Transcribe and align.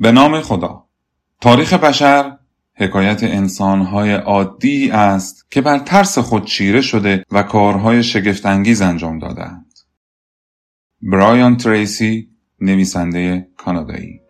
به 0.00 0.12
نام 0.12 0.40
خدا 0.40 0.86
تاریخ 1.40 1.72
بشر 1.72 2.38
حکایت 2.74 3.22
انسانهای 3.22 4.12
عادی 4.12 4.90
است 4.90 5.50
که 5.50 5.60
بر 5.60 5.78
ترس 5.78 6.18
خود 6.18 6.44
چیره 6.44 6.80
شده 6.80 7.24
و 7.30 7.42
کارهای 7.42 8.02
شگفتانگیز 8.02 8.82
انجام 8.82 9.18
دادند. 9.18 9.78
برایان 11.02 11.56
تریسی 11.56 12.28
نویسنده 12.60 13.48
کانادایی 13.56 14.20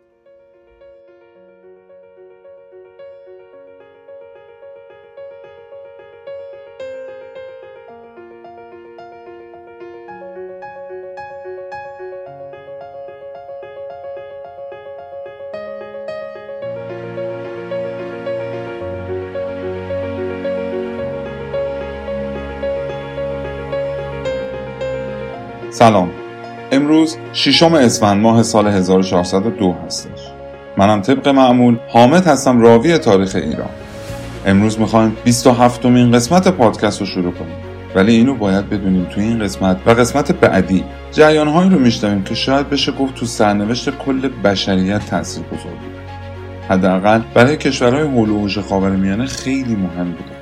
سلام. 25.81 26.09
امروز 26.71 27.17
ششم 27.33 27.73
اسفند 27.73 28.21
ماه 28.21 28.43
سال 28.43 28.67
1402 28.67 29.75
هستش. 29.85 30.19
منم 30.77 31.01
طبق 31.01 31.27
معمول 31.27 31.77
حامد 31.89 32.27
هستم 32.27 32.61
راوی 32.61 32.97
تاریخ 32.97 33.35
ایران. 33.35 33.69
امروز 34.45 34.79
می‌خوایم 34.79 35.17
27 35.23 35.85
مین 35.85 36.11
قسمت 36.11 36.47
پادکست 36.47 36.99
رو 36.99 37.05
شروع 37.05 37.31
کنیم. 37.31 37.55
ولی 37.95 38.15
اینو 38.15 38.35
باید 38.35 38.69
بدونیم 38.69 39.05
توی 39.05 39.23
این 39.23 39.39
قسمت 39.39 39.77
و 39.85 39.91
قسمت 39.91 40.31
بعدی 40.31 40.83
جریانهایی 41.11 41.69
رو 41.69 41.79
میشنویم 41.79 42.23
که 42.23 42.35
شاید 42.35 42.69
بشه 42.69 42.91
گفت 42.91 43.15
تو 43.15 43.25
سرنوشت 43.25 43.89
کل 43.89 44.29
بشریت 44.43 45.05
تاثیر 45.05 45.43
گذار 45.43 45.73
بود. 45.73 46.01
حداقل 46.69 47.21
برای 47.33 47.57
کشورهای 47.57 48.07
حول 48.07 48.29
و 48.29 48.61
خاورمیانه 48.61 49.25
خیلی 49.25 49.75
مهم 49.75 50.11
بوده 50.11 50.40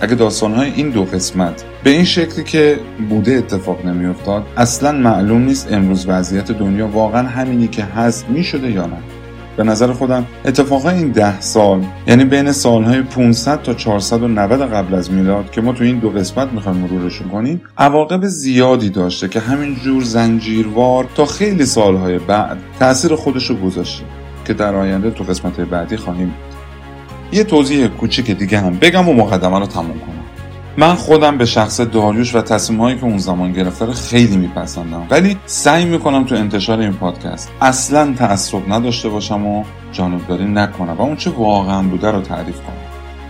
اگه 0.00 0.14
داستانهای 0.14 0.72
این 0.76 0.90
دو 0.90 1.04
قسمت 1.04 1.64
به 1.84 1.90
این 1.90 2.04
شکلی 2.04 2.44
که 2.44 2.78
بوده 3.08 3.32
اتفاق 3.32 3.86
نمیافتاد 3.86 4.46
اصلا 4.56 4.92
معلوم 4.92 5.42
نیست 5.42 5.72
امروز 5.72 6.06
وضعیت 6.08 6.52
دنیا 6.52 6.88
واقعا 6.88 7.28
همینی 7.28 7.68
که 7.68 7.84
هست 7.84 8.28
می‌شده 8.28 8.70
یا 8.70 8.86
نه. 8.86 8.96
به 9.56 9.64
نظر 9.64 9.92
خودم 9.92 10.26
اتفاقا 10.44 10.90
این 10.90 11.08
ده 11.08 11.40
سال 11.40 11.84
یعنی 12.06 12.24
بین 12.24 12.52
سالهای 12.52 13.02
500 13.02 13.62
تا 13.62 13.74
490 13.74 14.60
قبل 14.60 14.94
از 14.94 15.12
میلاد 15.12 15.50
که 15.50 15.60
ما 15.60 15.72
تو 15.72 15.84
این 15.84 15.98
دو 15.98 16.10
قسمت 16.10 16.52
می‌خوایم 16.52 16.78
مرورشون 16.78 17.28
کنیم 17.28 17.60
عواقب 17.78 18.26
زیادی 18.26 18.90
داشته 18.90 19.28
که 19.28 19.40
همین 19.40 19.74
جور 19.74 20.02
زنجیروار 20.02 21.06
تا 21.14 21.26
خیلی 21.26 21.66
سالهای 21.66 22.18
بعد 22.18 22.58
تاثیر 22.78 23.14
خودش 23.14 23.50
رو 23.50 23.56
گذاشته. 23.56 24.04
که 24.44 24.54
در 24.54 24.74
آینده 24.74 25.10
تو 25.10 25.24
قسمت 25.24 25.60
بعدی 25.60 25.96
خواهیم 25.96 26.34
یه 27.32 27.44
توضیح 27.44 27.86
کوچیک 27.86 28.30
دیگه 28.30 28.60
هم 28.60 28.78
بگم 28.78 29.08
و 29.08 29.12
مقدمه 29.12 29.58
رو 29.58 29.66
تموم 29.66 30.00
کنم. 30.00 30.24
من 30.76 30.94
خودم 30.94 31.38
به 31.38 31.46
شخص 31.46 31.80
داریوش 31.80 32.34
و 32.34 32.40
تصمیمهایی 32.40 32.96
که 32.96 33.04
اون 33.04 33.18
زمان 33.18 33.52
گرفته 33.52 33.84
رو 33.84 33.92
خیلی 33.92 34.36
میپسندم. 34.36 35.06
ولی 35.10 35.36
سعی 35.46 35.84
می‌کنم 35.84 36.24
تو 36.24 36.34
انتشار 36.34 36.80
این 36.80 36.92
پادکست 36.92 37.50
اصلا 37.60 38.14
تعصب 38.18 38.72
نداشته 38.72 39.08
باشم 39.08 39.46
و 39.46 39.64
جانبداری 39.92 40.44
نکنم 40.44 40.96
و 40.98 41.02
اون 41.02 41.16
چه 41.16 41.30
واقعا 41.30 41.82
بوده 41.82 42.10
رو 42.10 42.20
تعریف 42.20 42.56
کنم. 42.56 42.76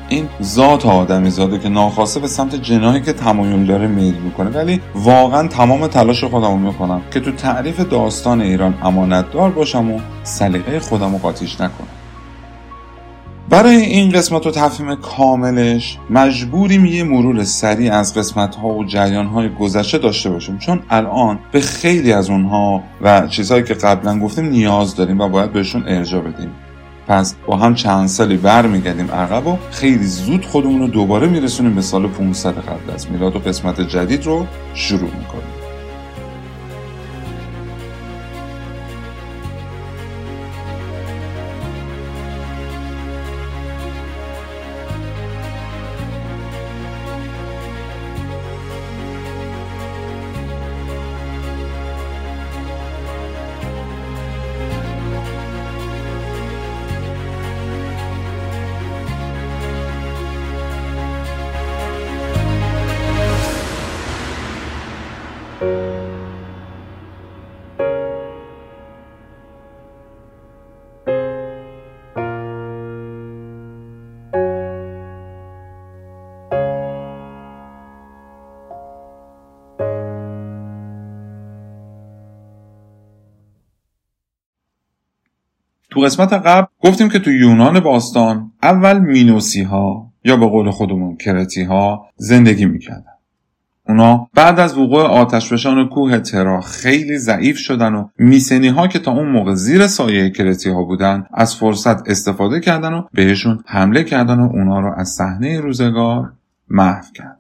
این 0.09 0.29
ذات 0.43 0.87
آدمی 0.87 1.31
زاده 1.31 1.59
که 1.59 1.69
ناخواسته 1.69 2.21
به 2.21 2.29
سمت 2.29 2.55
جناهی 2.55 3.01
که 3.01 3.13
تمایل 3.13 3.67
داره 3.67 3.87
میل 3.87 4.15
می‌کنه 4.15 4.51
ولی 4.51 4.81
واقعا 4.95 5.49
تمام 5.49 5.87
تلاش 5.87 6.25
خودم 6.25 6.59
می‌کنم 6.59 7.01
که 7.11 7.21
تو 7.21 7.33
تعریف 7.33 7.81
داستان 7.81 8.41
ایران 8.41 8.75
امانت 8.83 9.33
دار 9.33 9.51
باشم 9.51 9.91
و 9.91 10.01
سلیقه 10.23 10.81
خودم 10.81 11.13
رو 11.13 11.19
قاطیش 11.19 11.55
نکنم. 11.55 12.00
برای 13.51 13.77
این 13.77 14.11
قسمت 14.11 14.47
و 14.47 14.51
تفهیم 14.51 14.95
کاملش 14.95 15.99
مجبوریم 16.11 16.85
یه 16.85 17.05
مرور 17.05 17.45
سریع 17.45 17.95
از 17.95 18.15
قسمت 18.15 18.55
ها 18.55 18.69
و 18.69 18.85
جریان 18.85 19.27
های 19.27 19.49
گذشته 19.49 19.99
داشته 19.99 20.31
باشیم. 20.31 20.59
چون 20.59 20.83
الان 20.91 21.39
به 21.53 21.61
خیلی 21.61 22.13
از 22.13 22.31
اونها 22.31 22.83
و 23.03 23.27
چیزهایی 23.27 23.65
که 23.65 23.75
قبلا 23.75 24.19
گفتیم 24.19 24.45
نیاز 24.45 24.97
داریم 24.97 25.21
و 25.21 25.29
باید 25.29 25.53
بهشون 25.53 25.85
ارجا 25.89 26.21
بدیم. 26.21 26.51
پس 27.09 27.35
با 27.47 27.57
هم 27.57 27.75
چند 27.75 28.09
سالی 28.09 28.37
برمیگردیم 28.37 29.11
عقب 29.11 29.47
و 29.47 29.57
خیلی 29.71 30.07
زود 30.07 30.45
خودمون 30.45 30.81
رو 30.81 30.87
دوباره 30.87 31.27
میرسونیم 31.27 31.75
به 31.75 31.83
سال 31.83 32.09
500 32.09 32.59
قبل 32.59 32.95
از 32.95 33.11
میلاد 33.11 33.37
و 33.37 33.39
قسمت 33.39 33.81
جدید 33.81 34.27
رو 34.27 34.47
شروع 34.75 35.11
می‌کنیم. 35.19 35.60
تو 85.91 86.01
قسمت 86.01 86.33
قبل 86.33 86.67
گفتیم 86.85 87.09
که 87.09 87.19
تو 87.19 87.31
یونان 87.31 87.81
باستان 87.81 88.53
اول 88.63 88.99
مینوسی 88.99 89.63
ها 89.63 90.13
یا 90.25 90.37
به 90.37 90.47
قول 90.47 90.71
خودمون 90.71 91.17
کرتی 91.17 91.63
ها 91.63 92.07
زندگی 92.17 92.67
می‌کردن. 92.67 93.05
اونا 93.89 94.29
بعد 94.35 94.61
از 94.61 94.79
وقوع 94.79 95.03
آتشفشان 95.03 95.89
کوه 95.89 96.19
ترا 96.19 96.61
خیلی 96.61 97.19
ضعیف 97.19 97.59
شدن 97.59 97.95
و 97.95 98.09
میسنی 98.19 98.69
ها 98.69 98.89
که 98.89 98.99
تا 98.99 99.13
اون 99.13 99.29
موقع 99.29 99.55
زیر 99.55 99.87
سایه 99.87 100.31
کرتی 100.31 100.71
ها 100.71 100.85
بودن 100.85 101.25
از 101.35 101.57
فرصت 101.57 102.09
استفاده 102.09 102.61
کردن 102.61 102.93
و 102.93 103.03
بهشون 103.13 103.65
حمله 103.67 104.05
کردن 104.05 104.41
و 104.41 104.51
اونا 104.53 104.81
رو 104.81 104.95
از 104.97 105.09
صحنه 105.09 105.61
روزگار 105.61 106.33
محو 106.69 107.05
کردن. 107.15 107.37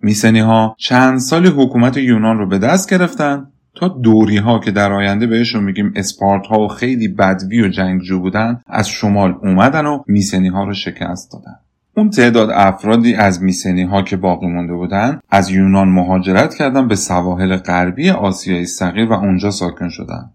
میسنی 0.00 0.40
ها 0.40 0.74
چند 0.78 1.18
سالی 1.18 1.48
حکومت 1.48 1.96
یونان 1.96 2.38
رو 2.38 2.46
به 2.46 2.58
دست 2.58 2.90
گرفتن 2.90 3.46
تا 3.78 3.88
دوری 3.88 4.36
ها 4.36 4.58
که 4.58 4.70
در 4.70 4.92
آینده 4.92 5.26
بهشون 5.26 5.64
میگیم 5.64 5.92
اسپارت 5.96 6.46
ها 6.46 6.60
و 6.60 6.68
خیلی 6.68 7.08
بدوی 7.08 7.62
و 7.62 7.68
جنگجو 7.68 8.20
بودن 8.20 8.60
از 8.66 8.88
شمال 8.88 9.34
اومدن 9.42 9.86
و 9.86 10.02
میسنی 10.06 10.48
ها 10.48 10.64
رو 10.64 10.74
شکست 10.74 11.32
دادن. 11.32 11.56
اون 11.96 12.10
تعداد 12.10 12.50
افرادی 12.50 13.14
از 13.14 13.42
میسنی 13.42 13.82
ها 13.82 14.02
که 14.02 14.16
باقی 14.16 14.46
مونده 14.46 14.74
بودن 14.74 15.20
از 15.30 15.50
یونان 15.50 15.88
مهاجرت 15.88 16.54
کردن 16.54 16.88
به 16.88 16.94
سواحل 16.94 17.56
غربی 17.56 18.10
آسیای 18.10 18.66
صغیر 18.66 19.08
و 19.08 19.12
اونجا 19.12 19.50
ساکن 19.50 19.88
شدن. 19.88 20.30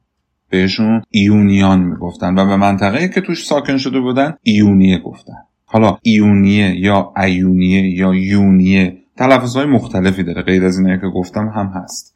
بهشون 0.49 1.01
ایونیان 1.09 1.79
می‌گفتن 1.79 2.39
و 2.39 2.45
به 2.45 2.55
منطقه 2.55 3.07
که 3.07 3.21
توش 3.21 3.45
ساکن 3.45 3.77
شده 3.77 3.99
بودن 3.99 4.33
ایونیه 4.43 4.97
گفتن. 4.97 5.37
حالا 5.65 5.97
ایونیه 6.01 6.79
یا 6.79 7.13
ایونیه 7.17 7.89
یا 7.89 8.13
یونیه 8.13 8.97
تلفظهای 9.17 9.65
مختلفی 9.65 10.23
داره 10.23 10.41
غیر 10.41 10.65
از 10.65 10.79
اینه 10.79 10.99
که 10.99 11.07
گفتم 11.07 11.47
هم 11.55 11.67
هست. 11.67 12.15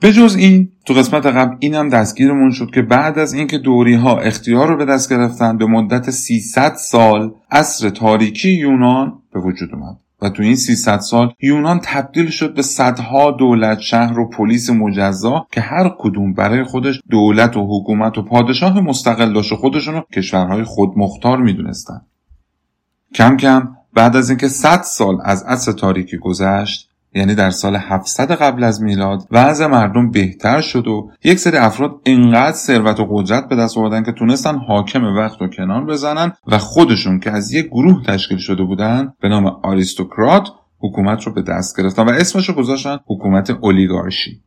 به 0.00 0.12
جز 0.12 0.36
این 0.36 0.72
تو 0.86 0.94
قسمت 0.94 1.26
قبل 1.26 1.56
اینم 1.60 1.88
دستگیرمون 1.88 2.50
شد 2.50 2.70
که 2.74 2.82
بعد 2.82 3.18
از 3.18 3.32
اینکه 3.32 3.58
دوری 3.58 3.94
ها 3.94 4.18
اختیار 4.18 4.68
رو 4.68 4.76
به 4.76 4.84
دست 4.84 5.12
گرفتن 5.12 5.58
به 5.58 5.66
مدت 5.66 6.10
300 6.10 6.74
سال 6.74 7.34
اصر 7.50 7.90
تاریکی 7.90 8.50
یونان 8.50 9.22
به 9.32 9.40
وجود 9.40 9.74
اومد. 9.74 9.96
و 10.22 10.28
تو 10.28 10.42
این 10.42 10.56
300 10.56 10.98
سال 10.98 11.32
یونان 11.42 11.80
تبدیل 11.82 12.30
شد 12.30 12.54
به 12.54 12.62
صدها 12.62 13.30
دولت 13.30 13.80
شهر 13.80 14.18
و 14.18 14.30
پلیس 14.30 14.70
مجزا 14.70 15.46
که 15.52 15.60
هر 15.60 15.94
کدوم 15.98 16.32
برای 16.32 16.64
خودش 16.64 17.00
دولت 17.10 17.56
و 17.56 17.80
حکومت 17.80 18.18
و 18.18 18.22
پادشاه 18.22 18.80
مستقل 18.80 19.32
داشت 19.32 19.52
و 19.52 19.56
خودشون 19.56 19.94
رو 19.94 20.06
کشورهای 20.14 20.64
خودمختار 20.64 21.38
می‌دونستن. 21.38 22.00
کم 23.14 23.36
کم 23.36 23.68
بعد 23.94 24.16
از 24.16 24.30
اینکه 24.30 24.48
100 24.48 24.82
سال 24.82 25.18
از 25.24 25.42
عصر 25.42 25.72
تاریکی 25.72 26.16
گذشت 26.16 26.90
یعنی 27.16 27.34
در 27.34 27.50
سال 27.50 27.76
700 27.76 28.32
قبل 28.32 28.64
از 28.64 28.82
میلاد 28.82 29.22
وضع 29.30 29.66
مردم 29.66 30.10
بهتر 30.10 30.60
شد 30.60 30.86
و 30.86 31.10
یک 31.24 31.38
سری 31.38 31.56
افراد 31.56 31.90
انقدر 32.06 32.56
ثروت 32.56 33.00
و 33.00 33.06
قدرت 33.10 33.48
به 33.48 33.56
دست 33.56 33.78
آوردن 33.78 34.02
که 34.02 34.12
تونستن 34.12 34.58
حاکم 34.58 35.04
وقت 35.04 35.42
و 35.42 35.46
کنار 35.46 35.84
بزنن 35.84 36.32
و 36.46 36.58
خودشون 36.58 37.20
که 37.20 37.30
از 37.30 37.52
یک 37.52 37.66
گروه 37.66 38.02
تشکیل 38.06 38.38
شده 38.38 38.62
بودن 38.62 39.12
به 39.20 39.28
نام 39.28 39.46
آریستوکرات 39.46 40.48
حکومت 40.78 41.22
رو 41.22 41.32
به 41.32 41.42
دست 41.42 41.80
گرفتن 41.80 42.02
و 42.02 42.10
اسمش 42.10 42.48
رو 42.48 42.54
گذاشتن 42.54 42.98
حکومت 43.06 43.50
اولیگارشی. 43.50 44.40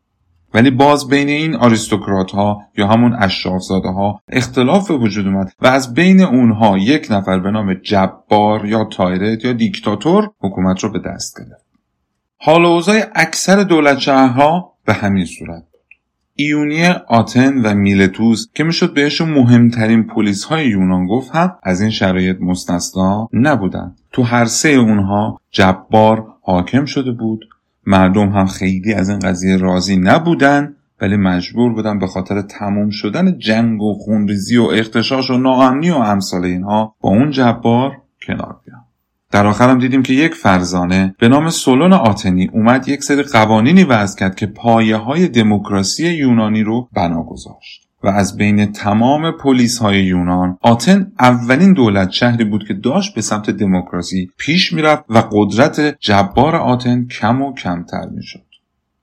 ولی 0.54 0.72
باز 0.72 1.08
بین 1.08 1.30
این 1.30 1.56
آریستوکرات 1.56 2.32
ها 2.32 2.62
یا 2.78 2.88
همون 2.88 3.16
اشرافزاده 3.20 3.90
ها 3.90 4.20
اختلاف 4.28 4.92
وجود 4.92 5.28
اومد 5.28 5.52
و 5.62 5.68
از 5.68 5.94
بین 5.94 6.22
اونها 6.22 6.78
یک 6.78 7.08
نفر 7.10 7.40
به 7.40 7.52
نام 7.52 7.74
جبار 7.74 8.66
یا 8.66 8.84
تایرت 8.84 9.46
یا 9.46 9.54
دیکتاتور 9.54 10.30
حکومت 10.42 10.84
رو 10.84 10.92
به 10.92 11.00
دست 11.00 11.40
گرفت. 11.40 11.69
حال 12.42 12.66
اوضاع 12.66 13.02
اکثر 13.16 13.64
دولت 13.64 14.00
شهرها 14.00 14.74
به 14.86 14.94
همین 14.94 15.26
صورت. 15.26 15.64
بود 15.72 15.82
ایونی 16.36 16.86
آتن 16.88 17.66
و 17.66 17.74
میلتوس 17.74 18.48
که 18.54 18.64
می‌شد 18.64 18.94
بهشون 18.94 19.30
مهمترین 19.30 20.04
پلیس 20.04 20.44
های 20.44 20.68
یونان 20.68 21.08
گفت 21.08 21.36
هم 21.36 21.58
از 21.64 21.82
این 21.82 21.90
شرایط 21.90 22.38
مستثنا 22.42 23.30
نبودن 23.34 23.96
تو 24.12 24.24
هر 24.24 24.46
سه 24.46 24.70
اونها 24.70 25.42
جبار 25.52 26.28
حاکم 26.42 26.86
شده 26.86 27.12
بود. 27.12 27.46
مردم 27.86 28.30
هم 28.30 28.48
خیلی 28.48 28.94
از 28.94 29.10
این 29.10 29.20
قضیه 29.20 29.58
راضی 29.58 29.98
نبودن 29.98 30.76
ولی 31.02 31.16
مجبور 31.16 31.74
بودن 31.74 32.00
به 32.00 32.08
خاطر 32.08 32.42
تموم 32.42 32.90
شدن 32.90 33.38
جنگ 33.38 33.82
و 33.82 33.94
خونریزی 33.94 34.58
و 34.58 34.64
اختشاش 34.64 35.30
و 35.30 35.38
ناامنی 35.38 35.92
و 35.92 35.96
امثال 35.96 36.46
اینها 36.46 36.96
با 37.02 37.10
اون 37.10 37.32
جبار 37.32 37.92
کنار 38.28 38.56
بیان. 38.66 38.79
در 39.32 39.48
آخر 39.48 39.70
هم 39.70 39.80
دیدیم 39.80 40.04
که 40.04 40.14
یک 40.14 40.34
فرزانه 40.34 41.16
به 41.20 41.28
نام 41.28 41.50
سولون 41.50 41.94
آتنی 41.94 42.50
اومد 42.54 42.88
یک 42.88 43.04
سری 43.04 43.24
قوانینی 43.24 43.84
وضع 43.84 44.20
کرد 44.20 44.36
که 44.36 44.46
پایه 44.46 44.96
های 44.96 45.28
دموکراسی 45.28 46.08
یونانی 46.08 46.64
رو 46.64 46.90
بنا 46.94 47.24
گذاشت. 47.24 47.90
و 48.04 48.08
از 48.08 48.38
بین 48.38 48.72
تمام 48.72 49.32
پلیس 49.32 49.78
های 49.78 50.04
یونان 50.04 50.58
آتن 50.62 51.12
اولین 51.20 51.74
دولت 51.74 52.12
شهری 52.12 52.44
بود 52.44 52.68
که 52.68 52.74
داشت 52.74 53.16
به 53.16 53.22
سمت 53.22 53.50
دموکراسی 53.50 54.32
پیش 54.38 54.74
می‌رفت 54.74 55.04
و 55.10 55.24
قدرت 55.32 56.00
جبار 56.00 56.56
آتن 56.56 57.06
کم 57.06 57.42
و 57.42 57.54
کمتر 57.54 58.06
می‌شد. 58.16 58.46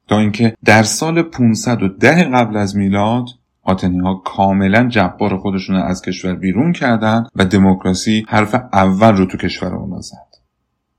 تا 0.08 0.19
اینکه 0.19 0.56
در 0.64 0.82
سال 0.82 1.23
510 1.23 2.25
قبل 2.25 2.56
از 2.56 2.76
میلاد 2.76 3.26
آتنی 3.66 3.98
ها 3.98 4.14
کاملا 4.14 4.88
جبار 4.88 5.36
خودشون 5.36 5.76
از 5.76 6.02
کشور 6.02 6.34
بیرون 6.34 6.72
کردند 6.72 7.28
و 7.36 7.44
دموکراسی 7.44 8.26
حرف 8.28 8.54
اول 8.72 9.16
رو 9.16 9.26
تو 9.26 9.38
کشور 9.38 9.74
اونا 9.74 10.00
زد 10.00 10.26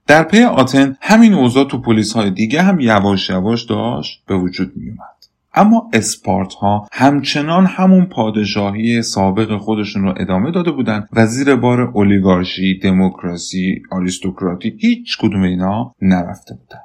در 0.08 0.24
پی 0.24 0.44
آتن 0.44 0.98
همین 1.02 1.34
اوضاع 1.34 1.68
تو 1.68 1.81
پلیس 1.81 2.14
های 2.14 2.31
دیگه 2.31 2.62
هم 2.62 2.80
یواش 2.80 3.30
یواش 3.30 3.64
داشت 3.64 4.24
به 4.28 4.36
وجود 4.38 4.72
می 4.75 4.90
اومد. 4.90 5.18
اما 5.54 5.90
اسپارت 5.94 6.54
ها 6.54 6.88
همچنان 6.92 7.66
همون 7.66 8.06
پادشاهی 8.06 9.02
سابق 9.02 9.58
خودشون 9.58 10.04
رو 10.04 10.14
ادامه 10.18 10.52
داده 10.52 10.72
بودن 10.72 11.08
و 11.14 11.25
زیر 11.25 11.56
بار 11.56 11.81
اولیگارشی، 11.81 12.80
دموکراسی، 12.80 13.81
آریستوکراتی 13.92 14.78
هیچ 14.80 15.18
کدوم 15.18 15.42
اینا 15.42 15.96
نرفته 16.02 16.56
بودن. 16.56 16.81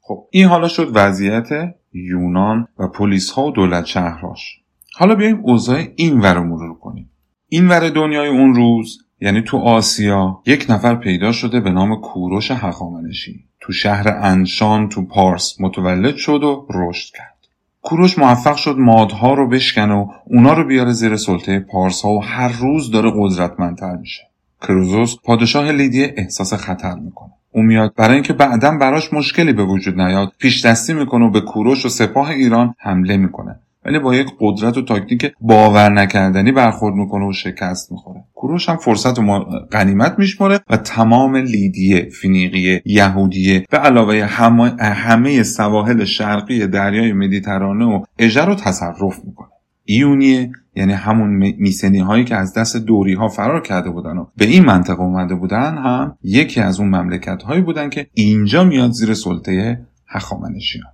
خب 0.00 0.26
این 0.30 0.46
حالا 0.46 0.68
شد 0.68 0.90
وضعیت 0.94 1.74
یونان 1.94 2.68
و 2.78 2.88
پلیس 2.88 3.30
ها 3.30 3.46
و 3.46 3.50
دولت 3.50 3.84
شهرهاش. 3.84 4.60
حالا 4.94 5.14
بیایم 5.14 5.40
اوضاع 5.42 5.84
این 5.96 6.20
ور 6.20 6.34
رو 6.34 6.44
مرور 6.44 6.78
کنیم. 6.78 7.10
این 7.48 7.68
ور 7.68 7.88
دنیای 7.88 8.28
اون 8.28 8.54
روز 8.54 8.98
یعنی 9.20 9.42
تو 9.42 9.58
آسیا 9.58 10.42
یک 10.46 10.66
نفر 10.68 10.94
پیدا 10.94 11.32
شده 11.32 11.60
به 11.60 11.70
نام 11.70 12.00
کوروش 12.00 12.50
هخامنشی 12.50 13.44
تو 13.60 13.72
شهر 13.72 14.08
انشان 14.08 14.88
تو 14.88 15.02
پارس 15.02 15.60
متولد 15.60 16.16
شد 16.16 16.42
و 16.42 16.66
رشد 16.70 17.14
کرد. 17.14 17.34
کوروش 17.82 18.18
موفق 18.18 18.56
شد 18.56 18.76
مادها 18.78 19.34
رو 19.34 19.48
بشکن 19.48 19.90
و 19.90 20.06
اونا 20.26 20.52
رو 20.52 20.64
بیاره 20.66 20.92
زیر 20.92 21.16
سلطه 21.16 21.60
پارس 21.60 22.02
ها 22.02 22.10
و 22.10 22.24
هر 22.24 22.48
روز 22.48 22.90
داره 22.90 23.12
قدرتمندتر 23.16 23.96
میشه. 23.96 24.22
کروزوس 24.62 25.16
پادشاه 25.24 25.72
لیدیه 25.72 26.14
احساس 26.16 26.54
خطر 26.54 26.94
می‌کنه. 26.94 27.32
او 27.54 27.62
میاد. 27.62 27.94
برای 27.96 28.14
اینکه 28.14 28.32
بعدا 28.32 28.78
براش 28.78 29.12
مشکلی 29.12 29.52
به 29.52 29.64
وجود 29.64 30.00
نیاد. 30.00 30.32
پیش 30.38 30.66
دستی 30.66 30.94
می‌کنه 30.94 31.24
و 31.24 31.30
به 31.30 31.40
کوروش 31.40 31.86
و 31.86 31.88
سپاه 31.88 32.30
ایران 32.30 32.74
حمله 32.78 33.16
می‌کنه. 33.16 33.56
ولی 33.84 33.98
با 33.98 34.14
یک 34.14 34.26
قدرت 34.40 34.76
و 34.76 34.82
تاکتیک 34.82 35.32
باور 35.40 35.92
نکردنی 35.92 36.52
برخورد 36.52 36.94
می‌کنه 36.94 37.28
و 37.28 37.32
شکست 37.32 37.92
می‌خوره. 37.92 38.24
کوروش 38.34 38.68
هم 38.68 38.76
فرصت 38.76 39.18
و 39.18 39.38
غنیمت 39.72 40.18
میشماره 40.18 40.60
و 40.70 40.76
تمام 40.76 41.36
لیدیه 41.36 42.08
فینیقیه 42.20 42.82
یهودیه 42.84 43.64
به 43.70 43.78
علاوه 43.78 44.24
همه, 44.24 44.76
همه 44.80 45.42
سواحل 45.42 46.04
شرقی 46.04 46.66
دریای 46.66 47.12
مدیترانه 47.12 47.84
و 47.84 48.04
اژه 48.18 48.44
رو 48.44 48.54
تصرف 48.54 49.20
می‌کنه. 49.24 49.48
ایونیه 49.84 50.52
یعنی 50.76 50.92
همون 50.92 51.28
میسنی 51.58 51.98
هایی 51.98 52.24
که 52.24 52.36
از 52.36 52.54
دست 52.54 52.76
دوری 52.76 53.14
ها 53.14 53.28
فرار 53.28 53.60
کرده 53.62 53.90
بودن 53.90 54.16
و 54.16 54.26
به 54.36 54.44
این 54.44 54.64
منطقه 54.64 55.00
اومده 55.00 55.34
بودن 55.34 55.78
هم 55.78 56.18
یکی 56.22 56.60
از 56.60 56.80
اون 56.80 56.88
مملکت 56.88 57.42
هایی 57.42 57.62
بودن 57.62 57.90
که 57.90 58.06
اینجا 58.14 58.64
میاد 58.64 58.90
زیر 58.90 59.14
سلطه 59.14 59.86
هخامنشیان. 60.08 60.86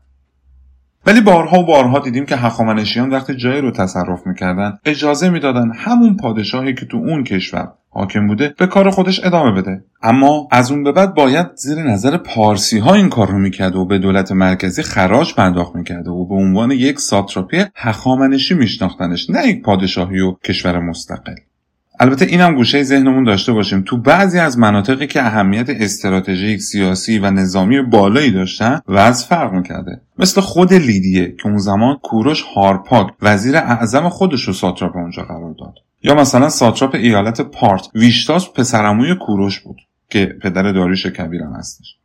ولی 1.06 1.20
بارها 1.20 1.61
و 1.61 1.67
بارها 1.67 1.99
دیدیم 1.99 2.26
که 2.26 2.37
هخامنشیان 2.37 3.11
وقتی 3.11 3.35
جایی 3.35 3.61
رو 3.61 3.70
تصرف 3.70 4.26
می‌کردن 4.26 4.79
اجازه 4.85 5.31
می‌دادن 5.31 5.73
همون 5.75 6.17
پادشاهی 6.17 6.75
که 6.75 6.87
تو 6.87 6.97
اون 6.97 7.25
کشور 7.25 7.73
حاکم 7.93 8.26
بوده 8.26 8.55
به 8.58 8.67
کار 8.67 8.91
خودش 8.91 9.25
ادامه 9.25 9.52
بده. 9.52 9.85
اما 10.02 10.49
از 10.50 10.70
اون 10.70 10.82
به 10.82 10.93
بعد 10.93 11.14
باید 11.14 11.47
زیر 11.55 11.82
نظر 11.82 12.17
پارسی 12.17 12.79
ها 12.79 12.94
این 12.94 13.08
کار 13.08 13.29
رو 13.29 13.38
می‌کرده 13.38 13.79
و 13.79 13.85
به 13.85 13.99
دولت 13.99 14.32
مرکزی 14.32 14.82
خراج 14.82 15.35
پرداخت 15.35 15.76
می‌کرده 15.76 16.11
و 16.11 16.29
به 16.29 16.35
عنوان 16.35 16.70
یک 16.70 17.00
ساتراپی 17.00 17.64
هخامنشی 17.76 18.55
میشناختنش 18.55 19.31
نه 19.31 19.47
یک 19.47 19.62
پادشاهی 19.62 20.20
و 20.20 20.32
کشور 20.32 20.79
مستقل. 20.79 21.35
البته 22.02 22.25
اینم 22.25 22.55
گوشه 22.55 22.82
ذهنمون 22.82 23.25
داشته 23.25 23.52
باشیم. 23.52 23.82
تو 23.87 23.97
بعضی 23.97 24.38
از 24.38 24.58
مناطقی 24.58 25.06
که 25.06 25.23
اهمیت 25.23 25.70
استراتژیک 25.70 26.61
سیاسی 26.61 27.19
و 27.19 27.31
نظامی 27.31 27.82
بالایی 27.82 28.31
داشتن 28.31 28.81
وضع 28.88 29.26
فرق 29.26 29.52
می‌کرده. 29.52 30.00
مثل 30.19 30.41
خود 30.41 30.75
لیدیه 30.75 31.35
که 31.43 31.47
اون 31.49 31.58
زمان 31.58 31.97
کوروش 32.02 32.44
هارپاک 32.55 33.12
وزیر 33.23 33.56
اعظم 33.56 34.08
خودش 34.08 34.43
رو 34.43 34.52
ساتراپ 34.52 34.97
اونجا 34.97 35.23
قرار 35.23 35.55
داد. 35.58 35.75
یا 36.02 36.14
مثلا 36.14 36.49
ساتراپ 36.49 36.94
ایالت 36.94 37.41
پارت 37.41 37.88
ویشتاس 37.94 38.49
پسرعموی 38.49 39.15
کوروش 39.14 39.61
بود 39.61 39.76
که 40.11 40.26
پدر 40.43 40.73
داریوش 40.73 41.06
کبیرم 41.06 41.52
هستش. 41.52 41.97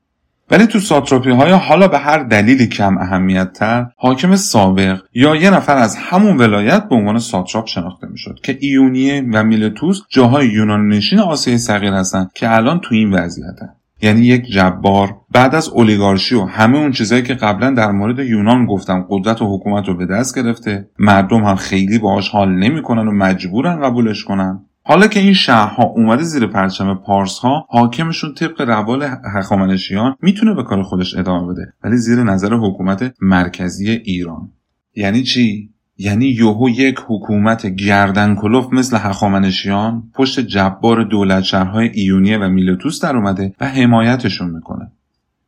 ولی 0.51 0.67
تو 0.67 0.79
ساتراپی 0.79 1.29
های 1.29 1.51
حالا 1.51 1.87
به 1.87 1.97
هر 1.97 2.17
دلیلی 2.23 2.67
کم 2.67 2.97
اهمیت 2.97 3.53
تر 3.53 3.85
حاکم 3.97 4.35
سابق 4.35 5.01
یا 5.13 5.35
یه 5.35 5.49
نفر 5.49 5.77
از 5.77 5.95
همون 5.95 6.37
ولایت 6.37 6.89
به 6.89 6.95
عنوان 6.95 7.19
ساتراپ 7.19 7.67
شناخته 7.67 8.07
می‌شد 8.07 8.39
که 8.43 8.57
ایونیه 8.61 9.25
و 9.33 9.43
میلتوس 9.43 10.01
جاهای 10.09 10.47
یونان 10.47 10.87
نشین 10.87 11.19
آسیای 11.19 11.57
صغیر 11.57 11.93
هستن 11.93 12.27
که 12.35 12.55
الان 12.55 12.79
تو 12.79 12.95
این 12.95 13.13
وضعیتن. 13.13 13.69
یعنی 14.01 14.21
یک 14.21 14.45
جبار 14.45 15.15
بعد 15.31 15.55
از 15.55 15.69
اولیگارشی 15.69 16.35
و 16.35 16.45
همه 16.45 16.77
اون 16.77 16.91
چیزهایی 16.91 17.23
که 17.23 17.33
قبلا 17.33 17.71
در 17.71 17.91
مورد 17.91 18.19
یونان 18.19 18.65
گفتم 18.65 19.05
قدرت 19.09 19.41
و 19.41 19.57
حکومت 19.57 19.87
رو 19.87 19.97
به 19.97 20.05
دست 20.05 20.35
گرفته 20.39 20.89
مردم 20.99 21.43
هم 21.43 21.55
خیلی 21.55 21.99
باهاش 21.99 22.29
حال 22.29 22.49
نمی‌کنن 22.49 23.07
و 23.07 23.11
مجبورن 23.11 23.81
قبولش 23.81 24.23
کنن. 24.23 24.65
حالا 24.87 25.07
که 25.07 25.19
این 25.19 25.33
شهرها 25.33 25.83
اومده 25.83 26.23
زیر 26.23 26.47
پرچم 26.47 26.93
پارس 26.93 27.39
ها 27.39 27.67
حاکمشون 27.69 28.33
طبق 28.33 28.61
روال 28.61 29.09
هخامنشیان 29.35 30.15
می‌تونه 30.21 30.53
به 30.53 30.63
کار 30.63 30.83
خودش 30.83 31.15
ادامه 31.15 31.53
بده 31.53 31.73
ولی 31.83 31.97
زیر 31.97 32.23
نظر 32.23 32.53
حکومت 32.53 33.13
مرکزی 33.21 33.89
ایران. 33.91 34.51
یعنی 34.95 35.23
چی؟ 35.23 35.69
یعنی 35.97 36.25
یوهو 36.25 36.69
یک 36.69 36.99
حکومت 37.07 37.65
گردن 37.65 38.35
کلوف 38.35 38.73
مثل 38.73 38.97
هخامنشیان 38.97 40.03
پشت 40.13 40.39
جبار 40.39 41.03
دولت 41.03 41.43
شهرهای 41.43 41.89
ایونیه 41.93 42.37
و 42.37 42.49
میلتوس 42.49 43.01
در 43.03 43.15
اومده 43.15 43.53
و 43.59 43.69
حمایتشون 43.69 44.49
می‌کنه. 44.49 44.91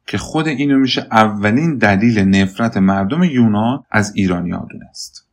که 0.08 0.18
خود 0.18 0.48
اینو 0.48 0.78
میشه 0.78 1.08
اولین 1.12 1.78
دلیل 1.78 2.20
نفرت 2.20 2.78
مردم 2.78 3.24
یونان 3.24 3.84
از 3.92 4.16
ایرانی 4.16 4.52
دونست. 4.70 5.28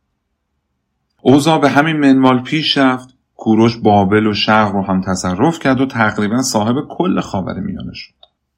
اوضاع 1.21 1.61
به 1.61 1.69
همین 1.69 1.97
منوال 1.97 2.41
پیش 2.43 2.77
رفت 2.77 3.14
کوروش 3.35 3.77
بابل 3.77 4.27
و 4.27 4.33
شرق 4.33 4.71
رو 4.71 4.81
هم 4.81 5.01
تصرف 5.01 5.59
کرد 5.59 5.81
و 5.81 5.85
تقریبا 5.85 6.41
صاحب 6.41 6.75
کل 6.89 7.19
خاور 7.19 7.59
میانه 7.59 7.93
شد. 7.93 8.13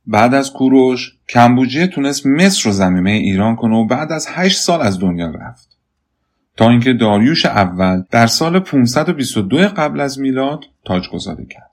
بعد 0.08 0.34
از 0.34 0.54
کوروش 0.54 1.16
کمبوجیه 1.30 1.88
تونست 1.88 2.26
مصر 2.26 2.62
رو 2.66 2.72
زمینه 2.72 3.10
ایران 3.10 3.56
کنه 3.56 3.76
و 3.76 3.86
بعد 3.86 4.12
از 4.12 4.28
هشت 4.30 4.60
سال 4.60 4.82
از 4.82 5.00
دنیا 5.00 5.30
رفت. 5.30 5.78
تا 6.58 6.70
اینکه 6.70 6.94
داریوش 6.94 7.46
اول 7.46 8.04
در 8.12 8.28
سال 8.28 8.60
522 8.60 9.58
قبل 9.58 10.00
از 10.00 10.20
میلاد 10.20 10.66
تاجگذاری 10.86 11.46
کرد. 11.46 11.72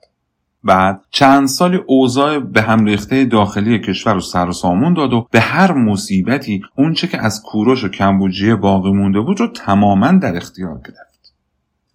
بعد 0.65 1.01
چند 1.11 1.49
سال 1.49 1.81
اوضاع 1.87 2.39
به 2.39 2.63
هم 2.63 2.85
ریخته 2.85 3.25
داخلی 3.25 3.79
کشور 3.79 4.15
رو 4.15 4.21
سر 4.21 4.49
و 4.49 4.53
سامون 4.53 4.95
داد 4.95 5.13
و 5.13 5.29
به 5.31 5.41
هر 5.41 5.73
مصیبتی 5.73 6.63
اونچه 6.77 7.07
که 7.07 7.19
از 7.19 7.43
کوروش 7.43 7.85
و 7.85 7.89
کمبوجیه 7.89 8.55
باقی 8.55 8.93
مونده 8.93 9.21
بود 9.21 9.41
رو 9.41 9.47
تماما 9.47 10.13
در 10.13 10.37
اختیار 10.37 10.81
گرفت. 10.85 11.14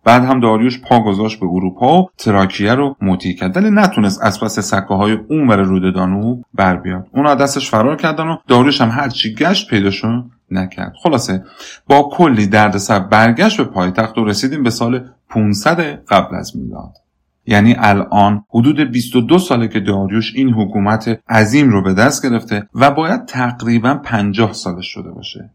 بعد 0.03 0.23
هم 0.23 0.39
داریوش 0.39 0.81
پا 0.81 0.99
گذاشت 0.99 1.39
به 1.39 1.45
اروپا 1.45 2.01
و 2.01 2.09
تراکیه 2.17 2.73
رو 2.73 2.95
مطیع 3.01 3.35
کرد. 3.35 3.57
ولی 3.57 3.69
نتونست 3.71 4.23
از 4.23 4.39
پس 4.39 4.59
سکه 4.59 4.93
های 4.93 5.11
اون 5.11 5.47
ور 5.47 5.61
رود 5.61 5.95
دانوب 5.95 6.45
بر 6.53 6.75
بیاد. 6.75 7.07
اونا 7.13 7.35
دستش 7.35 7.69
فرار 7.69 7.95
کردن 7.95 8.27
و 8.27 8.37
داریوش 8.47 8.81
هم 8.81 8.89
هرچی 8.89 9.35
گشت 9.35 9.69
پیداشون 9.69 10.31
نکرد. 10.51 10.93
خلاصه 11.03 11.43
با 11.87 12.09
کلی 12.13 12.47
دردسر 12.47 12.99
برگشت 12.99 13.57
به 13.57 13.63
پایتخت 13.63 14.17
و 14.17 14.25
رسیدیم 14.25 14.63
به 14.63 14.69
سال 14.69 15.09
500 15.29 15.79
قبل 16.05 16.35
از 16.35 16.57
میلاد. 16.57 16.93
یعنی 17.45 17.75
الان 17.77 18.43
حدود 18.49 18.79
22 18.79 19.39
ساله 19.39 19.67
که 19.67 19.79
داریوش 19.79 20.35
این 20.35 20.49
حکومت 20.49 21.19
عظیم 21.29 21.69
رو 21.69 21.83
به 21.83 21.93
دست 21.93 22.25
گرفته 22.25 22.69
و 22.75 22.91
باید 22.91 23.25
تقریبا 23.25 23.93
50 23.93 24.53
سالش 24.53 24.87
شده 24.87 25.11
باشه. 25.11 25.49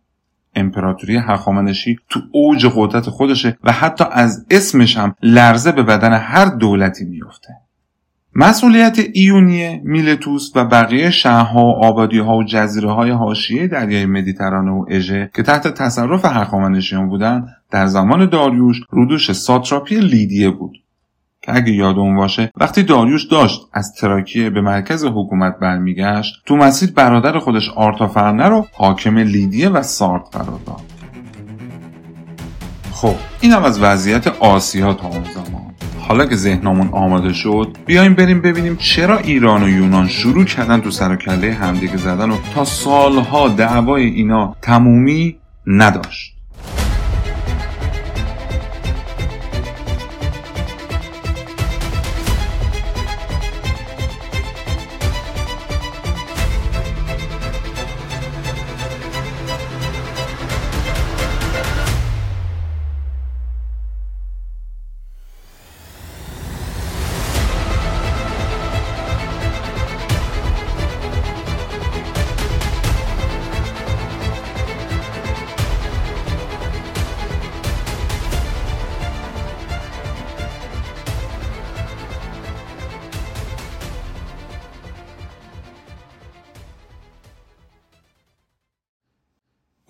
امپراتوری 0.54 1.16
هخامنشی 1.16 1.98
تو 2.08 2.20
اوج 2.32 2.66
قدرت 2.76 3.10
خودشه 3.10 3.58
و 3.64 3.72
حتی 3.72 4.04
از 4.12 4.46
اسمش 4.50 4.96
هم 4.96 5.14
لرزه 5.22 5.72
به 5.72 5.82
بدن 5.82 6.12
هر 6.12 6.44
دولتی 6.44 7.04
میفته 7.04 7.48
مسئولیت 8.36 8.98
ایونیه، 9.12 9.80
میلتوس 9.84 10.52
و 10.54 10.64
بقیه 10.64 11.10
شهرها 11.10 11.64
و 11.64 11.84
آبادیها 11.84 12.36
و 12.36 12.44
جزیره 12.44 12.92
های 12.92 13.10
حاشیه 13.10 13.66
دریای 13.66 14.06
مدیترانه 14.06 14.70
و 14.70 14.84
اژه 14.88 15.30
که 15.34 15.42
تحت 15.42 15.68
تصرف 15.68 16.24
هخامنشیان 16.24 17.08
بودند 17.08 17.48
در 17.70 17.86
زمان 17.86 18.28
داریوش 18.28 18.80
رودوش 18.90 19.32
ساتراپی 19.32 20.00
لیدیه 20.00 20.50
بود. 20.50 20.83
که 21.44 21.56
اگه 21.56 21.72
یادمون 21.72 22.16
باشه 22.16 22.50
وقتی 22.56 22.82
داریوش 22.82 23.24
داشت 23.24 23.60
از 23.72 23.92
تراکیه 23.92 24.50
به 24.50 24.60
مرکز 24.60 25.04
حکومت 25.04 25.58
برمیگشت 25.58 26.42
تو 26.46 26.56
مسیر 26.56 26.92
برادر 26.92 27.38
خودش 27.38 27.70
آرتافرنه 27.76 28.48
رو 28.48 28.66
حاکم 28.72 29.18
لیدیه 29.18 29.68
و 29.68 29.82
سارت 29.82 30.22
قرار 30.32 30.60
داد. 30.66 30.80
خب 32.92 33.14
اینم 33.40 33.64
از 33.64 33.82
وضعیت 33.82 34.26
آسیا 34.26 34.94
تا 34.94 35.08
اون 35.08 35.24
زمان. 35.24 35.74
حالا 36.00 36.26
که 36.26 36.36
ذهنمون 36.36 36.88
آماده 36.92 37.32
شد 37.32 37.76
بیایم 37.86 38.14
بریم 38.14 38.40
ببینیم 38.40 38.76
چرا 38.76 39.18
ایران 39.18 39.62
و 39.62 39.68
یونان 39.68 40.08
شروع 40.08 40.44
کردن 40.44 40.80
تو 40.80 40.90
سر 40.90 41.12
و 41.12 41.16
کله 41.16 41.52
همدیگه 41.52 41.96
زدن 41.96 42.30
و 42.30 42.36
تا 42.54 42.64
سالها 42.64 43.48
دعوای 43.48 44.04
اینا 44.04 44.56
تمومی 44.62 45.36
نداشت. 45.66 46.33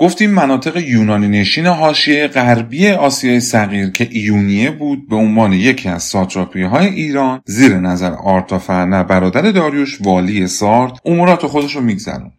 گفتیم 0.05 0.31
مناطق 0.31 0.77
یونانی 0.77 1.29
نشین 1.29 1.67
حاشیه 1.67 2.27
غربی 2.27 2.89
آسیای 2.89 3.41
صغیر 3.41 3.91
که 3.91 4.09
ایونیه 4.11 4.71
بود 4.71 5.09
به 5.09 5.17
عنوان 5.17 5.53
یکی 5.53 5.89
از 5.89 6.03
ساتراپی 6.03 6.63
های 6.63 6.87
ایران 6.87 7.41
زیر 7.45 7.75
نظر 7.75 8.13
آرتافرنه 8.13 9.03
برادر 9.03 9.51
داریوش 9.51 9.99
والی 10.01 10.47
سارد 10.47 10.93
امورات 11.05 11.47
خودش 11.47 11.77
رو 11.77 11.81
میگذروند. 11.81 12.33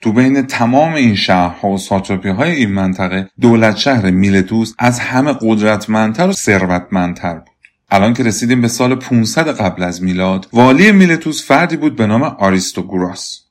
تو 0.00 0.12
بین 0.12 0.42
تمام 0.42 0.94
این 0.94 1.14
شهرها 1.14 1.68
و 1.68 1.78
ساتراپی 1.78 2.28
های 2.28 2.50
این 2.50 2.72
منطقه 2.72 3.28
دولت 3.40 3.76
شهر 3.76 4.10
میلتوس 4.10 4.74
از 4.78 5.00
همه 5.00 5.34
قدرتمندتر 5.40 6.28
و 6.28 6.32
ثروتمندتر 6.32 7.34
بود. 7.34 7.48
الان 7.90 8.14
که 8.14 8.22
رسیدیم 8.22 8.60
به 8.60 8.68
سال 8.68 8.94
500 8.94 9.48
قبل 9.48 9.82
از 9.82 10.02
میلاد 10.02 10.48
والی 10.52 10.92
میلتوس 10.92 11.46
فردی 11.46 11.76
بود 11.76 11.96
به 11.96 12.06
نام 12.06 12.22
آریستوگوراس. 12.22 13.41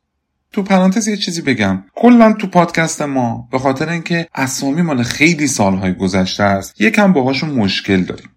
تو 0.54 0.64
پرانتز 0.64 1.08
یه 1.08 1.18
چیزی 1.18 1.42
بگم. 1.42 1.84
کلا 1.96 2.34
تو 2.34 2.48
پادکست 2.48 3.02
ما 3.02 3.48
به 3.52 3.60
خاطر 3.60 3.90
اینکه 3.90 4.28
اسامی 4.36 4.82
مال 4.82 5.04
خیلی 5.04 5.48
سالهای 5.48 5.94
گذشته 5.94 6.44
است 6.44 6.82
یکم 6.82 7.14
باهاشون 7.14 7.50
مشکل 7.50 8.04
داریم. 8.04 8.30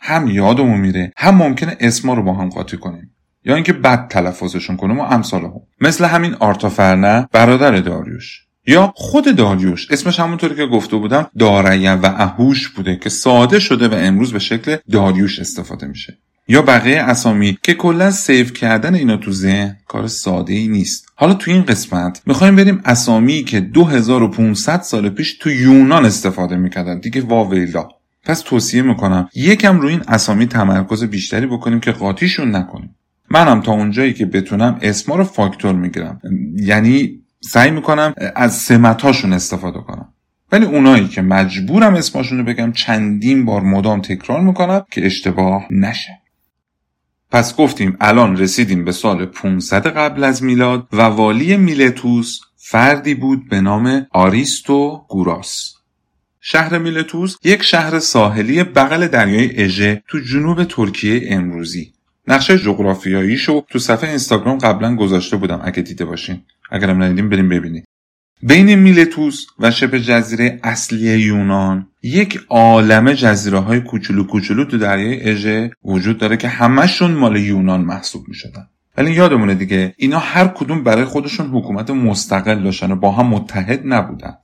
هم 0.00 0.28
یادمون 0.28 0.80
میره 0.80 1.12
هم 1.16 1.34
ممکنه 1.34 1.76
اسما 1.80 2.14
رو 2.14 2.22
با 2.22 2.34
هم 2.34 2.48
قاطی 2.48 2.76
کنیم. 2.76 3.14
یا 3.44 3.54
اینکه 3.54 3.72
بد 3.72 4.08
تلفظشون 4.08 4.76
کنیم 4.76 4.98
و 4.98 5.02
امثال 5.02 5.44
هم. 5.44 5.60
مثل 5.80 6.04
همین 6.04 6.34
آرتافرنه 6.34 7.28
برادر 7.32 7.80
داریوش. 7.80 8.44
یا 8.66 8.92
خود 8.96 9.36
داریوش. 9.36 9.90
اسمش 9.90 10.20
همونطوری 10.20 10.56
که 10.56 10.66
گفته 10.66 10.96
بودم 10.96 11.30
داریم 11.38 12.00
و 12.02 12.06
اهوش 12.06 12.68
بوده 12.68 12.96
که 12.96 13.08
ساده 13.08 13.58
شده 13.58 13.88
و 13.88 13.94
امروز 13.94 14.32
به 14.32 14.38
شکل 14.38 14.76
داریوش 14.92 15.38
استفاده 15.38 15.86
میشه. 15.86 16.18
یا 16.50 16.62
بقیه 16.62 17.02
اسامی 17.02 17.58
که 17.62 17.74
کلا 17.74 18.10
سیو 18.10 18.46
کردن 18.46 18.94
اینا 18.94 19.16
تو 19.16 19.32
ذهن 19.32 19.76
کار 19.86 20.06
ساده 20.06 20.52
ای 20.52 20.68
نیست. 20.68 21.06
حالا 21.14 21.34
تو 21.34 21.50
این 21.50 21.62
قسمت 21.62 22.22
می‌خوایم 22.26 22.56
بریم 22.56 22.80
اسامی 22.84 23.44
که 23.44 23.60
2500 23.60 24.80
سال 24.82 25.08
پیش 25.08 25.38
تو 25.38 25.50
یونان 25.50 26.04
استفاده 26.04 26.56
می‌کردن. 26.56 27.00
دیگه 27.00 27.20
واویلا. 27.20 27.88
پس 28.24 28.40
توصیه 28.40 28.82
می‌کنم 28.82 29.28
یکم 29.34 29.80
روی 29.80 29.92
این 29.92 30.02
اسامی 30.08 30.46
تمرکز 30.46 31.04
بیشتری 31.04 31.46
بکنیم 31.46 31.80
که 31.80 31.92
قاطیشون 31.92 32.56
نکنیم. 32.56 32.94
منم 33.30 33.60
تا 33.60 33.72
اونجایی 33.72 34.12
که 34.12 34.26
بتونم 34.26 34.78
اسما 34.82 35.16
رو 35.16 35.24
فاکتور 35.24 35.74
می‌گیرم. 35.74 36.20
یعنی 36.56 37.20
سعی 37.40 37.70
می‌کنم 37.70 38.14
از 38.36 38.54
سمتاشون 38.54 39.32
استفاده 39.32 39.78
کنم. 39.78 40.08
ولی 40.52 40.64
اونایی 40.64 41.08
که 41.08 41.22
مجبورم 41.22 41.94
اسماشون 41.94 42.38
رو 42.38 42.44
بگم 42.44 42.72
چندین 42.72 43.44
بار 43.44 43.62
مدام 43.62 44.00
تکرار 44.00 44.40
می‌کنم 44.40 44.84
که 44.90 45.06
اشتباه 45.06 45.64
نشه. 45.70 46.20
پس 47.30 47.56
گفتیم 47.56 47.96
الان 48.00 48.36
رسیدیم 48.36 48.84
به 48.84 48.92
سال 48.92 49.26
500 49.26 49.86
قبل 49.86 50.24
از 50.24 50.42
میلاد 50.42 50.88
و 50.92 51.02
والی 51.02 51.56
میلتوس 51.56 52.40
فردی 52.56 53.14
بود 53.14 53.48
به 53.48 53.60
نام 53.60 54.06
آریستو 54.10 55.04
گوراس. 55.08 55.74
شهر 56.40 56.78
میلتوس 56.78 57.36
یک 57.44 57.62
شهر 57.62 57.98
ساحلی 57.98 58.64
بغل 58.64 59.06
دریای 59.06 59.62
اژه 59.62 60.02
تو 60.08 60.18
جنوب 60.18 60.64
ترکیه 60.64 61.22
امروزی. 61.28 61.92
نقشه 62.28 62.58
جغرافیاییشو 62.58 63.64
تو 63.70 63.78
صفحه 63.78 64.08
اینستاگرام 64.08 64.58
قبلا 64.58 64.96
گذاشته 64.96 65.36
بودم 65.36 65.60
اگه 65.64 65.82
دیده 65.82 66.04
باشین. 66.04 66.42
اگرم 66.70 67.02
ندیدیم 67.02 67.28
بریم 67.28 67.48
ببینید. 67.48 67.84
بین 68.42 68.74
میلتوس 68.74 69.46
و 69.58 69.70
شبه 69.70 70.00
جزیره 70.00 70.60
اصلی 70.62 71.18
یونان 71.18 71.86
یک 72.02 72.40
عالم 72.48 73.12
جزیره 73.12 73.58
های 73.58 73.80
کوچولو 73.80 74.24
کوچولو 74.24 74.64
تو 74.64 74.78
دریای 74.78 75.30
اژه 75.30 75.70
وجود 75.84 76.18
داره 76.18 76.36
که 76.36 76.48
همشون 76.48 77.10
مال 77.10 77.36
یونان 77.36 77.80
محسوب 77.80 78.28
می 78.28 78.34
شدن. 78.34 78.68
ولی 78.98 79.12
یادمونه 79.12 79.54
دیگه 79.54 79.94
اینا 79.96 80.18
هر 80.18 80.46
کدوم 80.46 80.84
برای 80.84 81.04
خودشون 81.04 81.46
حکومت 81.46 81.90
مستقل 81.90 82.62
داشتن 82.62 82.92
و 82.92 82.96
با 82.96 83.12
هم 83.12 83.26
متحد 83.26 83.82
نبودن 83.84 84.34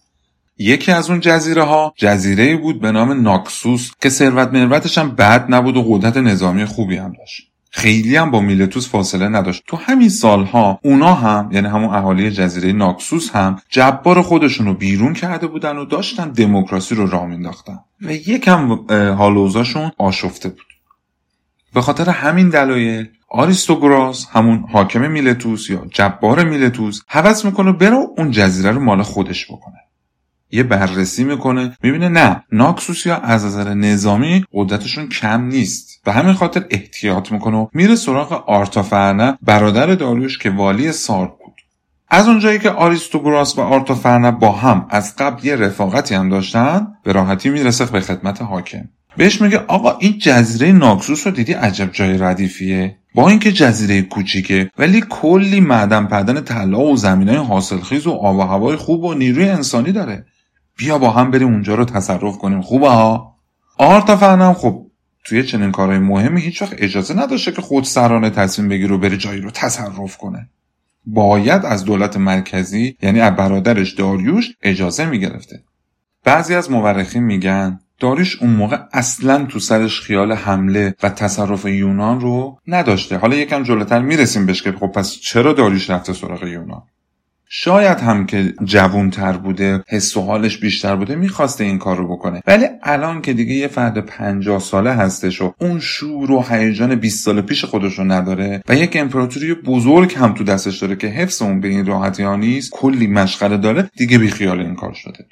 یکی 0.58 0.92
از 0.92 1.10
اون 1.10 1.20
جزیره 1.20 1.62
ها 1.62 1.94
جزیره 1.96 2.56
بود 2.56 2.80
به 2.80 2.92
نام 2.92 3.22
ناکسوس 3.22 3.90
که 4.00 4.08
ثروت 4.10 4.48
مروتش 4.48 4.98
هم 4.98 5.10
بد 5.10 5.46
نبود 5.48 5.76
و 5.76 5.82
قدرت 5.82 6.16
نظامی 6.16 6.64
خوبی 6.64 6.96
هم 6.96 7.12
داشت 7.18 7.53
خیلی 7.76 8.16
هم 8.16 8.30
با 8.30 8.40
میلتوس 8.40 8.88
فاصله 8.88 9.28
نداشت. 9.28 9.62
تو 9.66 9.76
همین 9.76 10.08
سالها 10.08 10.78
اونا 10.82 11.14
هم 11.14 11.48
یعنی 11.52 11.68
همون 11.68 11.94
اهالی 11.94 12.30
جزیره 12.30 12.72
ناکسوس 12.72 13.30
هم 13.30 13.58
جبار 13.68 14.22
خودشون 14.22 14.66
رو 14.66 14.74
بیرون 14.74 15.14
کرده 15.14 15.46
بودن 15.46 15.76
و 15.76 15.84
داشتن 15.84 16.28
دموکراسی 16.28 16.94
رو 16.94 17.06
راه 17.06 17.26
مینداختن. 17.26 17.78
و 18.02 18.12
یکم 18.12 18.72
حال 18.90 19.52
آشفته 19.98 20.48
بود. 20.48 20.66
به 21.74 21.80
خاطر 21.80 22.10
همین 22.10 22.48
دلایل 22.48 23.08
آریستوگراس 23.30 24.26
همون 24.32 24.64
حاکم 24.72 25.10
میلتوس 25.10 25.70
یا 25.70 25.86
جبار 25.92 26.44
میلتوس 26.44 27.00
حوض 27.08 27.46
می‌کنه 27.46 27.72
برو 27.72 28.14
اون 28.18 28.30
جزیره 28.30 28.70
رو 28.70 28.80
مال 28.80 29.02
خودش 29.02 29.46
بکنه. 29.46 29.76
یه 30.54 30.62
بررسی 30.62 31.24
می‌کنه. 31.24 31.76
می‌بینه 31.82 32.08
نه 32.08 32.44
ناکسوسیا 32.52 33.16
از 33.16 33.44
نظر 33.44 33.74
نظامی 33.74 34.44
قدرتشون 34.52 35.08
کم 35.08 35.44
نیست. 35.44 36.00
به 36.04 36.12
همین 36.12 36.34
خاطر 36.34 36.64
احتیاط 36.70 37.32
می‌کنه 37.32 37.56
و 37.56 37.66
میره 37.72 37.94
سراغ 37.94 38.32
آرتافرنه 38.32 39.38
برادر 39.42 39.86
داریوش 39.86 40.38
که 40.38 40.50
والی 40.50 40.92
سارد 40.92 41.30
بود. 41.30 41.54
از 42.08 42.28
اونجایی 42.28 42.58
که 42.58 42.70
آریستوگراس 42.70 43.58
و 43.58 43.60
آرتافرنه 43.60 44.30
با 44.30 44.52
هم 44.52 44.86
از 44.90 45.16
قبل 45.16 45.46
یه 45.46 45.56
رفاقتی 45.56 46.14
هم 46.14 46.28
داشتن 46.28 46.86
به 47.04 47.12
راحتی 47.12 47.50
می‌رسه 47.50 47.84
به 47.84 48.00
خدمت 48.00 48.42
حاکم. 48.42 48.88
بهش 49.16 49.40
میگه 49.40 49.58
آقا 49.58 49.96
این 49.98 50.18
جزیره 50.18 50.72
ناکسوس 50.72 51.26
رو 51.26 51.32
دیدی؟ 51.32 51.52
عجب 51.52 51.92
جای 51.92 52.18
ردیفیه. 52.18 52.96
با 53.14 53.28
اینکه 53.28 53.52
جزیره 53.52 54.02
کوچیکه 54.02 54.70
ولی 54.78 55.04
کلی 55.10 55.60
معدن 55.60 56.06
پدن 56.06 56.40
طلا 56.40 56.80
و 56.80 56.96
زمینای 56.96 57.36
حاصلخیز 57.36 58.06
و 58.06 58.10
آب 58.10 58.36
و 58.36 58.42
هوای 58.42 58.76
خوب 58.76 59.04
و 59.04 59.14
نیروی 59.14 59.48
انسانی 59.48 59.92
داره. 59.92 60.26
بیا 60.76 60.98
با 60.98 61.10
هم 61.10 61.30
بریم 61.30 61.48
اونجا 61.48 61.74
رو 61.74 61.84
تصرف 61.84 62.38
کنیم. 62.38 62.60
خوبه 62.62 62.88
ها؟ 62.88 63.34
آرتافرنم 63.78 64.54
خب 64.54 64.86
توی 65.24 65.42
چنین 65.42 65.72
کارهای 65.72 65.98
مهمی 65.98 66.40
هیچ 66.40 66.62
وقت 66.62 66.74
اجازه 66.78 67.14
نداشته 67.14 67.52
که 67.52 67.62
خود 67.62 67.84
سرانه 67.84 68.30
تصمیم 68.30 68.68
بگیره 68.68 68.94
و 68.94 68.98
بره 68.98 69.16
جایی 69.16 69.40
رو 69.40 69.50
تصرف 69.50 70.16
کنه. 70.16 70.48
باید 71.06 71.64
از 71.64 71.84
دولت 71.84 72.16
مرکزی 72.16 72.96
یعنی 73.02 73.20
از 73.20 73.36
برادرش 73.36 73.92
داریوش 73.92 74.50
اجازه 74.62 75.06
می‌گرفته. 75.06 75.62
بعضی 76.24 76.54
از 76.54 76.70
مورخین 76.70 77.22
میگن 77.22 77.80
داریوش 78.00 78.42
اون 78.42 78.50
موقع 78.50 78.78
اصلا 78.92 79.44
تو 79.44 79.58
سرش 79.58 80.00
خیال 80.00 80.32
حمله 80.32 80.94
و 81.02 81.08
تصرف 81.08 81.64
یونان 81.64 82.20
رو 82.20 82.58
نداشته. 82.66 83.16
حالا 83.16 83.36
یکم 83.36 83.62
جلوتر 83.62 84.02
می‌رسیم 84.02 84.46
بهش 84.46 84.62
که 84.62 84.72
خب 84.72 84.86
پس 84.86 85.10
چرا 85.10 85.52
داریوش 85.52 85.90
رفته 85.90 86.12
سراغ 86.12 86.44
یونان؟ 86.44 86.82
شاید 87.56 88.00
هم 88.00 88.26
که 88.26 88.54
جوونتر 88.64 89.32
بوده 89.32 89.84
حس 89.88 90.16
و 90.16 90.20
حالش 90.20 90.58
بیشتر 90.58 90.96
بوده 90.96 91.14
می‌خواسته 91.14 91.64
این 91.64 91.78
کار 91.78 91.96
رو 91.96 92.08
بکنه. 92.08 92.42
ولی 92.46 92.64
الان 92.82 93.22
که 93.22 93.32
دیگه 93.32 93.54
یه 93.54 93.68
فرد 93.68 93.98
پنجاه 93.98 94.60
ساله 94.60 94.92
هستش 94.92 95.42
و 95.42 95.54
اون 95.60 95.80
شور 95.80 96.30
و 96.30 96.44
هیجان 96.48 96.94
20 96.94 97.24
سال 97.24 97.40
پیش 97.40 97.64
خودش 97.64 97.98
رو 97.98 98.04
نداره 98.04 98.62
و 98.68 98.74
یک 98.74 98.96
امپراتوری 98.96 99.54
بزرگ 99.54 100.14
هم 100.16 100.34
تو 100.34 100.44
دستش 100.44 100.78
داره 100.78 100.96
که 100.96 101.06
حفظ 101.06 101.42
اون 101.42 101.60
به 101.60 101.68
این 101.68 101.86
راحتی 101.86 102.22
ها 102.22 102.36
نیست 102.36 102.70
کلی 102.72 103.06
مشغله 103.06 103.56
داره 103.56 103.90
دیگه 103.96 104.18
بیخیال 104.18 104.60
این 104.60 104.74
کار 104.74 104.92
شده. 104.92 105.26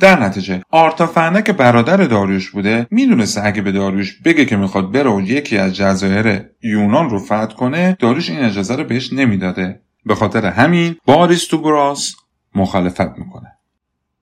در 0.00 0.22
نتیجه 0.22 0.62
آرتافرنه 0.70 1.42
که 1.42 1.52
برادر 1.52 1.96
داریوش 1.96 2.50
بوده 2.50 2.86
می‌دونسته 2.90 3.46
اگه 3.46 3.62
به 3.62 3.72
داریوش 3.72 4.20
بگه 4.24 4.44
که 4.44 4.56
می‌خواد 4.56 4.92
بره 4.92 5.10
و 5.10 5.20
یکی 5.20 5.58
از 5.58 5.76
جزایر 5.76 6.40
یونان 6.62 7.10
رو 7.10 7.18
فتح 7.18 7.54
کنه 7.54 7.96
داریوش 8.00 8.30
این 8.30 8.44
اجازه 8.44 8.76
رو 8.76 8.84
بهش 8.84 9.12
نمی‌داده. 9.12 9.80
به 10.06 10.14
خاطر 10.14 10.46
همین 10.46 10.96
با 11.06 11.14
آریستوگراس 11.14 12.14
مخالفت 12.54 13.18
می‌کنه. 13.18 13.52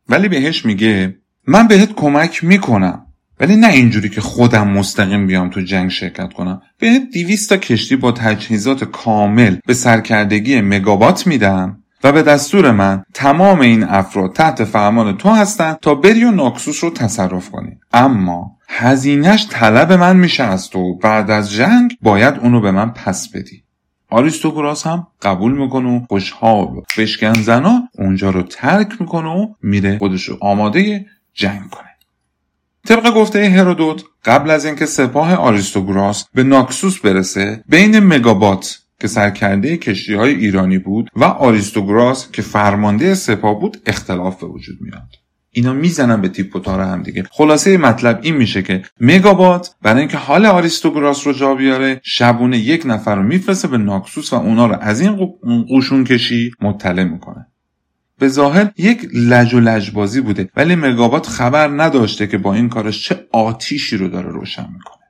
ولی 0.09 0.29
بهش 0.29 0.67
میگه 0.67 1.17
من 1.47 1.69
بهت 1.69 1.93
کمک 1.95 2.45
می‌کنم 2.45 3.07
ولی 3.41 3.57
نه 3.57 3.69
اینجوری 3.69 4.09
که 4.09 4.21
خودم 4.21 4.69
مستقیم 4.69 5.27
بیام 5.27 5.51
تو 5.51 5.61
جنگ 5.61 5.91
شرکت 5.91 6.33
کنم. 6.33 6.63
بهت 6.79 7.03
دیویست 7.13 7.49
تا 7.49 7.57
کشتی 7.57 7.97
با 7.97 8.13
تجهیزات 8.13 8.85
کامل 8.85 9.57
به 9.67 9.75
سرکردگی 9.75 10.61
مگابات 10.61 11.27
میدم 11.27 11.79
و 12.05 12.13
به 12.13 12.23
دستور 12.23 12.71
من 12.71 13.03
تمام 13.15 13.61
این 13.61 13.85
افراد 13.85 14.33
تحت 14.33 14.65
فرمان 14.65 15.17
تو 15.17 15.31
هستن 15.31 15.77
تا 15.83 15.95
بری 15.95 16.25
و 16.25 16.31
ناکسوس 16.31 16.85
رو 16.85 16.91
تصرف 16.91 17.51
کنی. 17.51 17.79
اما 17.93 18.57
هزینهش 18.69 19.47
طلب 19.51 19.93
من 19.93 20.17
میشه 20.17 20.43
از 20.43 20.71
تو. 20.71 20.99
بعد 20.99 21.31
از 21.31 21.53
جنگ 21.53 21.97
باید 22.03 22.35
اونو 22.39 22.61
به 22.61 22.71
من 22.71 22.91
پس 22.91 23.29
بدی. 23.29 23.64
آریستوگراس 24.15 24.87
هم 24.87 25.07
قبول 25.23 25.53
می‌کنه 25.53 25.89
و 25.89 26.07
خوشحال 26.09 26.67
بشکن 26.99 27.33
زنا 27.33 27.89
اونجا 27.99 28.31
رو 28.31 28.43
ترک 28.43 29.01
می‌کنه 29.01 29.29
و 29.29 29.55
میره 29.63 29.99
خودش 29.99 30.25
رو 30.25 30.39
آماده 30.41 31.07
جنگ 31.33 31.71
کنه. 31.71 31.91
طبق 32.87 33.15
گفته 33.15 33.51
هرودوت 33.51 34.05
قبل 34.25 34.51
از 34.51 34.65
اینکه 34.65 34.87
سپاه 34.87 35.35
آریستوگراس 35.35 36.25
به 36.35 36.43
ناکسوس 36.43 36.99
برسه 36.99 37.65
بین 37.69 38.01
مگابات 38.01 38.79
که 39.01 39.09
سرکرده 39.09 39.77
کشتی 39.77 40.15
های 40.15 40.35
ایرانی 40.35 40.79
بود 40.79 41.11
و 41.17 41.25
آریستوگراس 41.25 42.31
که 42.31 42.43
فرمانده 42.43 43.15
سپاه 43.15 43.61
بود 43.61 43.83
اختلاف 43.87 44.41
به 44.41 44.47
وجود 44.47 44.77
میاد. 44.81 45.24
اینا 45.55 45.73
می‌زنن 45.73 46.21
به 46.21 46.29
تیپ 46.29 46.71
هم 46.71 47.03
دیگه. 47.03 47.25
خلاصه 47.31 47.77
مطلب 47.77 48.19
این 48.23 48.37
میشه 48.37 48.63
که 48.63 48.83
مگابات 49.01 49.75
برای 49.83 50.01
اینکه 50.01 50.17
حال 50.17 50.47
آریستوگراس 50.47 51.27
رو 51.27 51.33
جا 51.33 51.55
بیاره 51.55 52.01
شبونه 52.05 52.59
یک 52.59 52.83
نفر 52.87 53.15
رو 53.15 53.23
میفرسته 53.23 53.69
به 53.69 53.79
ناکسوس 53.79 54.33
و 54.33 54.37
اونا 54.37 54.67
رو 54.67 54.77
از 54.81 55.01
این 55.01 55.17
قوشون 55.69 56.05
کشی 56.05 56.53
مطلع 56.61 57.05
می‌کنه. 57.05 57.47
به 58.19 58.29
ظاهر 58.29 58.71
یک 58.77 59.09
لج 59.15 59.55
و 59.55 59.61
لجبازی 59.61 60.21
بوده 60.21 60.49
ولی 60.57 60.75
مگابات 60.75 61.27
خبر 61.27 61.69
نداشته 61.69 62.27
که 62.27 62.39
با 62.39 62.55
این 62.55 62.69
کارش 62.69 63.09
چه 63.09 63.27
آتیشی 63.33 63.97
رو 63.97 64.09
داره 64.09 64.29
روشن 64.29 64.67
می‌کنه. 64.73 65.04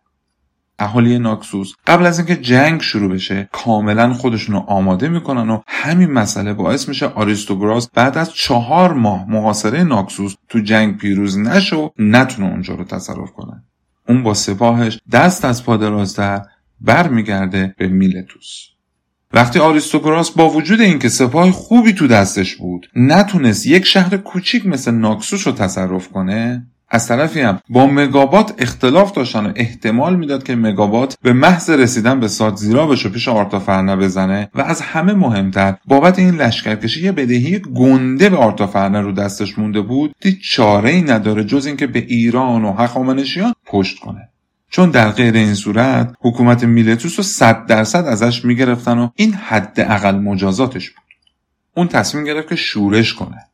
اهالی 0.84 1.18
ناکسوس 1.18 1.72
قبل 1.86 2.06
از 2.06 2.18
اینکه 2.18 2.36
جنگ 2.36 2.80
شروع 2.80 3.12
بشه 3.12 3.48
کاملا 3.52 4.14
خودشون 4.14 4.54
رو 4.54 4.60
آماده 4.60 5.08
می‌کنن 5.08 5.50
و 5.50 5.60
همین 5.66 6.10
مسئله 6.10 6.52
باعث 6.52 6.88
میشه 6.88 7.06
آریستوگراس 7.06 7.90
بعد 7.94 8.18
از 8.18 8.34
چهار 8.34 8.92
ماه 8.92 9.30
محاصره 9.30 9.84
ناکسوس 9.84 10.34
تو 10.48 10.58
جنگ 10.58 10.96
پیروز 10.96 11.38
نشه 11.38 11.76
و 11.76 11.88
نتونه 11.98 12.48
اونجا 12.48 12.74
رو 12.74 12.84
تصرف 12.84 13.32
کنه. 13.32 13.62
اون 14.08 14.22
با 14.22 14.34
سپاهش 14.34 14.98
دست 15.12 15.44
از 15.44 15.64
پادرازتر 15.64 16.40
برمیگرده 16.80 17.74
به 17.78 17.88
میلتوس. 17.88 18.68
وقتی 19.32 19.58
آریستوگراس 19.58 20.30
با 20.30 20.50
وجود 20.50 20.80
اینکه 20.80 21.08
سپاه 21.08 21.50
خوبی 21.50 21.92
تو 21.92 22.06
دستش 22.06 22.56
بود 22.56 22.90
نتونست 22.96 23.66
یک 23.66 23.84
شهر 23.84 24.16
کوچیک 24.16 24.66
مثل 24.66 24.90
ناکسوس 24.90 25.46
رو 25.46 25.52
تصرف 25.52 26.08
کنه 26.08 26.66
از 26.94 27.08
طرفی 27.08 27.40
هم 27.40 27.60
با 27.68 27.86
مگابات 27.86 28.54
اختلاف 28.58 29.12
داشتن 29.12 29.46
و 29.46 29.52
احتمال 29.56 30.16
می‌داد 30.16 30.42
که 30.42 30.56
مگابات 30.56 31.16
به 31.22 31.32
محض 31.32 31.70
رسیدن 31.70 32.20
به 32.20 32.28
سادزیرابش 32.28 33.06
و 33.06 33.10
پیش 33.10 33.28
آرتافرنه 33.28 33.96
بزنه 33.96 34.50
و 34.54 34.60
از 34.60 34.80
همه 34.80 35.12
مهمتر 35.12 35.74
بابت 35.84 36.18
این 36.18 36.34
لشکرکشی 36.34 37.02
یه 37.04 37.12
بدهی 37.12 37.58
گنده 37.58 38.28
به 38.28 38.36
آرتافرنه 38.36 39.00
رو 39.00 39.12
دستش 39.12 39.58
مونده 39.58 39.80
بود 39.80 40.14
دید 40.20 40.38
چاره 40.40 40.90
ای 40.90 41.02
نداره 41.02 41.44
جز 41.44 41.66
اینکه 41.66 41.86
به 41.86 41.98
ایران 41.98 42.64
و 42.64 42.72
هخامنشیان 42.72 43.54
پشت 43.66 43.98
کنه. 43.98 44.28
چون 44.70 44.90
در 44.90 45.10
غیر 45.10 45.34
این 45.34 45.54
صورت 45.54 46.14
حکومت 46.20 46.64
میلتوس 46.64 47.18
رو 47.18 47.22
صد 47.22 47.66
درصد 47.66 48.06
ازش 48.06 48.44
می‌گرفتن 48.44 48.98
و 48.98 49.08
این 49.16 49.34
حد 49.34 49.74
اقل 49.76 50.14
مجازاتش 50.14 50.90
بود. 50.90 51.04
اون 51.76 51.88
تصمیم 51.88 52.24
گرفت 52.24 52.48
که 52.48 52.56
شورش 52.56 53.14
کنه. 53.14 53.46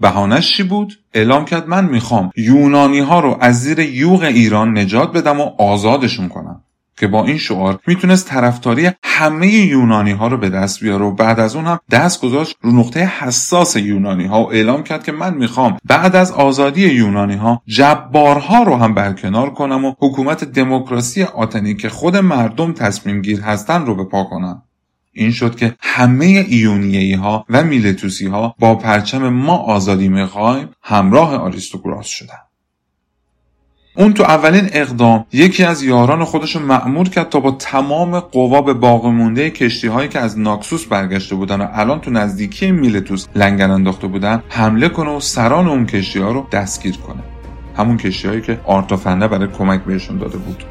بهانش 0.00 0.56
چی 0.56 0.62
بود؟ 0.62 0.92
اعلام 1.14 1.44
کرد 1.44 1.68
من 1.68 1.84
می‌خوام 1.84 2.30
یونانی 2.36 2.98
ها 3.00 3.20
رو 3.20 3.36
از 3.40 3.60
زیر 3.60 3.78
یوغ 3.78 4.22
ایران 4.22 4.78
نجات 4.78 5.12
بدم 5.12 5.40
و 5.40 5.50
آزادشون 5.58 6.28
کنم 6.28 6.60
که 6.96 7.06
با 7.06 7.24
این 7.24 7.38
شعار 7.38 7.78
می‌تونست 7.86 8.28
طرفداری 8.28 8.90
همه 9.04 9.48
یونانی 9.48 10.12
ها 10.12 10.28
رو 10.28 10.36
به 10.36 10.50
دست 10.50 10.80
بیاره 10.80 11.04
و 11.04 11.14
بعد 11.14 11.40
از 11.40 11.56
اون 11.56 11.64
هم 11.64 11.78
دست 11.90 12.22
گذاشت 12.22 12.56
رو 12.60 12.72
نقطه 12.72 13.00
حساس 13.00 13.76
یونانی 13.76 14.26
ها 14.26 14.42
و 14.42 14.52
اعلام 14.52 14.82
کرد 14.82 15.04
که 15.04 15.12
من 15.12 15.34
می‌خوام 15.34 15.76
بعد 15.84 16.16
از 16.16 16.32
آزادی 16.32 16.88
یونانی 16.88 17.36
ها 17.36 17.62
جبارها 17.66 18.62
رو 18.62 18.76
هم 18.76 18.94
برکنار 18.94 19.50
کنم 19.50 19.84
و 19.84 19.94
حکومت 19.98 20.44
دموکراسی 20.44 21.22
آتنی 21.22 21.74
که 21.74 21.88
خود 21.88 22.16
مردم 22.16 22.72
تصمیم 22.72 23.22
گیر 23.22 23.40
هستن 23.40 23.86
رو 23.86 23.94
به 23.94 24.04
پا 24.04 24.24
کنم 24.24 24.62
این 25.12 25.30
شد 25.30 25.56
که 25.56 25.74
همه 25.80 26.24
ایونیهی 26.24 27.14
ها 27.14 27.44
و 27.48 27.62
میلتوسی 27.62 28.26
ها 28.26 28.54
با 28.58 28.74
پرچم 28.74 29.28
ما 29.28 29.56
آزادی 29.56 30.08
می‌خوایم 30.08 30.68
همراه 30.82 31.34
آریستوگراس 31.34 32.06
شدن. 32.06 32.38
اون 33.96 34.12
تو 34.12 34.22
اولین 34.22 34.68
اقدام 34.72 35.26
یکی 35.32 35.64
از 35.64 35.82
یاران 35.82 36.24
خودش 36.24 36.56
رو 36.56 36.62
مأمور 36.62 37.08
کرد 37.08 37.28
تا 37.28 37.40
با 37.40 37.50
تمام 37.50 38.20
قوا 38.20 38.62
به 38.62 38.74
باقی 38.74 39.10
مونده 39.10 39.50
کشتی 39.50 39.86
هایی 39.86 40.08
که 40.08 40.18
از 40.18 40.38
ناکسوس 40.38 40.86
برگشته 40.86 41.34
بودن 41.34 41.60
و 41.60 41.68
الان 41.72 42.00
تو 42.00 42.10
نزدیکی 42.10 42.72
میلتوس 42.72 43.26
لنگر 43.34 43.70
انداخته 43.70 44.06
بودن 44.06 44.42
حمله 44.48 44.88
کنه 44.88 45.10
و 45.10 45.20
سران 45.20 45.68
اون 45.68 45.86
کشتی 45.86 46.18
ها 46.18 46.32
رو 46.32 46.46
دستگیر 46.52 46.96
کنه. 46.96 47.22
همون 47.76 47.96
کشتی 47.96 48.28
هایی 48.28 48.40
که 48.40 48.60
آرتافنه 48.64 49.28
برای 49.28 49.48
کمک 49.48 49.80
بهشون 49.84 50.18
داده 50.18 50.38
بود. 50.38 50.64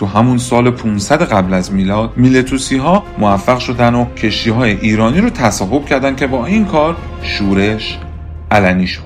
تو 0.00 0.06
همون 0.06 0.38
سال 0.38 0.70
500 0.70 1.22
قبل 1.22 1.54
از 1.54 1.72
میلاد 1.72 2.12
میلتوسی 2.16 2.76
ها 2.76 3.04
موفق 3.18 3.58
شدن 3.58 3.94
و 3.94 4.04
کشتی 4.04 4.50
های 4.50 4.70
ایرانی 4.70 5.20
رو 5.20 5.30
تصاحب 5.30 5.84
کردن 5.84 6.16
که 6.16 6.26
با 6.26 6.46
این 6.46 6.64
کار 6.64 6.96
شورش 7.22 7.98
علنی 8.50 8.86
شد. 8.86 9.02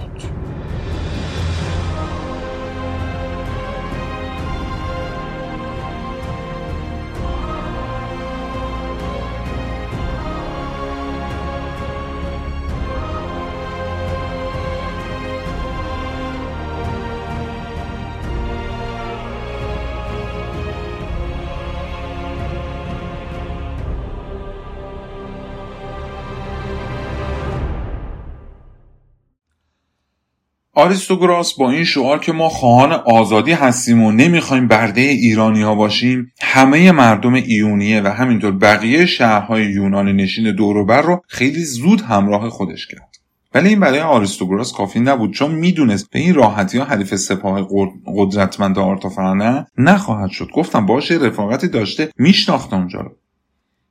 آریستوگراس 30.76 31.54
با 31.54 31.70
این 31.70 31.84
شعار 31.84 32.18
که 32.18 32.32
ما 32.32 32.48
خواهان 32.48 32.92
آزادی 32.92 33.52
هستیم 33.52 34.02
و 34.02 34.12
نمی‌خوایم 34.12 34.68
برده 34.68 35.00
ایرانی 35.00 35.62
ها 35.62 35.74
باشیم 35.74 36.32
همه 36.40 36.92
مردم 36.92 37.34
ایونیه 37.34 38.00
و 38.00 38.06
همینطور 38.06 38.52
بقیه 38.52 39.06
شهرهای 39.06 39.64
یونان 39.64 40.08
نشین 40.08 40.56
دوروبر 40.56 41.02
رو 41.02 41.22
خیلی 41.28 41.64
زود 41.64 42.00
همراه 42.00 42.50
خودش 42.50 42.87
کرد. 42.87 43.14
ولی 43.54 43.68
این 43.68 43.80
برای 43.80 44.00
آریستوگراس 44.00 44.72
کافی 44.72 45.00
نبود 45.00 45.32
چون 45.32 45.50
می‌دونست 45.50 46.10
به 46.10 46.18
این 46.18 46.34
راحتی 46.34 46.78
ها 46.78 46.84
حریف 46.84 47.14
سپاه 47.14 47.68
قدرتمند 48.16 48.78
آرتافرنه 48.78 49.66
نخواهد 49.78 50.30
شد. 50.30 50.48
گفتم 50.54 50.87
باشه 50.87 51.14
رفاقتی 51.14 51.68
داشته 51.68 52.10
میشناخت 52.18 52.72
اونجا 52.72 53.00
رو. 53.00 53.10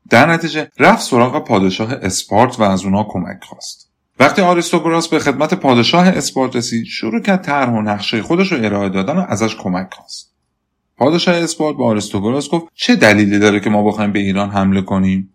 در 0.09 0.31
نتیجه 0.31 0.67
رفت 0.79 1.01
سراغ 1.01 1.45
پادشاه 1.45 1.93
اسپارت 1.93 2.59
و 2.59 2.63
از 2.63 2.85
اونا 2.85 3.03
کمک 3.03 3.43
خواست. 3.43 3.82
وقتی 4.19 4.41
آریستوگراس 4.41 5.07
به 5.07 5.19
خدمت 5.19 5.53
پادشاه 5.53 6.07
اسپارت 6.07 6.55
رسید 6.55 6.85
شروع 6.85 7.21
کرد 7.21 7.41
طرح 7.41 7.69
و 7.69 7.81
نقشه 7.81 8.21
خودش 8.21 8.51
رو 8.51 8.65
ارائه 8.65 8.89
دادن 8.89 9.17
و 9.17 9.25
ازش 9.29 9.55
کمک 9.55 9.93
خواست. 9.93 10.33
پادشاه 10.97 11.35
اسپارت 11.35 11.77
به 11.77 11.83
آریستوگراس 11.83 12.49
گفت 12.49 12.65
چه 12.73 12.95
دلیلی 12.95 13.39
داره 13.39 13.59
که 13.59 13.69
ما 13.69 13.83
بخوایم 13.83 14.11
به 14.11 14.19
ایران 14.19 14.49
حمله 14.49 14.81
کنیم؟ 14.81 15.29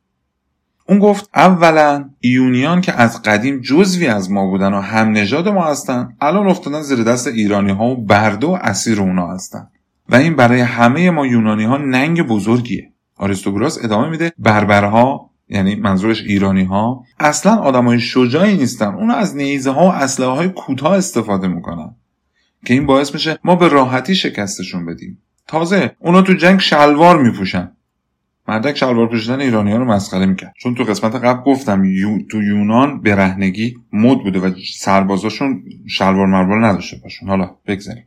اون 0.89 0.99
گفت 0.99 1.31
اولا 1.35 2.11
ایونیان 2.21 2.81
که 2.81 2.93
از 2.93 3.23
قدیم 3.23 3.61
جزوی 3.61 4.07
از 4.07 4.31
ما 4.31 4.47
بودن 4.47 4.75
و 4.75 4.81
هم 4.81 5.13
نژاد 5.13 5.49
ما 5.49 5.65
هستن 5.65 6.17
الان 6.21 6.49
افتادن 6.49 6.83
زیر 6.83 7.03
دست 7.03 7.27
ایرانی 7.27 7.71
ها 7.71 7.85
و 7.85 7.97
برده 7.97 8.47
و 8.47 8.59
اسیر 8.61 9.01
اونا 9.01 9.27
هستن. 9.27 9.69
و 10.09 10.15
این 10.17 10.37
برای 10.37 10.61
همه 10.61 11.11
ما 11.11 11.27
یونانی 11.27 11.65
ها 11.65 11.77
ننگ 11.77 12.23
بزرگیه. 12.23 12.93
آریستوگراس 13.17 13.85
ادامه 13.85 14.09
میده 14.09 14.33
بربرها 14.39 15.28
یعنی 15.49 15.75
منظورش 15.75 16.23
ایرانی 16.23 16.65
ها 16.65 17.05
اصلا 17.21 17.57
آدمای 17.57 18.01
شجاعی 18.01 18.57
نیستن. 18.57 18.95
اونا 18.95 19.15
از 19.15 19.37
نیزه 19.37 19.71
ها 19.71 19.87
و 19.87 19.93
اسلحه 19.93 20.31
های 20.31 20.49
کوتاه 20.49 20.97
استفاده 20.97 21.49
می‌کنن. 21.49 21.95
که 22.65 22.75
این 22.75 22.87
باعث 22.87 23.15
میشه 23.15 23.39
ما 23.45 23.57
به 23.57 23.69
راحتی 23.69 24.15
شکستشون 24.15 24.87
بدیم. 24.87 25.19
تازه 25.47 25.97
اونا 25.99 26.23
تو 26.23 26.33
جنگ 26.33 26.61
شلوار 26.61 27.23
میپوشن. 27.23 27.73
مردک 28.49 28.77
شلوار 28.77 29.09
پوشیدن 29.09 29.41
ایرانی 29.41 29.73
ها 29.73 29.77
رو 29.77 29.85
مسخره 29.85 30.27
می‌کرد. 30.27 30.55
چون 30.59 30.75
تو 30.75 30.85
قسمت 30.85 31.15
قبل 31.15 31.43
گفتم 31.43 31.85
یو... 31.85 32.19
تو 32.31 32.43
یونان 32.43 33.01
برهنگی 33.01 33.77
مد 33.93 34.19
بوده 34.19 34.41
و 34.41 34.51
سربازاشون 34.75 35.63
شلوار 35.89 36.27
مربال 36.27 36.65
نداشته 36.65 36.97
باشون. 37.03 37.29
حالا 37.29 37.51
بگذاریم. 37.67 38.05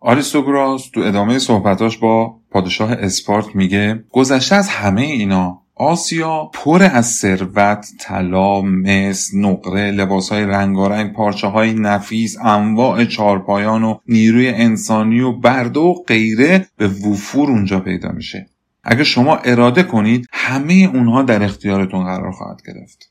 آریستوگراس 0.00 0.90
تو 0.90 1.00
ادامه 1.00 1.38
صحبتاش 1.38 1.98
با 1.98 2.36
پادشاه 2.50 2.92
اسپارت 2.92 3.56
میگه 3.56 4.04
گذشته 4.10 4.54
از 4.54 4.68
همه 4.68 5.02
اینا 5.02 5.59
آسیا 5.80 6.50
پر 6.54 6.82
از 6.92 7.06
ثروت 7.06 7.86
طلا 8.00 8.62
مس 8.62 9.30
نقره 9.34 9.90
لباسهای 9.90 10.44
رنگارنگ 10.44 11.12
پارچه 11.12 11.46
های 11.46 11.72
نفیس 11.72 12.36
انواع 12.38 13.04
چارپایان 13.04 13.84
و 13.84 13.98
نیروی 14.06 14.48
انسانی 14.48 15.20
و 15.20 15.32
برده 15.32 15.80
و 15.80 15.94
غیره 15.94 16.66
به 16.76 16.88
وفور 16.88 17.50
اونجا 17.50 17.80
پیدا 17.80 18.12
میشه. 18.12 18.46
اگه 18.84 19.04
شما 19.04 19.36
اراده 19.36 19.82
کنید 19.82 20.26
همه 20.32 20.90
اونها 20.94 21.22
در 21.22 21.42
اختیارتون 21.42 22.04
قرار 22.04 22.32
خواهد 22.32 22.62
گرفت. 22.66 23.09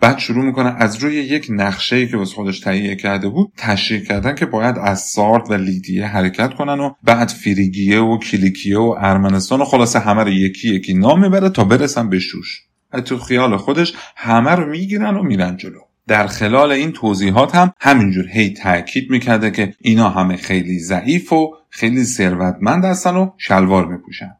بعد 0.00 0.18
شروع 0.18 0.44
می‌کنه 0.44 0.74
از 0.78 0.96
روی 0.96 1.14
یک 1.14 1.46
نقشه 1.50 2.06
که 2.06 2.16
واسه 2.16 2.34
خودش 2.34 2.60
تهیه 2.60 2.96
کرده 2.96 3.28
بود 3.28 3.52
تشریح 3.56 4.00
کردن 4.00 4.34
که 4.34 4.46
باید 4.46 4.78
از 4.78 5.00
سارد 5.00 5.50
و 5.50 5.54
لیدیه 5.54 6.06
حرکت 6.06 6.54
کنن 6.54 6.80
و 6.80 6.94
بعد 7.02 7.28
فریگیه 7.28 8.00
و 8.00 8.18
کلیکیه 8.18 8.78
و 8.78 8.94
ارمنستان 8.98 9.60
و 9.60 9.64
خلاصه 9.64 9.98
همه 9.98 10.22
رو 10.22 10.30
یکی 10.30 10.74
یکی 10.74 10.94
نام 10.94 11.20
می‌بره 11.20 11.48
تا 11.48 11.64
برسن 11.64 12.08
به 12.10 12.18
شوش. 12.18 12.62
تو 13.04 13.18
خیال 13.18 13.56
خودش 13.56 13.92
همه 14.16 14.50
رو 14.50 14.70
می‌گیرن 14.70 15.16
و 15.16 15.22
میرن 15.22 15.56
جلو. 15.56 15.80
در 16.08 16.26
خلال 16.26 16.72
این 16.72 16.92
توضیحات 16.92 17.54
هم 17.54 17.72
همینجور 17.80 18.28
هی 18.28 18.50
تاکید 18.50 19.10
می‌کرده 19.10 19.50
که 19.50 19.74
اینا 19.80 20.10
همه 20.10 20.36
خیلی 20.36 20.78
ضعیف 20.78 21.32
و 21.32 21.54
خیلی 21.70 22.04
ثروتمند 22.04 22.84
هستن 22.84 23.16
و 23.16 23.30
شلوار 23.38 23.86
میپوشن. 23.86 24.32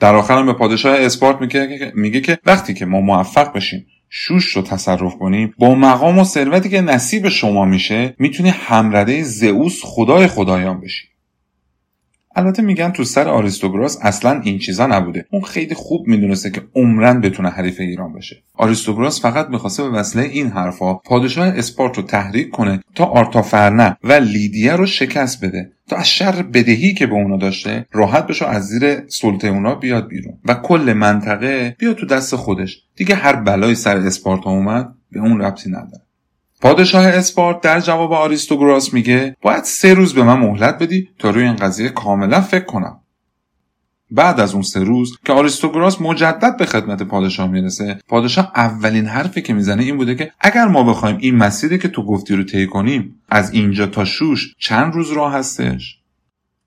در 0.00 0.14
آخرم 0.14 0.46
به 0.46 0.52
پادشاه 0.52 0.96
اسپارت 1.00 1.36
میگه 1.94 2.20
که 2.20 2.38
وقتی 2.46 2.74
که 2.74 2.86
ما 2.86 3.00
موفق 3.00 3.52
بشیم 3.52 3.86
شوش 4.10 4.56
رو 4.56 4.62
تصرف 4.62 5.16
کنیم 5.18 5.54
با 5.58 5.74
مقام 5.74 6.18
و 6.18 6.24
ثروتی 6.24 6.68
که 6.68 6.80
نصیب 6.80 7.28
شما 7.28 7.64
میشه 7.64 8.14
می‌تونی 8.18 8.48
همرده 8.48 9.22
زئوس 9.22 9.80
خدای 9.84 10.26
خدایان 10.26 10.80
بشی. 10.80 11.08
البته 12.38 12.62
میگن 12.62 12.90
تو 12.90 13.04
سر 13.04 13.28
آریستوگراس 13.28 13.98
اصلا 14.02 14.40
این 14.40 14.58
چیزا 14.58 14.86
نبوده. 14.86 15.26
اون 15.30 15.42
خیلی 15.42 15.74
خوب 15.74 16.06
می‌دونسته 16.06 16.50
که 16.50 16.62
عمرا 16.74 17.20
بتونه 17.20 17.50
حریف 17.50 17.80
ایران 17.80 18.12
بشه. 18.12 18.36
آریستوگراس 18.54 19.22
فقط 19.22 19.48
می‌خواسته 19.48 19.82
به 19.82 19.88
وسیله 19.88 20.24
این 20.24 20.48
حرفها 20.50 20.94
پادشاه 20.94 21.48
اسپارت 21.48 21.96
رو 21.96 22.02
تحریک 22.02 22.50
کنه 22.50 22.80
تا 22.94 23.04
آرتافرنه 23.04 23.96
و 24.04 24.12
لیدیه 24.12 24.72
رو 24.72 24.86
شکست 24.86 25.44
بده 25.44 25.72
تا 25.88 25.96
از 25.96 26.08
شر 26.08 26.42
بدهی 26.42 26.94
که 26.94 27.06
به 27.06 27.14
اونا 27.14 27.36
داشته 27.36 27.86
راحت 27.92 28.26
بشه 28.26 28.46
از 28.46 28.66
زیر 28.66 29.08
سلطه 29.08 29.48
اونا 29.48 29.74
بیاد 29.74 30.08
بیرون. 30.08 30.34
و 30.44 30.54
کل 30.54 30.92
منطقه 30.96 31.76
بیاد 31.78 31.96
تو 31.96 32.06
دست 32.06 32.36
خودش. 32.36 32.82
دیگه 32.96 33.14
هر 33.14 33.36
بلایی 33.36 33.74
سر 33.74 33.96
اسپارتا 33.96 34.50
اومد 34.50 34.94
به 35.12 35.20
اون 35.20 35.40
ربطی 35.40 35.70
نداره. 35.70 36.07
پادشاه 36.60 37.06
اسپارت 37.06 37.60
در 37.60 37.80
جواب 37.80 38.12
آریستوگراس 38.12 38.94
میگه 38.94 39.36
باید 39.42 39.64
سه 39.64 39.94
روز 39.94 40.14
به 40.14 40.22
من 40.22 40.38
مهلت 40.38 40.78
بدی 40.78 41.08
تا 41.18 41.30
روی 41.30 41.44
این 41.44 41.56
قضیه 41.56 41.88
کاملا 41.88 42.40
فکر 42.40 42.64
کنم. 42.64 43.00
بعد 44.10 44.40
از 44.40 44.52
اون 44.52 44.62
سه 44.62 44.84
روز 44.84 45.18
که 45.24 45.32
آریستوگراس 45.32 46.00
مجدد 46.00 46.56
به 46.56 46.66
خدمت 46.66 47.02
پادشاه 47.02 47.50
می‌رسه 47.50 47.98
پادشاه 48.08 48.52
اولین 48.56 49.06
حرفی 49.06 49.42
که 49.42 49.54
می‌زنه 49.54 49.82
این 49.82 49.96
بوده 49.96 50.14
که 50.14 50.32
اگر 50.40 50.66
ما 50.66 50.82
بخوایم 50.82 51.16
این 51.20 51.36
مسیری 51.36 51.78
که 51.78 51.88
تو 51.88 52.02
گفتی 52.02 52.34
رو 52.34 52.44
طی 52.44 52.66
کنیم 52.66 53.14
از 53.28 53.52
اینجا 53.52 53.86
تا 53.86 54.04
شوش 54.04 54.54
چند 54.58 54.94
روز 54.94 55.12
راه 55.12 55.32
هستش؟ 55.32 55.98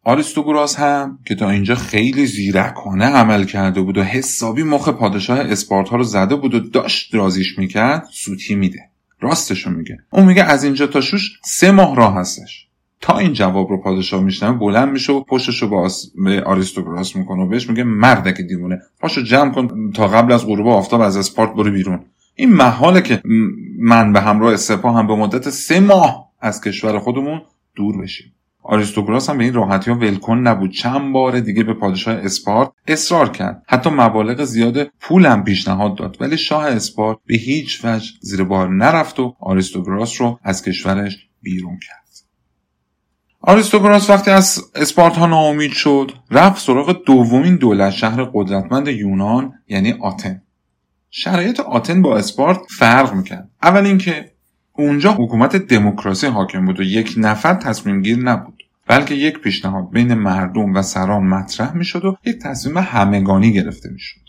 آریستوگراس 0.04 0.80
هم 0.80 1.20
که 1.26 1.36
تا 1.36 1.50
اینجا 1.50 1.76
خیلی 1.76 2.26
زیرکانه 2.26 3.06
عمل 3.06 3.44
کرده 3.44 3.82
بود 3.82 3.98
و 3.98 4.04
حسابی 4.04 4.64
مخ 4.64 4.90
پادشاه 4.90 5.40
اسپارتا 5.40 5.96
رو 5.96 6.04
زده 6.04 6.36
بود 6.36 6.54
و 6.54 6.60
داشت 6.60 7.16
راضیش 7.16 7.58
می‌کرد 7.58 8.08
سوتی 8.12 8.56
میده. 8.56 8.91
راستشو 9.22 9.70
میگه. 9.70 9.98
اون 10.10 10.26
میگه 10.26 10.44
از 10.44 10.64
اینجا 10.64 10.88
تا 10.88 11.02
شوش 11.02 11.40
سه 11.44 11.72
ماه 11.72 11.96
راه 11.96 12.16
هستش. 12.16 12.68
تا 13.02 13.18
این 13.18 13.34
جواب 13.34 13.70
رو 13.70 13.82
پادشاه 13.82 14.24
میشنوه 14.24 14.60
بلند 14.60 14.92
میشه 14.92 15.14
و 15.14 15.24
پشتش 15.24 15.62
رو 15.62 15.70
به, 15.70 15.76
آس... 15.76 16.12
آریستوگراس 16.46 17.16
می‌کنه 17.16 17.44
و 17.44 17.48
بهش 17.48 17.70
میگه 17.70 17.84
مردک 17.84 18.42
دیوونه. 18.42 18.82
پاشو 19.00 19.22
جمع 19.22 19.54
کن 19.54 19.92
تا 19.92 20.08
قبل 20.08 20.32
از 20.32 20.46
غروب 20.46 20.68
آفتاب 20.68 21.02
از 21.02 21.18
اسپارت 21.18 21.54
برو 21.54 21.72
بیرون. 21.72 22.06
این 22.36 22.54
محاله 22.54 23.02
که 23.02 23.22
من 23.80 24.14
به 24.14 24.22
همراه 24.22 24.56
سپاهم 24.56 25.08
به 25.08 25.16
مدت 25.16 25.50
سه 25.50 25.80
ماه 25.80 26.32
از 26.40 26.62
کشور 26.62 27.00
خودمون 27.00 27.42
دور 27.76 28.02
بشیم. 28.02 28.34
آریستوگراس 28.72 29.30
هم 29.30 29.38
به 29.38 29.44
این 29.44 29.54
راحتی 29.54 29.92
ها 29.92 29.98
ولکن 29.98 30.38
نبود. 30.38 30.72
چند 30.72 31.14
بار 31.14 31.40
دیگه 31.40 31.64
به 31.64 31.74
پادشاه 31.74 32.16
اسپارت 32.16 32.70
اصرار 32.88 33.30
کرد. 33.30 33.64
حتی 33.68 33.90
مبالغ 33.90 34.44
زیاد 34.44 34.92
پول 35.00 35.26
هم 35.26 35.44
پیشنهاد 35.44 35.98
داد. 35.98 36.18
ولی 36.20 36.38
شاه 36.38 36.66
اسپارت 36.66 37.18
به 37.26 37.36
هیچ 37.36 37.86
وجه 37.86 38.12
زیر 38.20 38.44
بار 38.44 38.70
نرفت 38.70 39.20
و 39.20 39.36
آریستوگراس 39.40 40.22
رو 40.22 40.40
از 40.44 40.64
کشورش 40.64 41.28
بیرون 41.42 41.80
کرد. 41.88 42.08
آریستوگراس 43.42 44.10
وقتی 44.10 44.32
از 44.32 44.72
اسپارتا 44.76 45.26
ناامید 45.26 45.72
شد 45.72 46.12
رفت 46.32 46.62
سراغ 46.62 47.04
دومین 47.06 47.56
دولت 47.56 47.92
شهر 47.92 48.24
قدرتمند 48.34 48.88
یونان 48.88 49.54
یعنی 49.68 49.92
آتن. 49.92 50.42
شرایط 51.10 51.60
آتن 51.60 52.02
با 52.02 52.18
اسپارت 52.18 52.60
فرق 52.70 53.14
می‌کرد. 53.14 53.50
اول 53.64 53.86
اینکه 53.86 54.32
اونجا 54.74 55.12
حکومت 55.12 55.56
دموکراسی 55.56 56.28
حاکم 56.28 56.66
بود 56.66 56.80
و 56.80 56.84
یک 56.84 57.14
نفر 57.18 57.54
تصمیم 57.54 58.02
گیر 58.02 58.18
نبود. 58.18 58.61
بلکه 58.88 59.16
یک 59.16 59.40
پیشنهاد 59.40 59.92
بین 59.92 60.14
مردم 60.14 60.74
و 60.74 60.82
سران 60.82 61.24
مطرح 61.24 61.74
می‌شد 61.74 62.06
و 62.06 62.18
یک 62.26 62.40
تصمیم 62.40 62.78
همگانی 62.78 63.54
گرفته 63.54 63.90
می‌شد. 63.90 64.22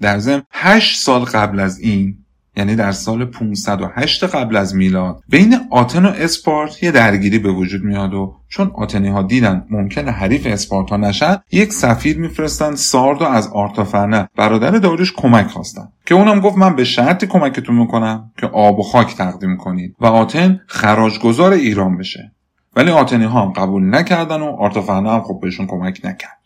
در 0.00 0.18
ضمن 0.18 0.42
هشت 0.50 1.00
سال 1.00 1.20
قبل 1.20 1.60
از 1.60 1.78
این 1.78 2.18
یعنی 2.56 2.76
در 2.76 2.92
سال 2.92 3.24
508 3.24 4.24
قبل 4.24 4.56
از 4.56 4.74
میلاد 4.74 5.20
بین 5.28 5.56
آتن 5.70 6.04
و 6.04 6.08
اسپارت 6.08 6.82
یه 6.82 6.90
درگیری 6.90 7.38
به 7.38 7.50
وجود 7.50 7.84
میاد 7.84 8.14
و 8.14 8.36
چون 8.48 8.70
آتنی 8.74 9.08
ها 9.08 9.22
دیدن 9.22 9.66
ممکنه 9.70 10.10
حریف 10.10 10.46
اسپارتا 10.46 10.96
نشن 10.96 11.36
یک 11.52 11.72
سفیر 11.72 12.18
میفرستن 12.18 12.74
سارد 12.74 13.22
و 13.22 13.24
از 13.24 13.48
آرتافرنه. 13.48 14.28
برادر 14.36 14.70
داریوش 14.70 15.12
کمک 15.12 15.46
خواستن. 15.46 15.88
که 16.06 16.14
اونم 16.14 16.40
گفت 16.40 16.58
من 16.58 16.76
به 16.76 16.84
شرطی 16.84 17.26
کمکتون 17.26 17.76
می‌کنم 17.76 18.30
که 18.38 18.46
آب 18.46 18.78
و 18.78 18.82
خاک 18.82 19.16
تقدیم 19.16 19.56
کنید 19.56 19.96
و 20.00 20.06
آتن 20.06 20.60
خراجگذار 20.66 21.52
ایران 21.52 21.98
بشه. 21.98 22.32
ولی 22.76 22.90
آتنی 22.90 23.24
ها 23.24 23.42
هم 23.42 23.52
قبول 23.52 23.94
نکردن 23.94 24.40
و 24.40 24.56
آرتافرنه 24.58 25.12
هم 25.12 25.22
خب 25.22 25.38
بهشون 25.42 25.66
کمک 25.66 26.00
نکرد. 26.04 26.38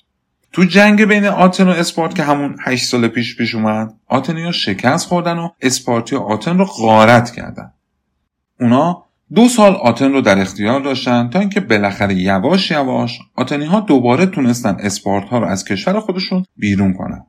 تو 0.52 0.64
جنگ 0.64 1.04
بین 1.04 1.26
آتن 1.26 1.68
و 1.68 1.70
اسپارت 1.70 2.14
که 2.14 2.22
همون 2.22 2.56
8 2.60 2.84
سال 2.84 3.08
پیش 3.08 3.36
پیش 3.36 3.54
اومد 3.54 3.94
ها 4.10 4.52
شکست 4.52 5.06
خوردن 5.06 5.38
و 5.38 5.48
اسپارتی 5.60 6.16
آتن 6.16 6.58
رو 6.58 6.64
غارت 6.64 7.30
کردن. 7.30 7.72
اونا 8.60 9.04
دو 9.34 9.48
سال 9.48 9.74
آتن 9.74 10.12
رو 10.12 10.20
در 10.20 10.38
اختیار 10.38 10.80
داشتن 10.80 11.30
تا 11.30 11.38
اینکه 11.38 11.60
بالاخره 11.60 12.14
یواش 12.14 12.70
یواش 12.70 13.18
آتنی 13.36 13.64
ها 13.64 13.80
دوباره 13.80 14.26
تونستن 14.26 14.76
اسپارت 14.80 15.28
ها 15.28 15.38
رو 15.38 15.46
از 15.46 15.64
کشور 15.64 16.00
خودشون 16.00 16.44
بیرون 16.56 16.92
کنن. 16.92 17.26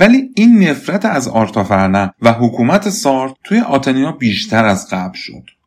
ولی 0.00 0.30
این 0.36 0.68
نفرت 0.68 1.04
از 1.04 1.28
آرتافرنه 1.28 2.12
و 2.22 2.32
حکومت 2.32 2.88
سارت 2.88 3.32
توی 3.44 3.60
آتنیا 3.60 4.12
بیشتر 4.12 4.64
از 4.64 4.88
قبل 4.90 5.18
شد. 5.18 5.57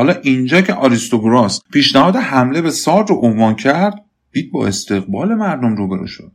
حالا 0.00 0.14
اینجا 0.22 0.60
که 0.60 0.74
آریستوگراس 0.74 1.60
پیشنهاد 1.72 2.16
حمله 2.16 2.62
به 2.62 2.70
سارت 2.70 3.10
رو 3.10 3.16
عنوان 3.22 3.54
کرد 3.54 3.94
دید 4.32 4.52
با 4.52 4.66
استقبال 4.66 5.34
مردم 5.34 5.76
روبرو 5.76 6.06
شد. 6.06 6.32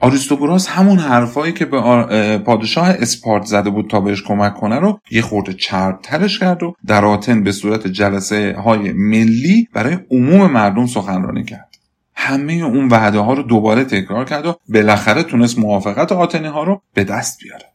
آریستوگراس 0.00 0.68
همون 0.68 0.98
حرفایی 0.98 1.52
که 1.52 1.64
به 1.64 2.38
پادشاه 2.38 2.88
اسپارت 2.88 3.44
زده 3.44 3.70
بود 3.70 3.90
تا 3.90 4.00
بهش 4.00 4.22
کمک 4.22 4.54
کنه 4.54 4.78
رو 4.78 5.00
یه 5.10 5.22
خورده 5.22 5.56
ترش 6.02 6.38
کرد 6.38 6.62
و 6.62 6.74
در 6.86 7.04
آتن 7.04 7.42
به 7.42 7.52
صورت 7.52 7.86
جلسه 7.86 8.56
های 8.64 8.92
ملی 8.92 9.68
برای 9.72 9.98
عموم 10.10 10.50
مردم 10.50 10.86
سخنرانی 10.86 11.44
کرد. 11.44 11.76
همه 12.14 12.52
اون 12.52 12.88
وعده 12.88 13.18
ها 13.18 13.32
رو 13.32 13.42
دوباره 13.42 13.84
تکرار 13.84 14.24
کرد 14.24 14.46
و 14.46 14.54
بالاخره 14.68 15.22
تونست 15.22 15.58
موافقت 15.58 16.12
آتنی 16.12 16.48
ها 16.48 16.64
رو 16.64 16.82
به 16.94 17.04
دست 17.04 17.38
بیاره. 17.42 17.66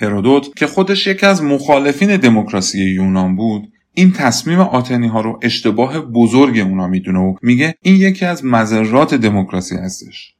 هرودوت 0.00 0.56
که 0.56 0.66
خودش 0.66 1.06
یکی 1.06 1.26
از 1.26 1.42
مخالفین 1.42 2.16
دموکراسی 2.16 2.84
یونان 2.84 3.36
بود 3.36 3.72
این 3.98 4.12
تصمیم 4.12 4.60
آتنی 4.60 5.06
ها 5.06 5.20
رو 5.20 5.40
اشتباه 5.42 6.00
بزرگ 6.00 6.58
اونا 6.58 6.86
می‌دونه 6.86 7.18
و 7.18 7.34
میگه 7.42 7.74
این 7.82 7.96
یکی 7.96 8.24
از 8.24 8.44
مذرات 8.44 9.14
دموکراسی 9.14 9.76
هستش. 9.76 10.34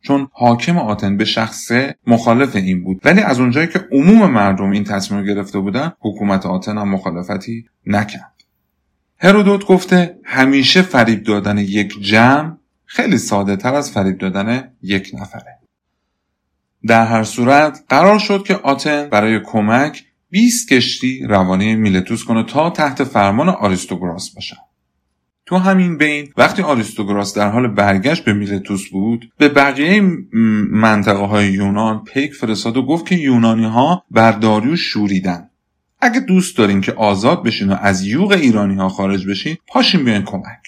چون 0.00 0.28
حاکم 0.32 0.78
آتن 0.78 1.16
به 1.16 1.24
شخصه 1.24 1.94
مخالف 2.06 2.56
این 2.56 2.84
بود. 2.84 3.00
ولی 3.04 3.20
از 3.20 3.40
اونجایی 3.40 3.66
که 3.66 3.88
عموم 3.92 4.30
مردم 4.30 4.70
این 4.70 4.84
تصمیم 4.84 5.24
گرفته 5.24 5.58
بودن 5.58 5.92
حکومت 6.00 6.46
آتن 6.46 6.78
هم 6.78 6.88
مخالفتی 6.88 7.66
نکرد. 7.86 8.44
هرودوت 9.18 9.66
گفته 9.66 10.18
همیشه 10.24 10.82
فریب 10.82 11.22
دادن 11.22 11.58
یک 11.58 12.00
جمع 12.00 12.56
خیلی 12.84 13.18
ساده 13.18 13.56
تر 13.56 13.74
از 13.74 13.90
فریب 13.90 14.18
دادن 14.18 14.72
یک 14.82 15.10
نفره. 15.14 15.58
در 16.86 17.06
هر 17.06 17.24
صورت 17.24 17.84
قرار 17.88 18.18
شد 18.18 18.44
که 18.44 18.54
آتن 18.54 19.08
برای 19.08 19.40
کمک 19.44 20.04
20 20.32 20.72
کشتی 20.72 21.26
روانه 21.28 21.76
میلتوس 21.76 22.24
کنه 22.24 22.42
تا 22.42 22.70
تحت 22.70 23.04
فرمان 23.04 23.48
آریستوگراس 23.48 24.34
باشن. 24.34 24.56
تو 25.46 25.56
همین 25.56 25.98
بین 25.98 26.32
وقتی 26.36 26.62
آریستوگراس 26.62 27.34
در 27.34 27.50
حال 27.50 27.68
برگشت 27.68 28.24
به 28.24 28.32
میلتوس 28.32 28.88
بود 28.88 29.32
به 29.38 29.48
بقیه 29.48 30.00
منطقه 30.70 31.26
های 31.26 31.52
یونان 31.52 32.04
پیک 32.04 32.34
فرستاد 32.34 32.76
و 32.76 32.82
گفت 32.82 33.06
که 33.06 33.14
یونانی 33.14 33.64
ها 33.64 34.04
بر 34.10 34.32
داریوش 34.32 34.80
شوریدن. 34.80 35.48
اگه 36.00 36.20
دوست 36.20 36.56
دارین 36.58 36.80
که 36.80 36.92
آزاد 36.92 37.42
بشین 37.42 37.72
و 37.72 37.76
از 37.80 38.06
یوغ 38.06 38.32
ایرانی 38.32 38.74
ها 38.74 38.88
خارج 38.88 39.26
بشین 39.26 39.56
پاشین 39.68 40.04
بیاین 40.04 40.22
کمک. 40.22 40.62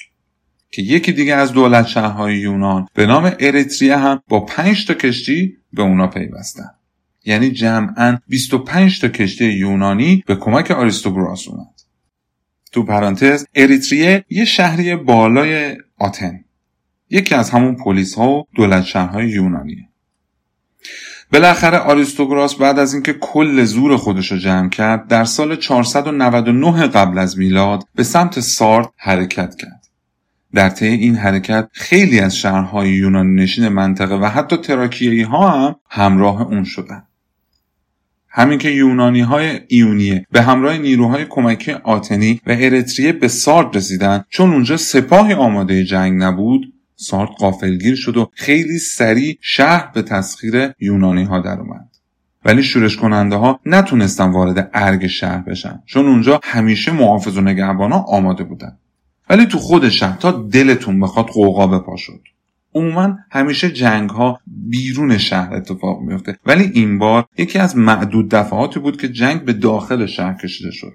که 0.70 0.83
یکی 0.83 1.12
دیگه 1.12 1.35
از 1.35 1.53
دولت 1.53 1.87
شهرهای 1.87 2.38
یونان 2.38 2.87
به 2.94 3.07
نام 3.07 3.33
اریتریه 3.40 3.96
هم 3.96 4.22
با 4.29 4.40
5 4.40 4.87
تا 4.87 4.94
کشتی 4.94 5.57
به 5.72 5.83
اونا 5.83 6.07
پیوستن. 6.07 6.70
یعنی 7.24 7.50
جمعا 7.50 8.18
25 8.28 9.00
تا 9.00 9.08
کشتی 9.08 9.44
یونانی 9.44 10.24
به 10.26 10.37
کمک 10.37 10.70
آریستوگراس 10.70 11.48
اومد. 11.48 11.74
تو 12.72 12.82
پرانتز 12.82 13.46
اریتریه 13.54 14.24
یه 14.30 14.44
شهری 14.44 14.96
بالای 14.96 15.76
آتن. 15.98 16.44
یکی 17.10 17.34
از 17.34 17.50
همون 17.50 17.76
پلیس 17.84 18.14
ها 18.14 18.30
و 18.30 18.44
دولت 18.54 18.84
شهرهای 18.84 19.28
یونانیه. 19.28 19.88
بالاخره 21.32 21.78
آریستوگراس 21.78 22.54
بعد 22.54 22.78
از 22.78 22.94
اینکه 22.94 23.12
کل 23.12 23.64
زور 23.64 23.96
خودش 23.96 24.32
رو 24.32 24.38
جمع 24.38 24.68
کرد 24.68 25.08
در 25.08 25.24
سال 25.24 25.56
499 25.56 26.87
قبل 26.87 27.18
از 27.18 27.38
میلاد 27.38 27.84
به 27.94 28.02
سمت 28.02 28.40
سارد 28.40 28.88
حرکت 28.96 29.54
کرد. 29.54 29.87
در 30.54 30.68
طی 30.68 30.87
این 30.87 31.16
حرکت 31.16 31.68
خیلی 31.72 32.20
از 32.20 32.37
شهرهای 32.37 32.90
یونانی 32.90 33.42
نشین 33.42 33.68
منطقه 33.68 34.14
و 34.14 34.24
حتی 34.24 34.56
تراکیهی 34.56 35.22
ها 35.22 35.50
هم 35.50 35.76
همراه 35.90 36.42
اون 36.42 36.64
شدند 36.64 37.08
همین 38.37 38.59
که 38.59 38.68
یونانی 38.68 39.20
های 39.20 39.61
ایونیه 39.68 40.27
به 40.33 40.42
همراه 40.42 40.79
نیروهای 40.79 41.25
کمکی 41.25 41.73
آتنی 41.73 42.40
و 42.47 42.57
ارتریه 42.59 43.12
به 43.12 43.29
سارد 43.29 43.77
رسیدن 43.77 44.25
چون 44.29 44.53
اونجا 44.53 44.77
سپاهی 44.77 45.35
آماده 45.35 45.85
جنگ 45.85 46.23
نبود 46.23 46.73
سارد 46.97 47.29
قافلگیر 47.29 47.94
شد 47.94 48.16
و 48.16 48.31
خیلی 48.33 48.79
سریع 48.79 49.38
شهر 49.40 49.90
به 49.94 50.03
تسخیر 50.03 50.73
یونانی 50.81 51.25
ها 51.25 51.40
در 51.40 51.61
اومد. 51.61 51.88
ولی 52.44 52.62
شورش 52.62 52.97
کننده 52.97 53.37
ها 53.37 53.61
نتونستن 53.66 54.31
وارد 54.31 54.70
ارگ 54.75 55.07
شهر 55.07 55.38
بشن 55.38 55.83
چون 55.87 56.07
اونجا 56.07 56.40
همیشه 56.44 56.92
محافظ 56.92 57.37
و 57.37 57.40
نگهبانا 57.40 57.97
آماده 57.97 58.44
بودن 58.44 58.79
ولی 59.31 59.47
تو 59.47 59.59
خود 59.59 59.88
شهر 59.88 60.16
تا 60.16 60.31
دلتون 60.31 61.01
بخواد 61.01 61.27
قوقا 61.27 61.66
بپا 61.66 61.97
شد 61.97 62.20
عموما 62.74 63.18
همیشه 63.30 63.70
جنگ 63.70 64.10
ها 64.10 64.40
بیرون 64.46 65.18
شهر 65.18 65.54
اتفاق 65.54 66.00
میفته 66.00 66.38
ولی 66.46 66.70
این 66.74 66.98
بار 66.98 67.26
یکی 67.38 67.58
از 67.58 67.76
معدود 67.76 68.30
دفعاتی 68.30 68.80
بود 68.80 69.00
که 69.00 69.08
جنگ 69.08 69.44
به 69.44 69.52
داخل 69.52 70.06
شهر 70.06 70.34
کشیده 70.34 70.70
شد. 70.70 70.92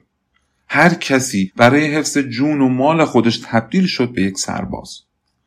هر 0.68 0.94
کسی 0.94 1.52
برای 1.56 1.96
حفظ 1.96 2.18
جون 2.18 2.62
و 2.62 2.70
مال 2.70 3.06
خودش 3.06 3.42
تبدیل 3.46 3.86
شد 3.86 4.14
به 4.14 4.22
یک 4.22 4.38
سرباز. 4.38 5.02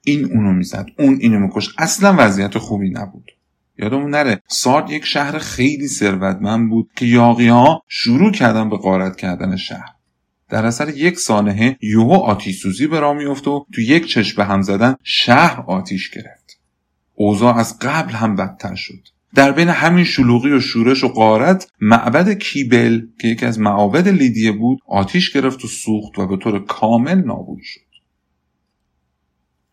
این 0.04 0.24
اونو 0.24 0.52
می‌زد. 0.52 0.86
اون 0.98 1.18
اینو 1.20 1.38
میکشت. 1.38 1.70
اصلا 1.78 2.14
وضعیت 2.18 2.58
خوبی 2.58 2.90
نبود. 2.90 3.30
یادمون 3.78 4.10
نره 4.10 4.42
سارد 4.48 4.90
یک 4.90 5.04
شهر 5.04 5.38
خیلی 5.38 5.88
ثروتمند 5.88 6.70
بود 6.70 6.90
که 6.96 7.06
یاقی 7.06 7.48
ها 7.48 7.82
شروع 7.88 8.32
کردن 8.32 8.70
به 8.70 8.76
غارت 8.76 9.16
کردن 9.16 9.56
شهر. 9.56 9.94
در 10.52 10.66
اثر 10.66 10.88
یک 10.88 11.18
سانحه 11.18 11.76
یوهو 11.80 12.12
آتیش 12.12 12.62
سوزی 12.62 12.86
به 12.86 13.00
راه 13.00 13.16
میفته 13.16 13.50
و 13.50 13.64
تو 13.74 13.80
یک 13.80 14.06
چشم 14.06 14.36
به 14.36 14.44
هم 14.44 14.62
زدن 14.62 14.94
شهر 15.02 15.64
آتیش 15.66 16.10
گرفت. 16.10 16.60
اوضاع 17.14 17.56
از 17.56 17.78
قبل 17.78 18.12
هم 18.12 18.36
بدتر 18.36 18.74
شد. 18.74 19.08
در 19.34 19.52
بین 19.52 19.68
همین 19.68 20.04
شلوغی 20.04 20.52
و 20.52 20.60
شورش 20.60 21.04
و 21.04 21.08
قارت 21.08 21.70
معبد 21.80 22.38
کیبل 22.38 23.06
که 23.20 23.28
یکی 23.28 23.46
از 23.46 23.60
معابد 23.60 24.08
لیدیه 24.08 24.52
بود 24.52 24.78
آتیش 24.88 25.32
گرفت 25.32 25.64
و 25.64 25.68
سوخت 25.68 26.18
و 26.18 26.26
به 26.26 26.36
طور 26.36 26.64
کامل 26.64 27.24
نابود 27.24 27.60
شد. 27.62 27.80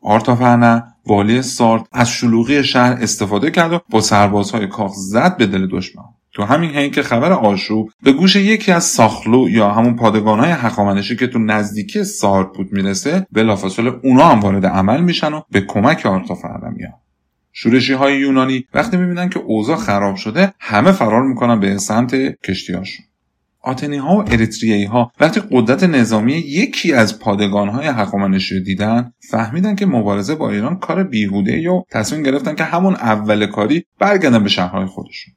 آرتافرنه 0.02 0.84
والی 1.06 1.42
سارت 1.42 1.86
از 1.92 2.10
شلوغی 2.10 2.63
شهر 2.63 2.92
استفاده 3.02 3.52
کرد 3.52 3.74
و 3.74 3.80
با 3.89 4.02
سربازهای 4.02 4.68
کاخ 4.68 4.94
زد 4.94 5.38
به 5.38 5.46
دل 5.46 5.68
دشمن 5.72 6.04
تو 6.39 6.45
همین 6.45 6.69
حین 6.69 6.91
که 6.91 7.02
خبر 7.02 7.32
آشوب 7.32 7.91
به 8.04 8.12
گوش 8.12 8.36
یکی 8.36 8.71
از 8.71 8.84
ساخلو 8.84 9.49
یا 9.49 9.71
همون 9.71 9.95
پادگانهای 9.95 10.52
حقامنشی 10.52 11.15
که 11.15 11.28
تو 11.28 11.39
نزدیکی 11.39 12.04
سارت 12.04 12.47
بود 12.58 12.73
می‌رسه 12.73 13.28
بلافاصله 13.32 13.91
اونا 14.04 14.23
هم 14.23 14.39
وارد 14.39 14.65
عمل 14.65 15.02
میشن 15.02 15.34
و 15.34 15.41
به 15.52 15.62
کمک 15.62 16.06
آرتافرنه 16.06 16.69
میان. 16.69 16.93
شورشی 17.52 17.93
های 17.93 18.17
یونانی 18.17 18.65
وقتی 18.73 18.97
می‌بینن 18.97 19.30
که 19.30 19.39
اوضاع 19.39 19.75
خراب 19.75 20.15
شده 20.15 20.54
همه 20.60 20.91
فرار 20.91 21.23
می‌کنن 21.23 21.60
به 21.60 21.78
سمت 21.78 22.15
کشتیهاشون. 22.41 23.06
آتنی 23.62 23.97
ها 23.97 24.15
و 24.15 24.32
اریتریایی 24.32 24.86
ها 24.86 25.12
وقتی 25.19 25.41
قدرت 25.52 25.84
نظامی 25.84 26.34
یکی 26.34 26.93
از 26.93 27.19
پادگان 27.19 27.69
های 27.69 27.88
حقامنشی 27.88 28.63
دیدن 28.63 29.13
فهمیدن 29.32 29.75
که 29.75 29.86
مبارزه 29.86 30.36
با 30.36 30.49
ایران 30.49 30.80
کار 30.80 31.04
بیهوده 31.04 31.69
و 31.69 31.84
تصمیم 31.91 32.23
گرفتن 32.23 32.56
که 32.56 32.63
همون 32.63 32.95
اول 32.95 33.45
کاری 33.45 33.86
برگردن 33.99 34.43
به 34.43 34.49
شهرهای 34.49 34.86
خودشون. 34.86 35.34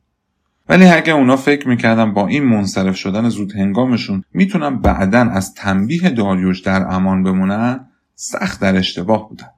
ولی 0.73 0.85
اگه 0.85 1.13
اونا 1.13 1.37
فکر 1.37 1.69
می‌کردن 1.69 2.13
با 2.13 2.27
این 2.27 2.45
منصرف 2.45 2.97
شدن 2.97 3.29
زود 3.29 3.53
هنگامشون 3.53 4.25
می‌تونن 4.35 4.79
بعدا 4.79 5.19
از 5.19 5.55
تنبیه 5.55 6.11
داریوش 6.11 6.61
در 6.61 6.87
امان 6.91 7.23
بمونن 7.23 7.89
سخت 8.15 8.61
در 8.61 8.77
اشتباه 8.77 9.29
بودن. 9.29 9.49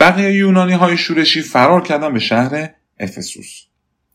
بقیه 0.00 0.32
یونانی 0.32 0.72
های 0.72 0.96
شورشی 0.96 1.42
فرار 1.42 1.80
کردن 1.80 2.12
به 2.12 2.18
شهر 2.18 2.70
افسوس. 3.00 3.62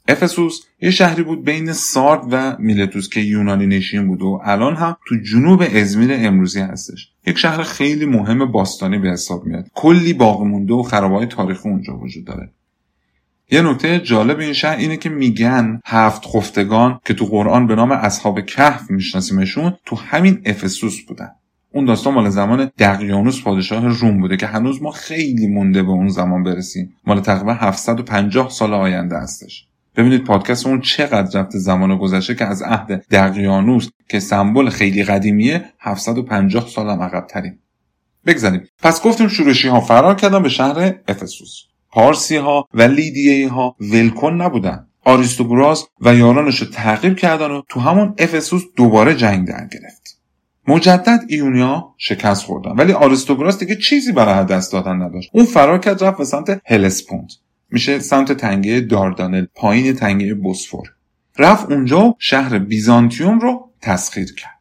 افسوس 0.08 0.62
یه 0.82 0.91
شهری 0.91 1.23
بود 1.23 1.45
بین 1.45 1.73
سارد 1.73 2.23
و 2.32 2.56
میلتوس 2.60 3.10
که 3.10 3.19
یونانی 3.19 3.67
نشین 3.67 4.08
بود 4.08 4.21
و 4.21 4.39
الان 4.43 4.76
هم 4.76 4.97
تو 5.08 5.15
جنوب 5.15 5.63
ازمیر 5.76 6.10
امروزی 6.13 6.60
هستش. 6.60 7.12
یک 7.28 7.38
شهر 7.38 7.63
خیلی 7.63 8.06
مهم 8.06 8.52
باستانی 8.52 8.97
به 8.97 9.10
حساب 9.10 9.45
میاد. 9.45 9.67
کلی 9.73 10.13
باقی 10.13 10.45
مونده 10.45 10.73
و 10.73 10.84
خرابهای 10.84 11.26
تاریخی 11.26 11.69
اونجا 11.69 11.97
وجود 11.97 12.26
داره. 12.26 12.52
یه 13.54 13.62
نکته 13.62 14.00
جالب 14.00 14.39
این 14.39 14.54
شهر 14.54 14.78
اینه 14.78 14.98
که 14.98 15.10
میگن 15.10 15.80
هفت 15.86 16.26
خفتگان 16.26 17.00
که 17.06 17.13
تو 17.13 17.26
قرآن 17.26 17.68
به 17.68 17.76
نام 17.76 17.92
اصحاب 17.92 18.46
کهف 18.46 18.92
میشناسیمشون 18.92 19.74
تو 19.86 19.96
همین 19.96 20.42
افسوس 20.46 21.02
بودن. 21.02 21.30
اون 21.74 21.86
داستان 21.86 22.13
مال 22.13 22.30
زمان 22.30 22.72
دقیانوس 22.80 23.44
پادشاه 23.44 23.88
روم 23.88 24.22
بوده 24.22 24.38
که 24.38 24.48
هنوز 24.48 24.82
ما 24.82 24.92
خیلی 24.92 25.48
مونده 25.48 25.84
به 25.84 25.89
اون 25.89 26.10
زمان 26.10 26.44
برسیم. 26.44 26.96
مال 27.08 27.20
تقریبا 27.20 27.54
750 27.54 28.50
سال 28.50 28.74
آینده 28.74 29.18
هستش. 29.18 29.66
ببینید 29.96 30.24
پادکست 30.24 30.68
اون 30.68 30.82
چقدر 30.82 31.39
رفته 31.39 31.60
زمان 31.60 31.98
گذشته 31.98 32.36
که 32.36 32.46
از 32.46 32.62
عهد 32.62 33.06
دقیانوس 33.12 33.89
که 34.10 34.20
سمبل 34.20 34.70
خیلی 34.70 35.04
قدیمیه 35.04 35.66
750 35.80 36.68
سال 36.68 36.89
هم 36.89 37.02
عقب 37.02 37.28
تریم 37.28 37.60
بگذاریم. 38.26 38.68
پس 38.84 39.04
گفتیم 39.04 39.28
شورشی 39.28 39.68
ها 39.68 39.80
فرار 39.80 40.16
کردن 40.16 40.44
به 40.44 40.50
شهر 40.50 40.96
افسوس. 41.08 41.73
پارسی 41.93 42.36
ها 42.36 42.67
و 42.73 42.82
لیدیه 42.82 43.49
ها 43.49 43.75
ولکن 43.79 44.34
نبودن. 44.34 44.88
آریستوگراس 45.06 45.86
و 46.01 46.15
یارانش 46.15 46.62
رو 46.62 46.67
تعقیب 46.67 47.17
کردن 47.17 47.51
و 47.51 47.62
تو 47.69 47.79
همون 47.79 48.15
افسوس 48.17 48.63
دوباره 48.75 49.15
جنگ 49.15 49.47
در 49.47 49.67
گرفت. 49.71 50.19
مجدد 50.67 51.19
ایونیا 51.27 51.93
شکست 51.97 52.45
خوردن. 52.45 52.71
ولی 52.71 52.93
آریستوگراس 52.93 53.60
دیگه 53.60 53.75
چیزی 53.75 54.12
برای 54.12 54.45
دست 54.45 54.73
دادن 54.73 55.01
نداشت. 55.01 55.29
اون 55.34 55.45
فرار 55.45 55.79
کرد 55.79 56.03
رفت 56.03 56.17
به 56.17 56.25
سمت 56.25 56.62
هلسپونت. 56.65 57.32
میشه 57.71 57.99
سمت 57.99 58.32
تنگه 58.32 58.79
داردانل 58.79 59.45
پایین 59.56 59.93
تنگه 59.93 60.34
بوسفور. 60.34 60.88
رفت 61.38 61.71
اونجا 61.71 62.06
و 62.06 62.15
شهر 62.19 62.60
بیزانتیوم 62.60 63.39
رو 63.39 63.69
تسخیر 63.82 64.36
کرد. 64.36 64.53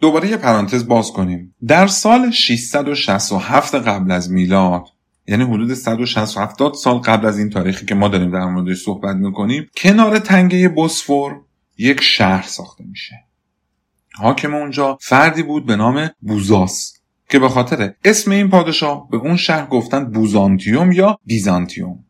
دوباره 0.00 0.28
یه 0.28 0.36
پرانتز 0.36 0.86
باز 0.88 1.12
کنیم. 1.12 1.54
در 1.66 1.86
سال 1.86 2.30
667 2.30 3.74
قبل 3.74 4.10
از 4.10 4.30
میلاد 4.30 4.84
یعنی 5.26 5.44
حدود 5.44 5.74
160 5.74 6.74
سال 6.74 6.98
قبل 6.98 7.26
از 7.26 7.38
این 7.38 7.50
تاریخی 7.50 7.86
که 7.86 7.94
ما 7.94 8.08
داریم 8.08 8.30
در 8.30 8.44
موردش 8.44 8.82
صحبت 8.82 9.16
می‌کنیم 9.16 9.66
کنار 9.76 10.18
تنگه 10.18 10.68
بوسفور 10.68 11.40
یک 11.78 12.00
شهر 12.00 12.42
ساخته 12.42 12.84
میشه. 12.84 13.24
حاکم 14.14 14.54
اونجا 14.54 14.98
فردی 15.00 15.42
بود 15.42 15.66
به 15.66 15.76
نام 15.76 16.10
بوزاس 16.20 17.00
که 17.28 17.38
به 17.38 17.48
خاطر 17.48 17.94
اسم 18.04 18.30
این 18.30 18.50
پادشاه 18.50 19.08
به 19.10 19.16
اون 19.16 19.36
شهر 19.36 19.66
گفتن 19.66 20.04
بوزانتیوم 20.04 20.92
یا 20.92 21.18
بیزانتیوم. 21.24 22.04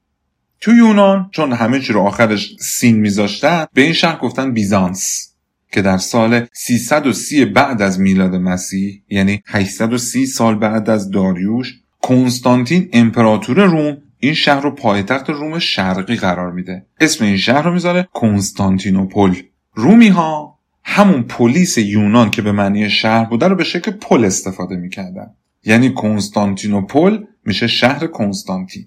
تو 0.61 0.75
یونان 0.75 1.29
چون 1.33 1.53
همه 1.53 1.81
چی 1.81 1.93
رو 1.93 2.01
آخرش 2.01 2.57
سین 2.61 2.97
میذاشتن 2.97 3.67
به 3.75 3.83
این 3.83 3.93
شهر 3.93 4.19
گفتن 4.19 4.53
بیزانس 4.53 5.35
که 5.73 5.83
در 5.83 5.99
سال 5.99 6.47
330 6.53 7.45
بعد 7.45 7.83
از 7.83 8.01
میلاد 8.01 8.35
مسیح 8.35 9.03
یعنی 9.09 9.43
830 9.47 10.27
سال 10.27 10.55
بعد 10.55 10.91
از 10.91 11.11
داریوش 11.11 11.81
کنستانتین 12.03 12.89
امپراتور 12.93 13.65
روم 13.65 13.97
این 14.19 14.35
شهر 14.35 14.61
رو 14.61 14.71
پایتخت 14.71 15.31
روم 15.31 15.59
شرقی 15.59 16.17
قرار 16.17 16.53
میده. 16.53 16.87
اسم 17.01 17.25
این 17.25 17.37
شهر 17.37 17.63
رو 17.63 17.73
می‌ذاره 17.73 18.09
کنستانتینوپل. 18.13 19.35
رومی 19.75 20.09
ها 20.09 20.59
همون 20.85 21.23
پلیس 21.23 21.79
یونان 21.79 22.31
که 22.31 22.43
به 22.43 22.53
معنی 22.53 22.91
شهر 22.91 23.25
بوده 23.25 23.49
رو 23.49 23.57
به 23.57 23.65
شکل 23.65 23.91
پل 23.91 24.25
استفاده 24.25 24.77
می‌کردن. 24.77 25.35
یعنی 25.65 25.93
کنستانتینوپل 25.93 27.19
میشه 27.45 27.67
شهر 27.67 28.07
کنستانتین. 28.07 28.87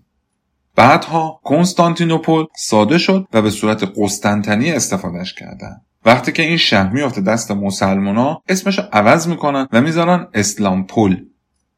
بعدها 0.75 1.39
کنستانتینوپل 1.43 2.43
ساده 2.57 2.97
شد 2.97 3.27
و 3.33 3.41
به 3.41 3.49
صورت 3.49 3.91
قسطنطنی 3.97 4.71
استفادهش 4.71 5.33
کردن. 5.33 5.81
وقتی 6.05 6.31
که 6.31 6.43
این 6.43 6.57
شهر 6.57 6.89
میافته 6.89 7.21
دست 7.21 7.51
مسلمونا 7.51 8.41
اسمش 8.47 8.79
عوض 8.79 9.27
می‌کنن 9.27 9.67
و 9.71 9.81
می‌ذارن 9.81 10.27
اسلامپول 10.33 11.25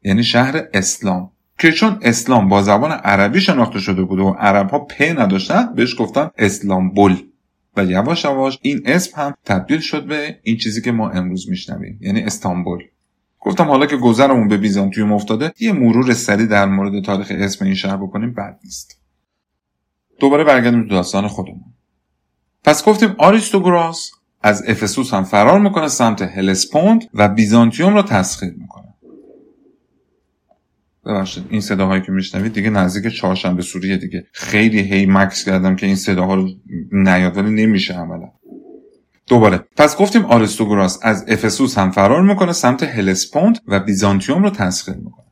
یعنی 0.06 0.24
شهر 0.24 0.68
اسلام. 0.74 1.30
که 1.58 1.72
چون 1.72 1.98
اسلام 2.02 2.48
با 2.48 2.62
زبان 2.62 2.92
عربی 2.92 3.40
شناخته 3.40 3.78
شده 3.78 4.02
بود 4.02 4.18
و 4.18 4.28
عرب 4.28 4.70
ها 4.70 4.78
پ 4.78 5.02
نداشتن 5.02 5.74
بهش 5.74 6.00
گفتن 6.00 6.30
اسلامبول. 6.38 7.22
و 7.76 7.84
یواش 7.84 8.24
یواش 8.24 8.58
این 8.62 8.82
اسم 8.84 9.20
هم 9.20 9.34
تبدیل 9.44 9.80
شد 9.80 10.06
به 10.06 10.38
این 10.42 10.56
چیزی 10.56 10.82
که 10.82 10.92
ما 10.92 11.10
امروز 11.10 11.50
میشنویم 11.50 11.98
یعنی 12.02 12.22
استانبول. 12.22 12.84
گفتم 13.40 13.64
حالا 13.64 13.86
که 13.86 13.96
گذرمون 13.96 14.48
به 14.48 14.56
بیزانتیوم 14.56 15.12
افتاده 15.12 15.52
یه 15.60 15.72
مرور 15.72 16.14
سری 16.14 16.46
در 16.46 16.66
مورد 16.66 17.04
تاریخ 17.04 17.32
اسم 17.34 17.64
این 17.64 17.74
شهر 17.74 17.96
بکنیم 17.96 18.34
بد 18.34 18.58
نیست. 18.64 19.00
دوباره 20.20 20.44
برگردیم 20.44 20.82
تو 20.82 20.88
داستان 20.88 21.28
خودمون. 21.28 21.64
پس 22.64 22.84
گفتیم 22.84 23.14
آریستوگراس 23.18 24.10
از 24.42 24.68
افسوس 24.68 25.14
هم 25.14 25.24
فرار 25.24 25.60
می‌کنه 25.60 25.88
سمت 25.88 26.22
هلسپوند 26.22 27.04
و 27.14 27.28
بیزانتیوم 27.28 27.94
رو 27.94 28.02
تسخیر 28.02 28.50
می‌کنه. 28.50 28.65
ببخشید 31.06 31.44
این 31.50 31.60
صداهایی 31.60 32.02
که 32.02 32.12
میشنوید 32.12 32.52
دیگه 32.52 32.70
نزدیک 32.70 33.12
چهارشنبه 33.12 33.62
سوریه 33.62 33.96
دیگه. 33.96 34.26
خیلی 34.32 34.80
هی 34.80 35.06
مکس 35.06 35.44
کردم 35.44 35.76
که 35.76 35.86
این 35.86 35.96
صداها 35.96 36.34
رو 36.34 36.48
نیاد 36.92 37.36
ولی 37.36 37.66
نمیشه 37.66 37.94
عملا. 37.94 38.28
دوباره. 39.26 39.64
پس 39.76 39.96
گفتیم 39.96 40.24
آریستوگراس 40.24 40.98
از 41.02 41.24
افسوس 41.28 41.78
هم 41.78 41.90
فرار 41.90 42.22
می‌کنه 42.22 42.52
سمت 42.52 42.82
هلسپوند 42.82 43.58
و 43.66 43.80
بیزانتیوم 43.80 44.42
رو 44.42 44.50
تسخیر 44.50 44.94
می‌کنه. 44.94 45.25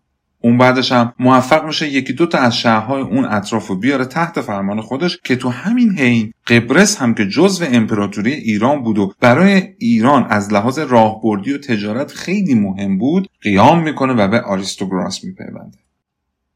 اون 0.44 0.58
بعدش 0.58 0.92
هم 0.92 1.14
موفق 1.18 1.66
میشه 1.66 1.88
یکی 1.88 2.12
دو 2.12 2.26
تا 2.26 2.38
از 2.38 2.56
شهرهای 2.56 3.02
اون 3.02 3.24
اطراف 3.24 3.66
رو 3.66 3.76
بیاره 3.76 4.04
تحت 4.04 4.40
فرمان 4.40 4.80
خودش 4.80 5.18
که 5.24 5.36
تو 5.36 5.48
همین 5.48 5.98
حین 5.98 6.32
قبرس 6.46 6.96
هم 6.96 7.14
که 7.14 7.28
جزو 7.28 7.64
امپراتوری 7.72 8.32
ایران 8.32 8.82
بود 8.82 8.98
و 8.98 9.12
برای 9.20 9.62
ایران 9.78 10.26
از 10.30 10.52
لحاظ 10.52 10.78
راهبردی 10.78 11.52
و 11.52 11.58
تجارت 11.58 12.12
خیلی 12.12 12.54
مهم 12.54 12.98
بود 12.98 13.28
قیام 13.42 13.82
می‌کنه 13.82 14.12
و 14.12 14.28
به 14.28 14.40
آریستوگراس 14.40 15.24
میپیونده. 15.24 15.78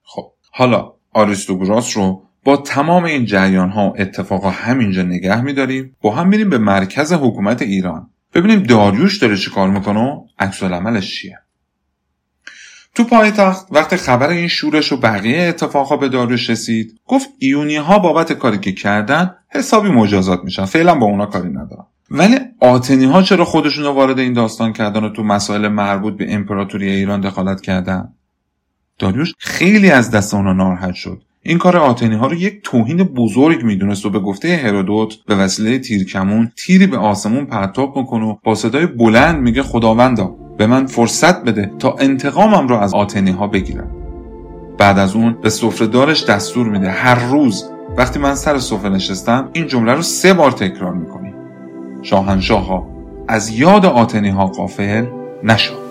خب 0.03 0.33
حالا 0.51 0.92
آریستوگراس 1.12 1.96
رو 1.96 2.22
با 2.44 2.57
تمام 2.57 3.05
این 3.05 3.24
جریان 3.24 3.70
ها 3.70 3.90
و 3.90 3.94
اتفاقا 3.98 4.51
همینجا 4.51 5.03
نگه 5.03 5.40
میداریم. 5.40 5.96
با 6.01 6.14
هم 6.14 6.29
میریم 6.29 6.51
به 6.51 6.59
مرکز 6.59 7.12
حکومت 7.12 7.62
ایران. 7.62 8.11
ببینیم 8.35 8.62
داریوش 8.62 9.18
داره 9.18 9.37
چی 9.37 9.51
کار 9.51 9.70
می‌کنه 9.70 10.01
و 10.01 10.27
عکس‌العملش 10.38 11.04
چیه. 11.05 11.38
تو 12.98 13.04
پایتخت 13.04 13.66
وقتی 13.70 13.96
خبر 13.96 14.28
این 14.28 14.48
شورش 14.48 14.92
و 14.92 14.96
بقیه 14.96 15.42
اتفاقها 15.42 15.96
به 15.96 16.08
داریوش 16.08 16.50
رسید 16.50 17.00
گفت 17.06 17.28
ایونی 17.38 17.76
ها 17.76 17.98
بابت 17.98 18.32
کاری 18.32 18.58
که 18.58 18.72
کردن 18.72 19.34
حسابی 19.48 19.88
مجازات 19.88 20.44
میشن 20.44 20.64
فعلا 20.64 20.94
با 20.94 21.06
اونا 21.06 21.26
کاری 21.26 21.48
ندارم 21.48 21.87
ولی 22.11 22.38
آتنی 22.61 23.04
ها 23.04 23.22
چرا 23.22 23.44
خودشون 23.44 23.84
رو 23.84 23.90
وارد 23.90 24.18
این 24.18 24.32
داستان 24.32 24.72
کردن 24.72 25.04
و 25.04 25.08
تو 25.08 25.22
مسائل 25.22 25.68
مربوط 25.68 26.16
به 26.16 26.34
امپراتوری 26.34 26.90
ایران 26.90 27.20
دخالت 27.20 27.61
کردن؟ 27.61 28.12
داریوش 28.98 29.32
خیلی 29.38 29.90
از 29.90 30.11
دست 30.11 30.34
اونا 30.34 30.52
ناراحت 30.52 30.94
شد. 30.94 31.22
این 31.48 31.58
کار 31.58 31.76
آتنی 31.76 32.14
ها 32.14 32.26
رو 32.26 32.34
یک 32.34 32.61
توهین 32.62 32.96
بزرگ 32.96 33.62
می‌دونست 33.62 34.06
و 34.06 34.11
به 34.11 34.18
گفته 34.18 34.56
هرودوت 34.56 35.16
به 35.26 35.37
وسیله 35.37 35.78
تیرکمون 35.78 36.52
تیری 36.56 36.87
به 36.87 36.98
آسمون 36.98 37.44
پرتاب 37.44 37.96
می‌کنه 37.98 38.26
و 38.26 38.37
با 38.44 38.54
صدای 38.54 38.87
بلند 38.87 39.40
میگه 39.40 39.62
خداوندا 39.62 40.34
به 40.58 40.66
من 40.66 40.87
فرصت 40.87 41.44
بده 41.44 41.70
تا 41.78 41.96
انتقامم 42.00 42.68
رو 42.68 42.76
از 42.76 42.94
آتنی 42.94 43.30
ها 43.30 43.46
بگیرم. 43.46 43.90
بعد 44.78 44.98
از 44.98 45.14
اون 45.14 45.37
به 45.42 45.50
سفرهدارش 45.50 46.24
دستور 46.24 46.68
میده 46.68 46.90
هر 46.90 47.28
روز 47.28 47.70
وقتی 47.96 48.18
من 48.18 48.34
سر 48.34 48.58
سفره 48.58 48.90
نشستم 48.90 49.48
این 49.52 49.66
جمله 49.66 49.92
رو 49.94 50.02
سه 50.02 50.34
بار 50.34 50.50
تکرار 50.50 50.94
می‌کنی. 50.94 51.32
شاهنشاه 52.02 52.66
ها 52.66 52.87
از 53.28 53.50
یاد 53.58 53.87
آتنی 53.87 54.28
ها 54.28 54.46
قافل 54.46 55.06
نشد 55.42 55.88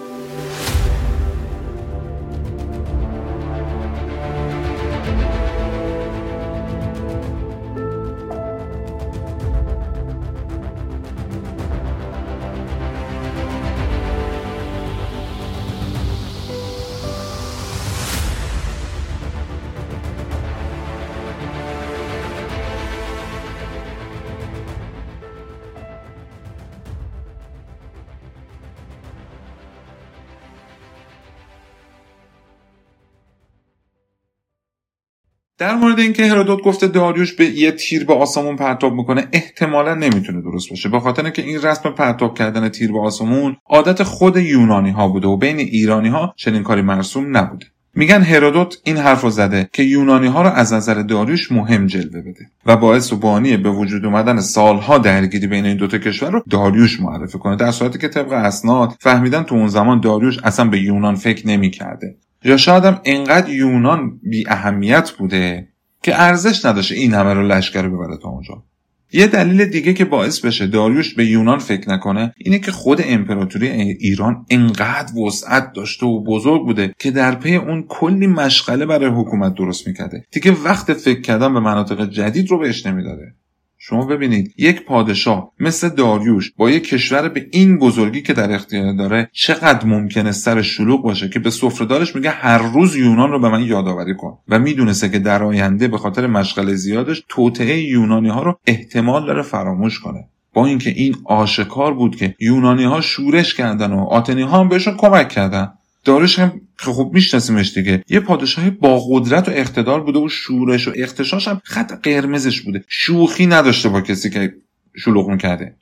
مورد 35.77 35.99
اینکه 35.99 36.25
هرودوت 36.25 36.61
گفته 36.61 36.87
داریوش 36.87 37.33
به 37.33 37.45
یه 37.45 37.71
تیر 37.71 38.05
به 38.05 38.13
آسمون 38.13 38.55
پرتاب 38.55 38.93
می‌کنه 38.93 39.27
احتمالا 39.31 39.95
نمی‌تونه 39.95 40.41
درست 40.41 40.69
باشه. 40.69 40.89
به 40.89 40.99
خاطر 40.99 41.23
اینکه 41.23 41.41
این 41.41 41.61
رسم 41.61 41.89
پرتاب 41.89 42.37
کردن 42.37 42.69
تیر 42.69 42.91
به 42.91 42.99
آسمون 42.99 43.57
عادت 43.65 44.03
خود 44.03 44.37
یونانی 44.37 44.91
ها 44.91 45.07
بوده 45.07 45.27
و 45.27 45.37
بین 45.37 45.59
ایرانی 45.59 46.09
ها 46.09 46.33
چنین 46.37 46.63
کاری 46.63 46.81
مرسوم 46.81 47.37
نبوده. 47.37 47.65
میگن 47.95 48.21
هرودوت 48.21 48.77
این 48.83 48.97
حرف 48.97 49.21
رو 49.21 49.29
زده 49.29 49.69
که 49.73 49.83
یونانی 49.83 50.27
ها 50.27 50.41
رو 50.41 50.49
از 50.49 50.73
نظر 50.73 50.93
داریوش 50.93 51.51
مهم 51.51 51.87
جلوه 51.87 52.21
بده 52.21 52.45
و 52.65 52.77
باعث 52.77 53.13
و 53.13 53.15
بانی 53.15 53.57
به 53.57 53.69
وجود 53.69 54.05
اومدن 54.05 54.39
سالها 54.39 54.97
درگیری 54.97 55.47
بین 55.47 55.65
این 55.65 55.77
دوتا 55.77 55.97
کشور 55.97 56.31
رو 56.31 56.43
داریوش 56.49 57.01
معرفی 57.01 57.37
کنه 57.37 57.55
در 57.55 57.71
صورتی 57.71 57.99
که 57.99 58.07
طبق 58.07 58.31
اسناد 58.31 58.93
فهمیدن 58.99 59.43
تو 59.43 59.55
اون 59.55 59.67
زمان 59.67 59.99
داریوش 59.99 60.39
اصلا 60.43 60.65
به 60.69 60.79
یونان 60.79 61.15
فکر 61.15 61.47
نمی‌کرده. 61.47 62.15
یا 62.43 62.57
شاید 62.57 62.85
هم 62.85 63.01
انقدر 63.05 63.49
یونان 63.49 64.19
بی 64.23 64.47
اهمیت 64.47 65.11
بوده 65.11 65.67
که 66.03 66.21
ارزش 66.21 66.65
نداشته 66.65 66.95
این 66.95 67.13
همه 67.13 67.33
رو 67.33 67.47
لشکر 67.47 67.89
ببره 67.89 68.17
تا 68.17 68.29
اونجا. 68.29 68.63
یه 69.11 69.27
دلیل 69.27 69.65
دیگه 69.65 69.93
که 69.93 70.05
باعث 70.05 70.39
بشه 70.39 70.67
داریوش 70.67 71.13
به 71.13 71.25
یونان 71.25 71.59
فکر 71.59 71.89
نکنه 71.89 72.33
اینه 72.37 72.59
که 72.59 72.71
خود 72.71 73.01
امپراتوری 73.05 73.67
ایران 73.69 74.45
انقدر 74.49 75.17
وسعت 75.17 75.73
داشته 75.73 76.05
و 76.05 76.23
بزرگ 76.23 76.65
بوده 76.65 76.93
که 76.99 77.11
در 77.11 77.35
پی 77.35 77.55
اون 77.55 77.85
کلی 77.87 78.27
مشغله 78.27 78.85
برای 78.85 79.09
حکومت 79.09 79.53
درست 79.53 79.87
می‌کرده. 79.87 80.25
دیگه 80.31 80.51
وقت 80.51 80.93
فکر 80.93 81.21
کردن 81.21 81.53
به 81.53 81.59
مناطق 81.59 82.09
جدید 82.09 82.51
رو 82.51 82.59
بهش 82.59 82.85
نمی‌داده 82.85 83.33
شما 83.79 84.05
ببینید 84.05 84.53
یک 84.57 84.85
پادشاه 84.85 85.51
مثل 85.59 85.89
داریوش 85.89 86.51
با 86.57 86.69
یک 86.69 86.89
کشور 86.89 87.29
به 87.29 87.47
این 87.51 87.79
بزرگی 87.79 88.21
که 88.21 88.33
در 88.33 88.51
اختیار 88.51 88.93
داره 88.93 89.29
چقدر 89.33 89.85
ممکنه 89.85 90.31
سر 90.31 90.61
شلوغ 90.61 91.01
باشه 91.01 91.29
که 91.29 91.39
به 91.39 91.49
سفرهدارش 91.49 92.15
میگه 92.15 92.29
هر 92.29 92.57
روز 92.57 92.95
یونان 92.95 93.31
رو 93.31 93.39
به 93.39 93.49
من 93.49 93.63
یادآوری 93.63 94.15
کن. 94.15 94.37
و 94.49 94.59
می‌دونسته 94.59 95.09
که 95.09 95.19
در 95.19 95.43
آینده 95.43 95.87
به 95.87 95.97
خاطر 95.97 96.27
مشغله 96.27 96.75
زیادش 96.75 97.23
توطعه 97.29 97.81
یونانی 97.81 98.29
ها 98.29 98.43
رو 98.43 98.59
احتمال 98.67 99.25
داره 99.25 99.41
فراموش 99.41 99.99
کنه. 99.99 100.29
با 100.53 100.65
اینکه 100.65 100.89
این 100.89 101.15
آشکار 101.25 101.93
بود 101.93 102.15
که 102.15 102.35
یونانی 102.39 102.83
ها 102.83 103.01
شورش 103.01 103.53
کردن 103.53 103.93
و 103.93 104.03
آتنی 104.03 104.41
ها 104.41 104.59
هم 104.59 104.69
بهشون 104.69 104.97
کمک 104.97 105.29
کردن. 105.29 105.73
داریوش 106.07 106.39
هم 106.39 106.61
خوب 106.77 107.13
میشناسیمش 107.13 107.73
دیگه 107.73 108.03
یه 108.09 108.19
پادشاهی 108.19 108.69
با 108.69 108.99
قدرت 109.09 109.49
و 109.49 109.51
اقتدار 109.51 110.03
بوده 110.03 110.19
و 110.19 110.29
شورش 110.29 110.87
و 110.87 110.91
اختشاش 110.95 111.47
هم 111.47 111.61
خط 111.63 111.91
قرمزش 112.03 112.61
بوده. 112.61 112.83
شوخی 112.87 113.47
نداشته 113.47 113.89
با 113.89 114.01
کسی 114.01 114.29
که 114.29 114.53
شلوغ 114.95 115.29
می‌کرده. 115.29 115.75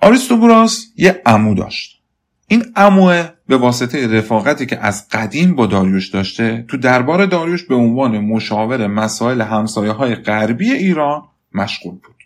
آریستوگوراس 0.00 0.86
یه 0.96 1.22
امو 1.26 1.54
داشت. 1.54 2.02
این 2.48 2.64
اموه 2.76 3.28
به 3.48 3.56
واسطه 3.56 4.06
رفاقتی 4.06 4.66
که 4.66 4.78
از 4.78 5.08
قدیم 5.08 5.54
با 5.54 5.66
داریوش 5.66 6.08
داشته 6.08 6.64
تو 6.68 6.76
دربار 6.76 7.26
داریوش 7.26 7.62
به 7.62 7.74
عنوان 7.74 8.18
مشاور 8.18 8.86
مسائل 8.86 9.40
همسایه 9.40 9.92
های 9.92 10.14
غربی 10.14 10.72
ایران 10.72 11.22
مشغول 11.54 11.94
بود 11.94 12.16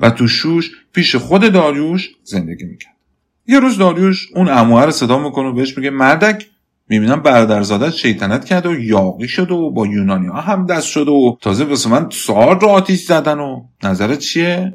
و 0.00 0.10
تو 0.10 0.28
شوش 0.28 0.70
پیش 0.92 1.16
خود 1.16 1.52
داریوش 1.52 2.10
زندگی 2.24 2.64
می‌کرد. 2.64 2.95
یه 3.48 3.60
روز 3.60 3.78
داریوش 3.78 4.28
اون 4.34 4.48
اموه 4.48 4.84
رو 4.84 4.90
صدا 4.90 5.18
می‌کنه 5.18 5.48
و 5.48 5.52
بهش 5.52 5.78
میگه 5.78 5.90
مردک 5.90 6.46
می‌بینم 6.88 7.22
برادرزادت 7.22 7.90
شیطنت 7.90 8.44
کرده 8.44 8.68
و 8.68 8.80
یاقی 8.80 9.28
شده 9.28 9.54
و 9.54 9.70
با 9.70 9.86
یونانی 9.86 10.26
ها 10.26 10.40
هم 10.40 10.66
دست 10.66 10.86
شده 10.86 11.10
و 11.10 11.36
تازه 11.40 11.64
واسه 11.64 11.90
من 11.90 12.08
سار 12.12 12.60
رو 12.60 12.68
آتیش 12.68 13.00
زدن 13.00 13.38
و 13.38 13.64
نظرت 13.82 14.18
چیه؟ 14.18 14.74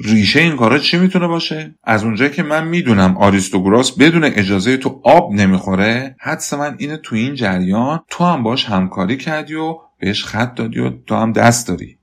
ریشه 0.00 0.40
این 0.40 0.56
کارا 0.56 0.78
چی 0.78 0.98
می‌تونه 0.98 1.26
باشه؟ 1.26 1.74
از 1.84 2.04
اونجایی 2.04 2.30
که 2.30 2.42
من 2.42 2.68
می‌دونم 2.68 3.16
آریستوگراس 3.16 3.92
بدون 3.92 4.24
اجازه 4.24 4.76
تو 4.76 5.00
آب 5.04 5.32
نمی‌خوره 5.32 6.16
حدس 6.20 6.54
من 6.54 6.74
اینه 6.78 6.96
تو 6.96 7.16
این 7.16 7.34
جریان 7.34 8.00
تو 8.08 8.24
هم 8.24 8.42
باش 8.42 8.64
همکاری 8.64 9.16
کردی 9.16 9.54
و 9.54 9.76
بهش 9.98 10.24
خط 10.24 10.54
دادی 10.54 10.80
و 10.80 10.90
تو 11.06 11.14
هم 11.14 11.32
دست 11.32 11.68
داری 11.68 11.98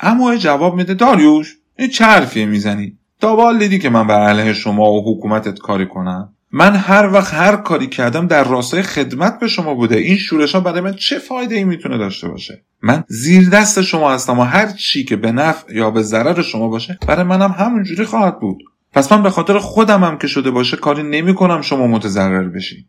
اما 0.00 0.36
جواب 0.36 0.74
میده 0.74 0.94
داریوش 0.94 1.56
این 1.78 1.88
چه 1.88 2.46
می‌زنی 2.46 2.98
تا 3.20 3.52
دیدی 3.58 3.78
که 3.78 3.90
من 3.90 4.06
بر 4.06 4.28
علیه 4.28 4.52
شما 4.52 4.92
و 4.92 5.16
حکومتت 5.16 5.58
کاری 5.58 5.86
کنم؟ 5.86 6.32
من 6.52 6.76
هر 6.76 7.12
وقت 7.12 7.34
هر 7.34 7.56
کاری 7.56 7.86
کردم 7.86 8.26
در 8.26 8.44
راستای 8.44 8.82
خدمت 8.82 9.38
به 9.38 9.48
شما 9.48 9.74
بوده. 9.74 9.96
این 9.96 10.16
شورش 10.16 10.54
ها 10.54 10.60
برای 10.60 10.80
من 10.80 10.94
چه 10.94 11.18
فایده 11.18 11.54
ای 11.54 11.64
می‌تونه 11.64 11.98
داشته 11.98 12.28
باشه؟ 12.28 12.62
من 12.82 13.04
زیر 13.08 13.48
دست 13.48 13.82
شما 13.82 14.12
هستم 14.12 14.38
و 14.38 14.42
هر 14.42 14.66
چی 14.66 15.04
که 15.04 15.16
به 15.16 15.32
نفع 15.32 15.74
یا 15.74 15.90
به 15.90 16.02
ضرر 16.02 16.42
شما 16.42 16.68
باشه 16.68 16.98
برای 17.08 17.24
منم 17.24 17.54
همونجوری 17.58 18.04
خواهد 18.04 18.40
بود. 18.40 18.62
پس 18.92 19.12
من 19.12 19.22
به 19.22 19.30
خاطر 19.30 19.56
هم 19.88 20.18
که 20.18 20.26
شده 20.26 20.50
باشه 20.50 20.76
کاری 20.76 21.02
نمی‌کنم 21.02 21.62
شما 21.62 21.86
متضرر 21.86 22.48
بشین 22.48 22.84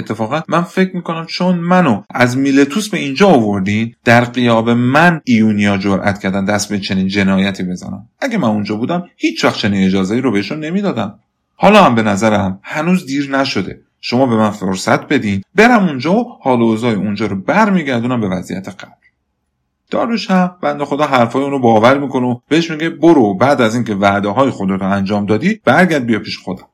اتفاقا 0.00 0.42
من 0.48 0.62
فکر 0.62 0.96
می‌کنم 0.96 1.26
چون 1.26 1.56
منو 1.56 2.02
از 2.10 2.36
میلتوس 2.36 2.88
به 2.88 2.98
اینجا 2.98 3.28
آوردین 3.28 3.94
در 4.04 4.24
قیاب 4.24 4.70
من 4.70 5.20
ایونیا 5.24 5.76
جرأت 5.76 6.18
کردن 6.18 6.44
دست 6.44 6.68
به 6.68 6.78
چنین 6.78 7.08
جنایتی 7.08 7.62
بزنم 7.62 8.08
اگه 8.20 8.38
من 8.38 8.48
اونجا 8.48 8.76
بودم 8.76 9.04
هیچ 9.16 9.44
وقت 9.44 9.56
چنین 9.56 9.86
اجازه 9.86 10.20
رو 10.20 10.32
بهشون 10.32 10.60
نمی‌دادم. 10.60 11.18
حالا 11.56 11.84
هم 11.84 11.94
به 11.94 12.02
نظرم 12.02 12.60
هنوز 12.62 13.06
دیر 13.06 13.38
نشده. 13.38 13.80
شما 14.00 14.26
به 14.26 14.36
من 14.36 14.50
فرصت 14.50 15.08
بدین 15.08 15.42
برم 15.54 15.86
اونجا 15.88 16.14
و 16.14 16.38
حال 16.42 16.62
و 16.62 16.84
اونجا 16.84 17.26
رو 17.26 17.36
برمیگردونم 17.36 18.20
به 18.20 18.28
وضعیت 18.28 18.68
قبل. 18.68 18.92
داروش 19.90 20.30
هم 20.30 20.56
بنده 20.62 20.84
خدا 20.84 21.04
حرفای 21.04 21.42
اونو 21.42 21.58
باور 21.58 21.98
می‌کنه 21.98 22.26
و 22.26 22.38
بهش 22.48 22.70
میگه 22.70 22.90
برو 22.90 23.34
بعد 23.34 23.60
از 23.60 23.74
اینکه 23.74 23.94
وعده 23.94 24.28
های 24.28 24.50
خودت 24.50 24.80
رو 24.80 24.92
انجام 24.92 25.26
دادی 25.26 25.60
برگرد 25.64 26.06
بیا 26.06 26.18
پیش 26.18 26.38
خودم. 26.38 26.66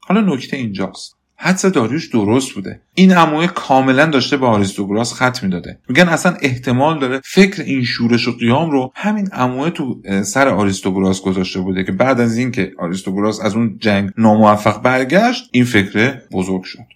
حالا 0.00 0.20
نکته 0.20 0.56
اینجاست. 0.56 1.16
حدس 1.44 1.66
داریوش 1.66 2.08
درست 2.08 2.52
بوده. 2.54 2.80
این 2.94 3.16
اموه 3.16 3.46
کاملا 3.46 4.06
داشته 4.06 4.36
به 4.36 4.46
آریستوگراس 4.46 5.14
خط 5.14 5.42
می‌داده. 5.42 5.78
میگن 5.88 6.08
اصلا 6.08 6.36
احتمال 6.42 6.98
داره 6.98 7.20
فکر 7.24 7.62
این 7.62 7.84
شورش 7.84 8.28
و 8.28 8.32
قیام 8.32 8.70
رو 8.70 8.92
همین 8.94 9.28
اموه 9.32 9.70
تو 9.70 10.02
سر 10.22 10.48
آریستوگراس 10.48 11.22
گذاشته 11.22 11.60
بوده 11.60 11.84
که 11.84 11.92
بعد 11.92 12.20
از 12.20 12.36
اینکه 12.36 12.72
آریستوگراس 12.78 13.40
از 13.40 13.54
اون 13.54 13.78
جنگ 13.80 14.10
ناموفق 14.18 14.82
برگشت 14.82 15.48
این 15.52 15.64
فکر 15.64 16.20
بزرگ 16.32 16.62
شد. 16.62 16.86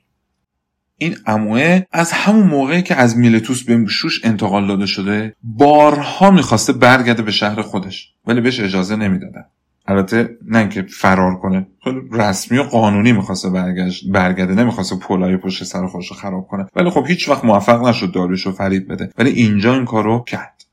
این 0.98 1.16
اموه 1.26 1.82
از 1.92 2.12
همون 2.12 2.46
موقعی 2.46 2.82
که 2.82 2.94
از 2.94 3.18
میلتوس 3.18 3.62
به 3.62 3.84
شوش 3.88 4.24
انتقال 4.24 4.66
داده 4.66 4.86
شده 4.86 5.36
بارها 5.42 6.30
می‌خواسته 6.30 6.72
برگرده 6.72 7.22
به 7.22 7.30
شهر 7.30 7.62
خودش 7.62 8.12
ولی 8.26 8.40
بهش 8.40 8.60
اجازه 8.60 8.96
نمی‌دادن. 8.96 9.44
البته 9.88 10.38
نه 10.46 10.58
اینکه 10.58 10.82
فرار 10.82 11.36
کنه 11.36 11.66
خیلی 11.84 12.00
رسمی 12.12 12.58
و 12.58 12.62
قانونی 12.62 13.12
می‌خواسته 13.12 13.50
برگشت 13.50 14.10
برگرده 14.12 14.54
نمی‌خواسته 14.54 14.96
پولای 14.96 15.36
پشت 15.36 15.64
سر 15.64 15.86
خودش 15.86 16.08
رو 16.08 16.16
خراب 16.16 16.46
کنه. 16.48 16.66
ولی 16.76 16.90
خب 16.90 17.06
هیچ 17.06 17.28
وقت 17.28 17.44
موفق 17.44 17.88
نشد 17.88 18.12
داریوش 18.12 18.46
رو 18.46 18.52
فرید 18.52 18.88
بده. 18.88 19.10
ولی 19.18 19.30
اینجا 19.30 19.74
این 19.74 19.84
کارو 19.84 20.24
کرد. 20.26 20.64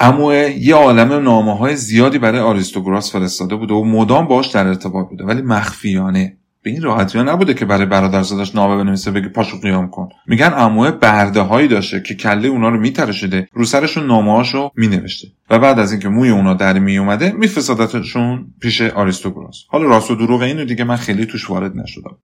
اما 0.00 0.34
یه 0.34 0.74
عالم 0.74 1.12
نامه 1.12 1.56
های 1.56 1.76
زیادی 1.76 2.18
برای 2.18 2.40
آریستوگراس 2.40 3.12
فرستاده 3.12 3.56
بوده 3.56 3.74
و 3.74 3.84
مدام 3.84 4.26
باش 4.26 4.46
در 4.46 4.66
ارتباط 4.66 5.08
بوده. 5.08 5.24
ولی 5.24 5.42
مخفیانه 5.42 6.37
به 6.62 6.70
این 6.70 6.82
راحتی 6.82 7.18
ها 7.18 7.24
نبوده 7.24 7.54
که 7.54 7.64
برای 7.64 7.86
برادرزادش 7.86 8.54
نامه 8.54 8.76
بنویسه 8.76 9.10
بگه 9.10 9.28
پاشو 9.28 9.60
قیام 9.60 9.90
کن. 9.90 10.08
میگن 10.26 10.50
عموه 10.50 10.90
برده 10.90 11.40
هایی 11.40 11.68
داشته 11.68 12.00
که 12.00 12.14
کله 12.14 12.48
اونا 12.48 12.68
رو 12.68 12.80
میترشیده 12.80 13.48
رو 13.52 13.64
سرشون 13.64 14.06
نامه 14.06 14.32
هاشو 14.32 14.70
مینوشته. 14.76 15.28
و 15.50 15.58
بعد 15.58 15.78
از 15.78 15.92
اینکه 15.92 16.08
موی 16.08 16.30
اونا 16.30 16.54
در 16.54 16.78
می 16.78 16.98
اومده 16.98 17.32
میفرستادتشون 17.32 18.54
پیش 18.60 18.80
آریستوگراس 18.80 19.64
حالا 19.68 19.88
راست 19.88 20.10
و 20.10 20.14
دروغ 20.14 20.42
اینو 20.42 20.64
دیگه 20.64 20.84
من 20.84 20.96
خیلی 20.96 21.26
توش 21.26 21.50
وارد 21.50 21.76
نشدم. 21.76 22.18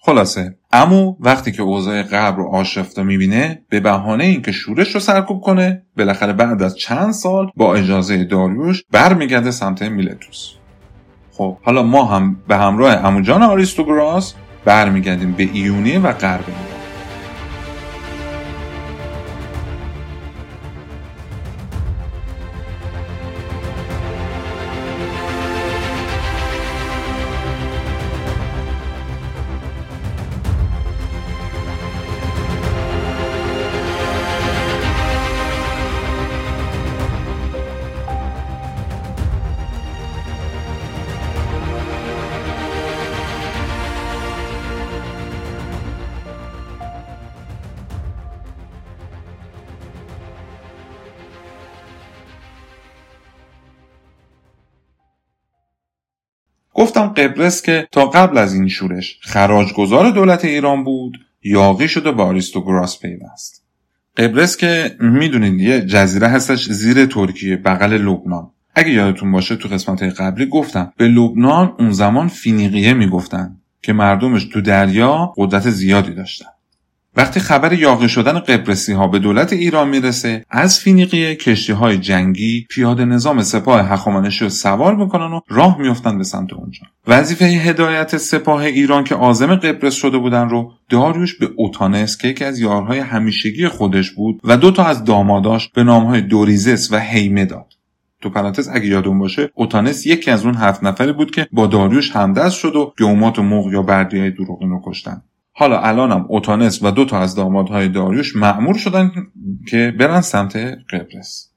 خلاصه 0.00 0.54
امو 0.72 1.16
وقتی 1.20 1.52
که 1.52 1.62
اوضاع 1.62 2.02
قبر 2.02 2.36
رو 2.36 2.48
آشفته 2.48 3.02
می‌بینه 3.02 3.62
به 3.68 3.80
بهانه 3.80 4.24
اینکه 4.24 4.52
شورش 4.52 4.94
رو 4.94 5.00
سرکوب 5.00 5.40
کنه 5.40 5.82
بالاخره 5.96 6.32
بعد 6.32 6.62
از 6.62 6.76
چند 6.76 7.12
سال 7.12 7.50
با 7.56 7.74
اجازه 7.74 8.24
داریوش 8.24 8.82
برمیگرده 8.90 9.50
سمت 9.50 9.82
میلتوس. 9.82 10.57
خب 11.38 11.56
حالا 11.62 11.82
ما 11.82 12.04
هم 12.04 12.36
به 12.48 12.56
همراه 12.56 13.06
اموجان 13.06 13.42
آریستوگراس 13.42 14.34
برمیگردیم 14.64 15.32
به 15.32 15.48
ایونیه 15.52 15.98
و 15.98 16.12
غرب 16.12 16.44
گفتم 56.98 57.22
قبرس 57.22 57.62
که 57.62 57.88
تا 57.92 58.06
قبل 58.06 58.38
از 58.38 58.54
این 58.54 58.68
شورش 58.68 59.18
خراجگذار 59.20 60.10
دولت 60.10 60.44
ایران 60.44 60.84
بود 60.84 61.18
یاقی 61.42 61.88
شده 61.88 62.12
با 62.12 62.24
آریستوگراس 62.24 63.00
پیوست. 63.00 63.64
قبرس 64.16 64.56
که 64.56 64.96
می‌دونید 65.00 65.60
یه 65.60 65.80
جزیره 65.80 66.28
هستش 66.28 66.68
زیر 66.68 67.06
ترکیه 67.06 67.56
بغل 67.56 67.92
لبنان. 67.92 68.50
اگه 68.74 68.90
یادتون 68.90 69.32
باشه 69.32 69.56
تو 69.56 69.68
قسمت 69.68 70.02
قبلی 70.02 70.46
گفتم 70.46 70.92
به 70.96 71.08
لبنان 71.08 71.74
اون 71.78 71.90
زمان 71.90 72.28
فینیقیه 72.28 72.94
می‌گفتن 72.94 73.56
که 73.82 73.92
مردمش 73.92 74.44
تو 74.44 74.60
دریا 74.60 75.32
قدرت 75.36 75.70
زیادی 75.70 76.14
داشتن. 76.14 76.50
وقتی 77.16 77.40
خبر 77.40 77.72
یاقی 77.72 78.08
شدن 78.08 78.38
قبرسی 78.38 78.92
ها 78.92 79.08
به 79.08 79.18
دولت 79.18 79.52
ایران 79.52 79.88
می‌رسه 79.88 80.44
از 80.50 80.78
فینیقیه 80.78 81.34
کشتی 81.34 81.72
های 81.72 81.98
جنگی 81.98 82.66
پیاده 82.70 83.04
نظام 83.04 83.42
سپاه 83.42 83.80
هخامنشی 83.80 84.44
رو 84.44 84.50
سوار 84.50 84.96
می‌کنن 84.96 85.32
و 85.32 85.40
راه 85.48 85.78
میفتن 85.78 86.18
به 86.18 86.24
سمت 86.24 86.52
اونجا. 86.52 86.80
وظیفه 87.06 87.44
هدایت 87.44 88.16
سپاه 88.16 88.62
ایران 88.62 89.04
که 89.04 89.14
آزم 89.14 89.56
قبرس 89.56 89.94
شده 89.94 90.18
بودن 90.18 90.48
رو 90.48 90.72
داریوش 90.88 91.38
به 91.38 91.50
اوتانس 91.56 92.16
که 92.16 92.28
یکی 92.28 92.44
از 92.44 92.58
یارهای 92.58 92.98
همیشگی 92.98 93.68
خودش 93.68 94.10
بود 94.10 94.40
و 94.44 94.56
دو 94.56 94.70
تا 94.70 94.84
از 94.84 95.04
داماداش 95.04 95.68
به 95.68 95.84
نامهای 95.84 96.20
دوریزس 96.20 96.92
و 96.92 96.98
هیمه 96.98 97.44
داد. 97.44 97.72
تو 98.20 98.30
پرانتز 98.30 98.68
اگه 98.72 98.86
یادون 98.86 99.18
باشه 99.18 99.50
اوتانس 99.54 100.06
یکی 100.06 100.30
از 100.30 100.44
اون 100.44 100.54
هفت 100.54 100.84
نفری 100.84 101.12
بود 101.12 101.30
که 101.30 101.48
با 101.52 101.66
داریوش 101.66 102.16
همدست 102.16 102.56
شد 102.56 102.76
و 102.76 102.92
گومات 102.98 103.38
و 103.38 103.42
موغ 103.42 103.72
یا 103.72 103.82
بردی 103.82 104.30
دروغین 104.30 104.70
رو 104.70 104.82
کشتن. 104.84 105.22
حالا 105.60 105.80
الانم 105.80 106.26
اوتانس 106.28 106.82
و 106.82 106.90
دو 106.90 107.04
تا 107.04 107.20
از 107.20 107.34
دامادهای 107.34 107.88
داریوش 107.88 108.36
معمور 108.36 108.78
شدن 108.78 109.12
که 109.68 109.94
برن 109.98 110.20
سمت 110.20 110.56
قبرس. 110.90 111.50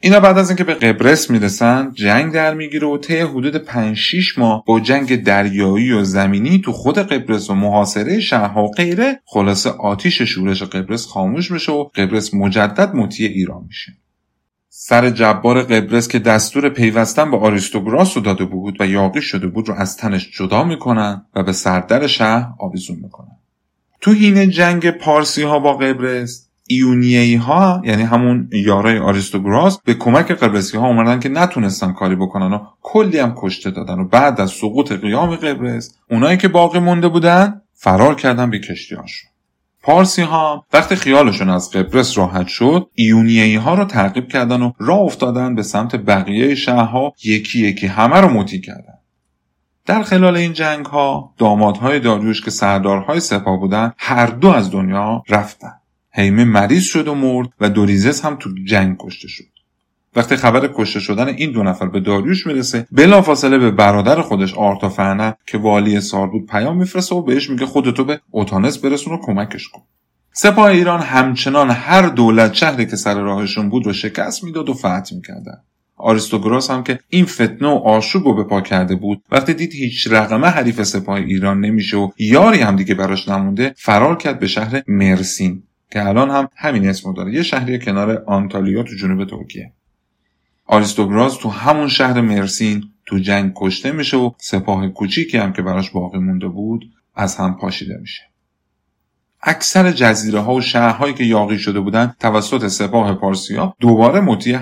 اینا 0.00 0.20
بعد 0.20 0.38
از 0.38 0.50
اینکه 0.50 0.64
به 0.64 0.74
قبرس 0.74 1.30
می‌رسن 1.30 1.92
جنگ 1.94 2.32
در 2.32 2.54
می‌گیره 2.54 2.86
و 2.86 2.98
طی 2.98 3.18
حدود 3.18 3.56
5 3.56 3.96
6 3.96 4.38
ماه 4.38 4.64
با 4.66 4.80
جنگ 4.80 5.22
دریایی 5.22 5.92
و 5.92 6.04
زمینی 6.04 6.60
تو 6.60 6.72
خود 6.72 6.98
قبرس 6.98 7.50
و 7.50 7.54
محاصره 7.54 8.20
شهرها 8.20 8.64
و 8.64 8.70
غیره 8.70 9.20
خلاصه 9.24 9.70
آتیش 9.70 10.22
شورش 10.22 10.62
قبرس 10.62 11.06
خاموش 11.06 11.52
بشه 11.52 11.72
و 11.72 11.84
قبرس 11.84 12.34
مجدد 12.34 12.94
مطیع 12.94 13.28
ایران 13.28 13.64
میشه. 13.66 13.92
سر 14.68 15.10
جبار 15.10 15.62
قبرس 15.62 16.08
که 16.08 16.18
دستور 16.18 16.68
پیوستن 16.68 17.30
با 17.30 17.38
آریستوگراس 17.38 18.16
رو 18.16 18.22
داده 18.22 18.44
بود 18.44 18.80
و 18.80 18.86
یاقی 18.86 19.22
شده 19.22 19.46
بود 19.46 19.68
رو 19.68 19.74
از 19.74 19.96
تنش 19.96 20.30
جدا 20.38 20.64
می‌کنن 20.64 21.26
و 21.34 21.42
به 21.42 21.52
سردر 21.52 22.06
شهر 22.06 22.48
آویزون 22.58 22.96
می‌کنن. 23.02 23.37
تو 24.00 24.12
حین 24.12 24.50
جنگ 24.50 24.90
پارسی 24.90 25.42
ها 25.42 25.58
با 25.58 25.72
قبرس 25.72 26.48
ایونیهی 26.70 27.34
ها 27.34 27.82
یعنی 27.84 28.02
همون 28.02 28.48
یارای 28.52 28.98
آریستوگراس 28.98 29.80
به 29.84 29.94
کمک 29.94 30.30
قبرسی 30.30 30.76
ها 30.76 30.86
اومدن 30.86 31.20
که 31.20 31.28
نتونستن 31.28 31.92
کاری 31.92 32.16
بکنن 32.16 32.52
و 32.52 32.58
کلی 32.82 33.18
هم 33.18 33.34
کشته 33.36 33.70
دادن 33.70 33.98
و 33.98 34.08
بعد 34.08 34.40
از 34.40 34.50
سقوط 34.50 34.92
قیام 34.92 35.36
قبرس 35.36 35.94
اونایی 36.10 36.36
که 36.36 36.48
باقی 36.48 36.78
مونده 36.78 37.08
بودن 37.08 37.62
فرار 37.74 38.14
کردن 38.14 38.50
به 38.50 38.58
کشتی 38.58 38.94
هاشون 38.94 39.30
پارسی 39.82 40.22
ها 40.22 40.66
وقتی 40.72 40.96
خیالشون 40.96 41.50
از 41.50 41.70
قبرس 41.70 42.18
راحت 42.18 42.46
شد 42.46 42.90
ایونیهی 42.94 43.56
ها 43.56 43.74
رو 43.74 43.84
تعقیب 43.84 44.28
کردن 44.28 44.62
و 44.62 44.72
راه 44.78 44.98
افتادن 44.98 45.54
به 45.54 45.62
سمت 45.62 45.96
بقیه 45.96 46.54
شهرها 46.54 47.12
یکی 47.24 47.66
یکی 47.68 47.86
همه 47.86 48.20
رو 48.20 48.28
مطیع 48.28 48.60
کردن. 48.60 48.97
در 49.88 50.02
خلال 50.02 50.36
این 50.36 50.52
جنگ 50.52 50.86
ها 50.86 51.34
دامادهای 51.38 52.00
داریوش 52.00 52.42
که 52.42 52.50
سردارهای 52.50 53.20
سپاه 53.20 53.60
بودند 53.60 53.94
هر 53.98 54.26
دو 54.26 54.48
از 54.48 54.70
دنیا 54.70 55.22
رفتن. 55.28 55.72
حیمه 56.10 56.44
مریض 56.44 56.82
شد 56.82 57.08
و 57.08 57.14
مرد 57.14 57.48
و 57.60 57.68
دوریزس 57.68 58.24
هم 58.24 58.36
تو 58.36 58.50
جنگ 58.64 58.96
کشته 59.00 59.28
شد. 59.28 59.44
وقتی 60.16 60.36
خبر 60.36 60.70
کشته 60.74 61.00
شدن 61.00 61.28
این 61.28 61.52
دو 61.52 61.62
نفر 61.62 61.86
به 61.86 62.00
داریوش 62.00 62.46
می‌رسه 62.46 62.86
بلافاصله 62.92 63.58
به 63.58 63.70
برادر 63.70 64.22
خودش 64.22 64.54
آرتافرنه 64.54 65.36
که 65.46 65.58
والی 65.58 66.00
سار 66.00 66.26
بود 66.26 66.46
پیام 66.46 66.76
میفرسته 66.76 67.14
و 67.14 67.22
بهش 67.22 67.50
میگه 67.50 67.66
خودتو 67.66 68.04
به 68.04 68.20
اوتانس 68.30 68.78
برسون 68.78 69.14
و 69.14 69.18
کمکش 69.22 69.68
کن. 69.68 69.82
سپاه 70.32 70.66
ایران 70.66 71.00
همچنان 71.00 71.70
هر 71.70 72.02
دولت 72.02 72.54
شهری 72.54 72.86
که 72.86 72.96
سر 72.96 73.20
راهشون 73.20 73.68
بود 73.68 73.86
رو 73.86 73.92
شکست 73.92 74.44
می‌داد 74.44 74.68
و 74.68 74.74
فتح 74.74 75.14
می‌کردن. 75.14 75.62
آریستوگراس 75.98 76.70
هم 76.70 76.82
که 76.82 76.98
این 77.08 77.24
فتنه 77.24 77.68
و 77.68 77.74
آشوب 77.84 78.24
رو 78.24 78.34
به 78.34 78.44
پا 78.44 78.60
کرده 78.60 78.94
بود 78.94 79.22
وقتی 79.30 79.54
دید 79.54 79.72
هیچ 79.72 80.08
رقمه 80.10 80.46
حریف 80.46 80.82
سپاه 80.82 81.16
ایران 81.16 81.60
نمیشه 81.60 81.96
و 81.96 82.10
یاری 82.18 82.60
هم 82.60 82.76
دیگه 82.76 82.94
براش 82.94 83.28
نمونده 83.28 83.74
فرار 83.76 84.16
کرد 84.16 84.38
به 84.38 84.46
شهر 84.46 84.82
مرسین 84.88 85.62
که 85.90 86.06
الان 86.08 86.30
هم 86.30 86.48
همین 86.56 86.88
اسمو 86.88 87.12
داره. 87.12 87.34
یه 87.34 87.42
شهری 87.42 87.78
کنار 87.78 88.24
آنتالیا 88.26 88.82
تو 88.82 88.94
جنوب 88.94 89.24
ترکیه. 89.24 89.72
آریستوگراس 90.66 91.36
تو 91.36 91.48
همون 91.48 91.88
شهر 91.88 92.20
مرسین 92.20 92.84
تو 93.06 93.18
جنگ 93.18 93.52
کشته 93.56 93.92
میشه 93.92 94.16
و 94.16 94.30
سپاه 94.38 94.88
کوچیکی 94.88 95.36
هم 95.36 95.52
که 95.52 95.62
براش 95.62 95.90
باقی 95.90 96.18
مونده 96.18 96.48
بود 96.48 96.90
از 97.14 97.36
هم 97.36 97.56
پاشیده 97.56 97.98
میشه. 98.00 98.22
اکثر 99.42 99.92
جزیره 99.92 100.40
ها 100.40 100.54
و 100.54 100.60
شهرهایی 100.60 101.14
که 101.14 101.24
یاقی 101.24 101.58
شده 101.58 101.80
بودند 101.80 102.16
توسط 102.20 102.66
سپاه 102.66 103.14
پارسیا 103.14 103.74
دوباره 103.80 104.20
مطیع 104.20 104.58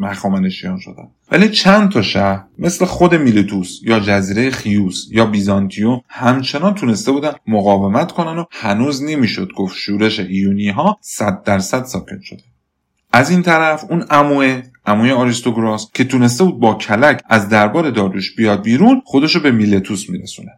هخامنشیان 0.00 0.78
شدند. 0.78 1.10
ولی 1.30 1.48
چند 1.48 1.90
تا 1.90 2.02
شهر 2.02 2.44
مثل 2.58 2.84
خود 2.84 3.14
میلتوس 3.14 3.80
یا 3.82 4.00
جزیره 4.00 4.50
خیوس 4.50 5.06
یا 5.10 5.26
بیزانتیوم 5.26 6.00
همچنان 6.08 6.74
تونسته 6.74 7.12
بودن 7.12 7.32
مقاومت 7.46 8.12
کنن 8.12 8.38
و 8.38 8.44
هنوز 8.50 9.02
نمی‌شد 9.02 9.52
گفت 9.56 9.76
شورش 9.76 10.20
ایونی 10.20 10.68
ها 10.68 10.98
صد 11.00 11.42
درصد 11.42 11.84
ساکت 11.84 12.20
شده. 12.22 12.42
از 13.12 13.30
این 13.30 13.42
طرف 13.42 13.84
اون 13.90 14.04
اموه 14.10 14.62
اموی 14.86 15.10
آریستوگراس 15.10 15.90
که 15.94 16.04
تونسته 16.04 16.44
بود 16.44 16.60
با 16.60 16.74
کلک 16.74 17.22
از 17.28 17.48
دربار 17.48 17.90
داروش 17.90 18.36
بیاد 18.36 18.62
بیرون 18.62 19.02
خودشو 19.04 19.40
به 19.40 19.50
میلتوس 19.50 20.10
میرسونه. 20.10 20.50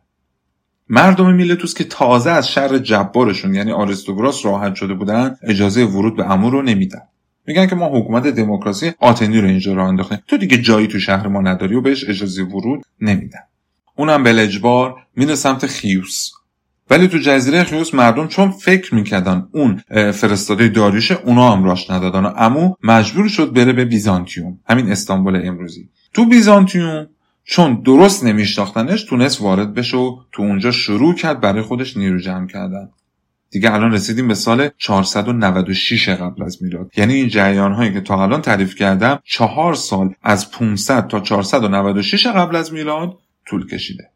مردم 0.89 1.35
میلتوس 1.35 1.75
که 1.75 1.85
تازه 1.85 2.31
از 2.31 2.49
شر 2.49 2.79
جبارشون 2.79 3.55
یعنی 3.55 3.73
آریستوگراس 3.73 4.47
راحت 4.47 4.75
شده 4.75 4.95
بودن 4.95 5.37
اجازه 5.43 5.85
ورود 5.85 6.17
به 6.17 6.31
امو 6.31 6.51
رو 6.51 6.63
نمیدن. 6.63 7.03
میگن 7.47 7.67
که 7.67 7.75
ما 7.75 7.89
حکومت 7.99 8.27
دموکراسی 8.27 8.93
آتنی 9.01 9.41
رو 9.41 9.49
اینجا 9.49 9.75
راه 9.75 9.89
انداختیم. 9.89 10.19
تو 10.29 10.37
دیگه 10.37 10.59
جایی 10.59 10.87
تو 10.87 10.99
شهر 10.99 11.29
ما 11.29 11.41
نداری 11.41 11.75
و 11.75 11.81
بهش 11.81 12.09
اجازه 12.09 12.43
ورود 12.43 12.85
نمیدن. 13.01 13.41
اونم 13.97 14.23
به 14.23 14.33
لجبار 14.33 14.95
میره 15.17 15.35
سمت 15.35 15.67
خیوس. 15.67 16.31
ولی 16.91 17.09
تو 17.09 17.19
جزیره 17.19 17.65
خیوس 17.65 17.95
مردم 17.95 18.29
چون 18.29 18.51
فکر 18.51 18.95
می‌کردن 18.95 19.49
اون 19.53 19.83
فرستاده 20.13 20.69
داریوشه 20.69 21.19
اونا 21.25 21.53
هم 21.53 21.65
راش 21.65 21.91
ندادن 21.91 22.25
و 22.25 22.33
امو 22.37 22.75
مجبور 22.83 23.29
شد 23.29 23.53
بره 23.53 23.73
به 23.73 23.85
بیزانتیوم. 23.85 24.59
همین 24.69 24.91
استانبول 24.91 25.47
امروزی. 25.47 25.89
تو 26.15 26.25
بیزانتیوم 26.25 27.07
چون 27.49 27.83
درست 27.83 28.25
نمیشناختنش 28.25 29.05
تونست 29.05 29.41
وارد 29.41 29.75
بشه 29.75 29.97
و 29.97 30.17
تو 30.33 30.43
اونجا 30.43 30.71
شروع 30.71 31.15
کرد 31.15 31.41
برای 31.41 31.63
خودش 31.63 31.97
نیرو 31.97 32.19
جمع 32.19 32.47
کردن. 32.47 32.89
دیگه 33.51 33.75
الان 33.75 33.93
رسیدیم 33.93 34.29
به 34.29 34.35
سال 34.35 34.69
496 34.79 36.09
قبل 36.09 36.43
از 36.43 36.63
میلاد. 36.63 36.91
یعنی 36.97 37.15
این 37.15 37.29
جریان 37.29 37.73
هایی 37.73 37.93
که 37.93 38.01
تا 38.01 38.23
الان 38.23 38.43
تعریف 38.43 38.75
کردم 38.75 39.19
چهار 39.25 39.75
سال 39.75 40.15
از 40.23 40.51
500 40.51 41.07
تا 41.07 41.21
496 41.21 42.27
قبل 42.27 42.57
از 42.57 42.73
میلاد 42.73 43.19
طول 43.47 43.67
کشیده. 43.67 44.11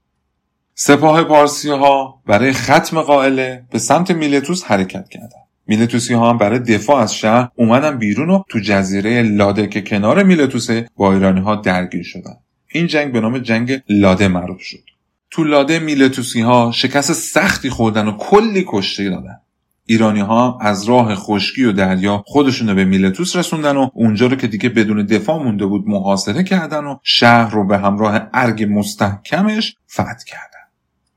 سپاه 0.74 1.24
پارسی 1.24 1.70
ها 1.70 2.22
برای 2.26 2.52
ختم 2.52 3.00
قائله 3.00 3.64
به 3.70 3.78
سمت 3.78 4.10
میلتوس 4.10 4.64
حرکت 4.64 5.08
کردن. 5.08 5.40
میلتوسی 5.66 6.14
ها 6.14 6.30
هم 6.30 6.38
برای 6.38 6.58
دفاع 6.58 6.96
از 6.96 7.14
شهر 7.14 7.48
اومدن 7.54 7.98
بیرون 7.98 8.30
و 8.30 8.42
تو 8.48 8.58
جزیره 8.58 9.22
لاده 9.22 9.66
که 9.66 9.82
کنار 9.82 10.22
میلتوسه 10.22 10.88
با 10.96 11.12
ایرانی 11.12 11.40
ها 11.40 11.56
درگیر 11.56 12.02
شدن. 12.02 12.36
این 12.72 12.86
جنگ 12.86 13.12
به 13.12 13.20
نام 13.20 13.38
جنگ 13.38 13.82
لاده 13.88 14.28
معروف 14.28 14.60
شد. 14.60 14.84
تو 15.30 15.44
لاده 15.44 15.78
میلتوسی 15.78 16.40
ها 16.40 16.72
شکست 16.74 17.12
سختی 17.12 17.70
خوردن 17.70 18.08
و 18.08 18.16
کلی 18.16 18.64
کشته 18.68 19.10
دادن. 19.10 19.40
ایرانی 19.86 20.20
ها 20.20 20.58
از 20.60 20.84
راه 20.84 21.14
خشکی 21.14 21.64
و 21.64 21.72
دریا 21.72 22.24
خودشون 22.26 22.74
به 22.74 22.84
میلتوس 22.84 23.36
رسوندن 23.36 23.76
و 23.76 23.88
اونجا 23.94 24.26
رو 24.26 24.36
که 24.36 24.46
دیگه 24.46 24.68
بدون 24.68 25.06
دفاع 25.06 25.42
مونده 25.42 25.66
بود 25.66 25.88
محاصره 25.88 26.42
کردن 26.42 26.84
و 26.84 26.96
شهر 27.02 27.50
رو 27.50 27.66
به 27.66 27.78
همراه 27.78 28.28
ارگ 28.34 28.66
مستحکمش 28.70 29.76
فتح 29.92 30.24
کردن. 30.26 30.60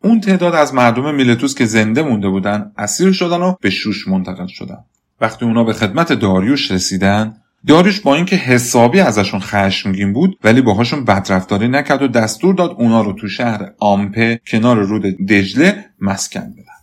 اون 0.04 0.20
تعداد 0.20 0.56
از 0.56 0.74
مردم 0.74 1.16
میلتوس 1.16 1.56
که 1.56 1.66
زنده 1.66 2.01
مونده 2.01 2.30
بودن 2.30 2.72
اسیر 2.78 3.12
شدن 3.12 3.41
و 3.41 3.56
به 3.62 3.70
شوش 3.70 4.08
منتقل 4.08 4.47
شدن. 4.47 4.84
وقتی 5.22 5.45
اونا 5.45 5.64
به 5.64 5.74
خدمت 5.74 6.14
داریوش 6.14 6.72
رسیدن 6.72 7.42
داریوش 7.68 7.99
با 7.99 8.16
اینکه 8.16 8.36
حسابی 8.36 8.99
ازشون 8.99 9.39
خشمگین 9.39 10.14
بود 10.14 10.38
ولی 10.43 10.61
باهاشون 10.61 11.05
بدرفتاری 11.05 11.68
نکرد 11.68 12.01
و 12.01 12.07
دستور 12.07 12.55
داد 12.55 12.76
اونا 12.78 13.01
رو 13.01 13.14
تو 13.14 13.28
شهر 13.28 13.72
آمپه 13.80 14.41
کنار 14.47 14.78
رود 14.78 15.03
دجله 15.28 15.86
مسکن 15.99 16.39
بدن. 16.53 16.74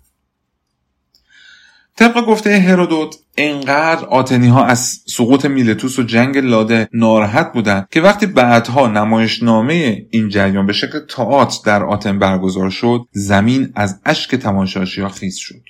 طبق 1.97 2.25
گفته 2.25 2.59
هرودوت 2.59 3.17
انقدر 3.37 4.05
آتنی 4.05 4.49
ها 4.49 4.65
از 4.65 5.01
سقوط 5.07 5.45
میلتوس 5.45 5.99
و 5.99 6.03
جنگ 6.03 6.39
لاده 6.39 6.89
ناراحت 6.93 7.53
بودند 7.53 7.89
که 7.91 8.01
وقتی 8.01 8.27
بعدها 8.27 8.87
نمایشنامه 8.87 10.07
این 10.11 10.29
جریان 10.29 10.67
به 10.67 10.73
شکل 10.73 11.01
تئاتر 11.07 11.59
در 11.65 11.85
آتن 11.85 12.19
برگزار 12.19 12.71
شد 12.71 13.01
زمین 13.13 13.73
از 13.75 14.01
اشک 14.05 14.35
تماشاشی 14.35 15.01
ها 15.01 15.09
خیز 15.09 15.37
شد. 15.37 15.63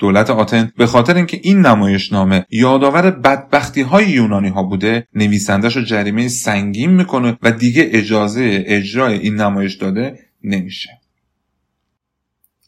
دولت 0.00 0.30
آتن 0.30 0.72
به 0.76 0.86
خاطر 0.86 1.16
اینکه 1.16 1.40
این 1.42 1.60
نمایشنامه 1.60 2.46
یادآور 2.50 3.10
بدبختی 3.10 3.82
های 3.82 4.08
یونانی 4.08 4.48
ها 4.48 4.62
بوده 4.62 5.06
نویسندش 5.14 5.76
رو 5.76 5.82
جریمه 5.82 6.28
سنگین 6.28 6.90
می‌کنه 6.90 7.38
و 7.42 7.52
دیگه 7.52 7.88
اجازه 7.92 8.64
اجرای 8.66 9.18
این 9.18 9.34
نمایش 9.34 9.74
داده 9.74 10.18
نمیشه. 10.44 10.90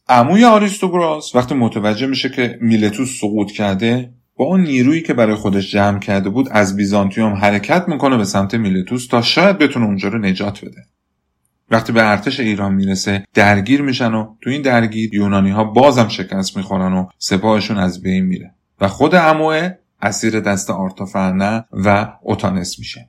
عموی 0.09 0.45
آریستوگراس 0.45 1.35
وقتی 1.35 1.55
متوجه 1.55 2.07
میشه 2.07 2.29
که 2.29 2.59
میلتوس 2.61 3.21
سقوط 3.21 3.53
کرده 3.53 4.11
با 4.37 4.45
اون 4.45 4.61
نیرویی 4.61 5.03
که 5.03 5.15
برای 5.15 5.35
خودش 5.35 5.71
جمع 5.71 5.99
کرده 5.99 6.31
بود 6.31 6.49
از 6.51 6.77
بیزانتیوم 6.77 7.33
حرکت 7.33 7.85
می‌کنه 7.89 8.17
به 8.17 8.25
سمت 8.25 8.55
میلتوس 8.55 9.07
تا 9.07 9.23
شاید 9.23 9.59
بتونه 9.59 9.87
اونجا 9.87 10.09
رو 10.09 10.19
نجات 10.19 10.65
بده. 10.65 10.85
وقتی 11.73 11.93
به 11.93 12.11
ارتش 12.11 12.41
ایران 12.41 12.75
می‌رسه 12.75 13.25
درگیر 13.35 13.83
میشن 13.83 14.15
و 14.15 14.35
تو 14.41 14.51
این 14.51 14.63
درگیر 14.63 15.15
یونانی 15.15 15.51
ها 15.51 15.65
بازم 15.65 16.09
شکست 16.09 16.57
می‌خورن 16.57 16.93
و 16.93 17.07
سپاهشون 17.19 17.79
از 17.79 18.03
بین 18.03 18.25
میره 18.25 18.55
و 18.81 18.89
خود 18.89 19.15
اموه 19.15 19.71
اسیر 20.03 20.41
دست 20.41 20.71
آرتافرنه 20.71 21.65
و 21.73 22.13
اوتانس 22.23 22.79
میشه. 22.79 23.09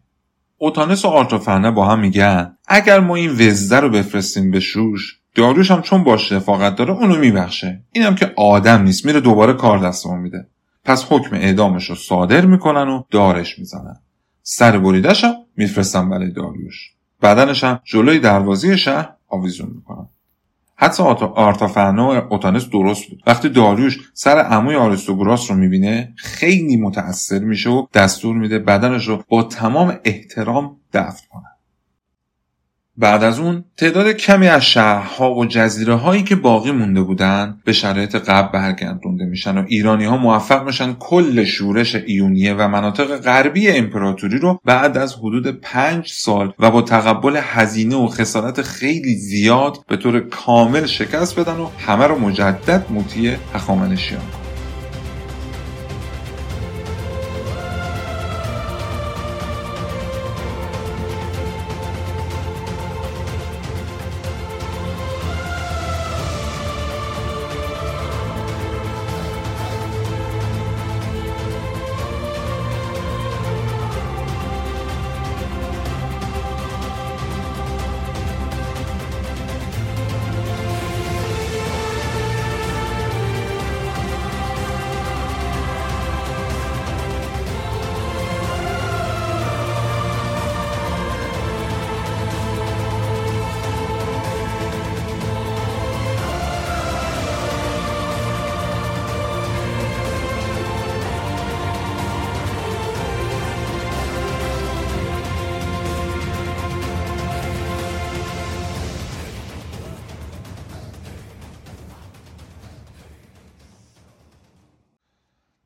اوتانس 0.58 1.06
و 1.06 1.08
آرتافرنه 1.08 1.72
با 1.72 1.86
هم 1.86 2.00
میگن 2.00 2.58
اگر 2.68 3.00
ما 3.00 3.16
این 3.16 3.32
وزده 3.32 3.80
رو 3.80 3.90
بفرستیم 3.90 4.52
به 4.52 4.60
شوش 4.60 5.20
داروش 5.36 5.72
هم 5.72 5.82
چون 5.82 6.04
باش 6.04 6.32
رفاقت 6.32 6.76
داره 6.76 6.94
اونو 6.94 7.16
میبخشه. 7.16 7.84
اینم 7.92 8.16
که 8.16 8.34
آدم 8.38 8.84
نیست 8.84 9.06
میره 9.06 9.20
دوباره 9.20 9.54
کار 9.54 9.80
دستمون 9.80 10.20
میده. 10.20 10.48
پس 10.84 11.06
حکم 11.10 11.36
اعدامش 11.36 11.90
رو 11.90 11.96
صادر 11.96 12.46
می‌کنن 12.46 12.88
و 12.88 13.04
دارش 13.12 13.60
می‌زنن. 13.60 13.96
سر 14.44 14.80
بریدش 14.80 15.24
هم 15.24 15.34
میفرستن 15.58 16.10
برای 16.10 16.32
داریوش. 16.32 16.94
بدنش 17.24 17.64
هم 17.64 17.80
جلوی 17.84 18.20
دروازه 18.20 18.78
شهر 18.78 19.10
آویزون 19.28 19.70
می‌کنن 19.76 20.08
حتی 20.76 21.04
آرتافرنا 21.04 22.08
و 22.08 22.34
اوتانس 22.34 22.70
درست 22.70 23.10
بود. 23.10 23.24
وقتی 23.28 23.50
داریوش 23.50 24.12
سر 24.14 24.38
عموی 24.38 24.76
آرستوگراس 24.76 25.52
رو 25.52 25.58
می‌بینه 25.58 26.14
خیلی 26.16 26.78
متأثر 26.78 27.40
میشه 27.40 27.70
و 27.70 27.88
دستور 27.94 28.36
میده 28.36 28.60
بدنش 28.60 29.08
رو 29.08 29.24
با 29.30 29.44
تمام 29.44 30.00
احترام 30.04 30.78
دفن 30.94 31.28
کنه. 31.32 31.53
بعد 32.98 33.24
از 33.24 33.40
اون 33.40 33.64
تعداد 33.78 34.12
کمی 34.12 34.48
از 34.48 34.66
شهرها 34.66 35.34
و 35.34 35.46
جزیره 35.46 35.96
هایی 35.96 36.24
که 36.24 36.36
باقی 36.36 36.72
مونده 36.72 37.02
بودن 37.02 37.58
به 37.66 37.74
شرایط 37.74 38.16
قبل 38.16 38.52
برگردونده 38.52 39.26
میشن 39.26 39.58
و 39.58 39.66
ایرانی 39.68 40.06
ها 40.06 40.18
موفق 40.18 40.66
میشن 40.66 40.94
کل 40.94 41.44
شورش 41.44 41.96
ایونیه 41.96 42.54
و 42.54 42.68
مناطق 42.68 43.18
غربی 43.18 43.70
امپراتوری 43.70 44.40
رو 44.40 44.60
بعد 44.66 44.98
از 44.98 45.16
حدود 45.16 45.48
پنج 45.48 46.08
سال 46.08 46.54
و 46.60 46.72
با 46.72 46.82
تقبل 46.82 47.40
هزینه 47.42 47.96
و 47.96 48.08
خسارت 48.08 48.62
خیلی 48.62 49.16
زیاد 49.16 49.78
به 49.88 49.98
طور 49.98 50.20
کامل 50.20 50.86
شکست 50.86 51.40
بدن 51.40 51.58
و 51.58 51.68
همه 51.88 52.08
رو 52.08 52.20
مجدد 52.20 52.86
مطیع 52.92 53.36
هخامنشیان. 53.54 54.43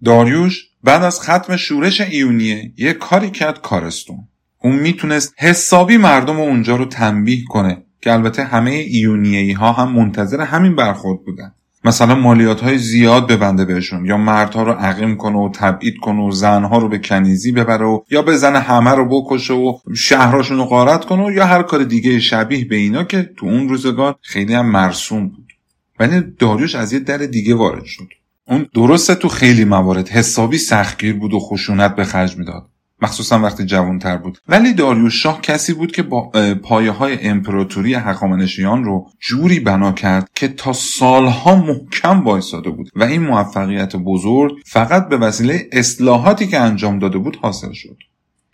داریوش 0.08 0.68
بعد 0.84 1.03
از 1.03 1.22
ختم 1.22 1.55
شورش 1.55 2.01
ایونیه 2.01 2.72
یه 2.78 2.93
کاری 2.93 3.32
کرد 3.32 3.62
کارستون. 3.62 4.18
اون 4.64 4.76
می‌تونست 4.76 5.34
حسابی 5.38 5.97
مردم 5.97 6.39
اونجا 6.39 6.76
رو 6.76 6.86
تنبیه 6.86 7.43
کنه 7.49 7.84
که 8.01 8.14
البته 8.14 8.43
همه 8.43 8.72
ایونیهی 8.72 9.51
ها 9.51 9.72
هم 9.72 9.91
منتظر 9.91 10.41
همین 10.41 10.76
برخورد 10.76 11.20
بودن. 11.26 11.53
مثلا 11.84 12.16
مالیات 12.16 12.62
های 12.62 12.78
زیاد 12.78 13.28
ببنده 13.28 13.66
بهشون 13.66 14.05
یا 14.05 14.18
مردها 14.18 14.64
رو 14.64 14.72
عقیم 14.72 15.16
کنه 15.16 15.38
و 15.38 15.49
تبعید 15.53 15.97
کنه 15.97 16.22
و 16.22 16.32
زنها 16.32 16.78
رو 16.78 16.89
به 16.89 16.99
کنیزی 16.99 17.51
ببره 17.51 17.86
و 17.86 18.01
یا 18.12 18.22
بزنه 18.22 18.60
همه 18.60 18.91
رو 18.91 19.22
بکشه 19.22 19.53
و 19.53 19.78
شهراشون 19.95 20.58
رو 20.58 20.66
غارت 20.66 21.05
کنه 21.05 21.26
و 21.26 21.32
یا 21.32 21.45
هر 21.45 21.64
کار 21.64 21.84
دیگه 21.84 22.20
شبیه 22.20 22.66
به 22.66 22.76
اینا 22.76 23.03
که 23.03 23.30
تو 23.38 23.45
اون 23.45 23.70
روزگار 23.70 24.16
خیلی 24.22 24.53
هم 24.53 24.66
مرسوم 24.66 25.28
بود. 25.28 25.53
ولی 25.99 26.24
داریوش 26.39 26.76
از 26.76 26.93
یه 26.93 26.99
در 26.99 27.18
دیگه 27.18 27.55
وارد 27.55 27.86
شد. 27.86 28.08
اون 28.48 28.66
درسته 28.74 29.16
تو 29.16 29.28
خیلی 29.28 29.66
موارد. 29.66 30.10
حسابی 30.10 30.58
سختگیر 30.58 31.14
بود 31.14 31.34
و 31.34 31.39
خشونت 31.39 31.95
به 31.95 32.04
خرج 32.04 32.38
می‌داد. 32.38 32.70
مخصوصا 33.02 33.39
وقتی 33.39 33.66
جوانتر 33.66 34.18
بود. 34.18 34.38
ولی 34.48 34.74
داریوش 34.74 35.24
شاه 35.24 35.41
کسی 35.41 35.74
بود 35.74 35.91
که 35.91 36.04
با 36.04 36.32
پایه 36.64 36.91
های 36.91 37.28
امپراتوری 37.28 37.93
هخامنشیان 37.93 38.84
رو 38.84 39.10
جوری 39.20 39.60
بنا 39.60 39.91
کرد 39.91 40.30
که 40.36 40.48
تا 40.48 40.74
سالها 40.74 41.56
محکم 41.56 42.24
وایساده 42.24 42.70
بود 42.70 42.89
و 42.95 43.04
این 43.04 43.22
موفقیت 43.22 43.95
بزرگ 43.95 44.52
فقط 44.66 45.10
به 45.10 45.18
وسیله 45.18 45.70
اصلاحاتی 45.72 46.48
که 46.48 46.60
انجام 46.60 47.00
داده 47.00 47.18
بود 47.18 47.38
حاصل 47.41 47.72
شد. 47.74 47.98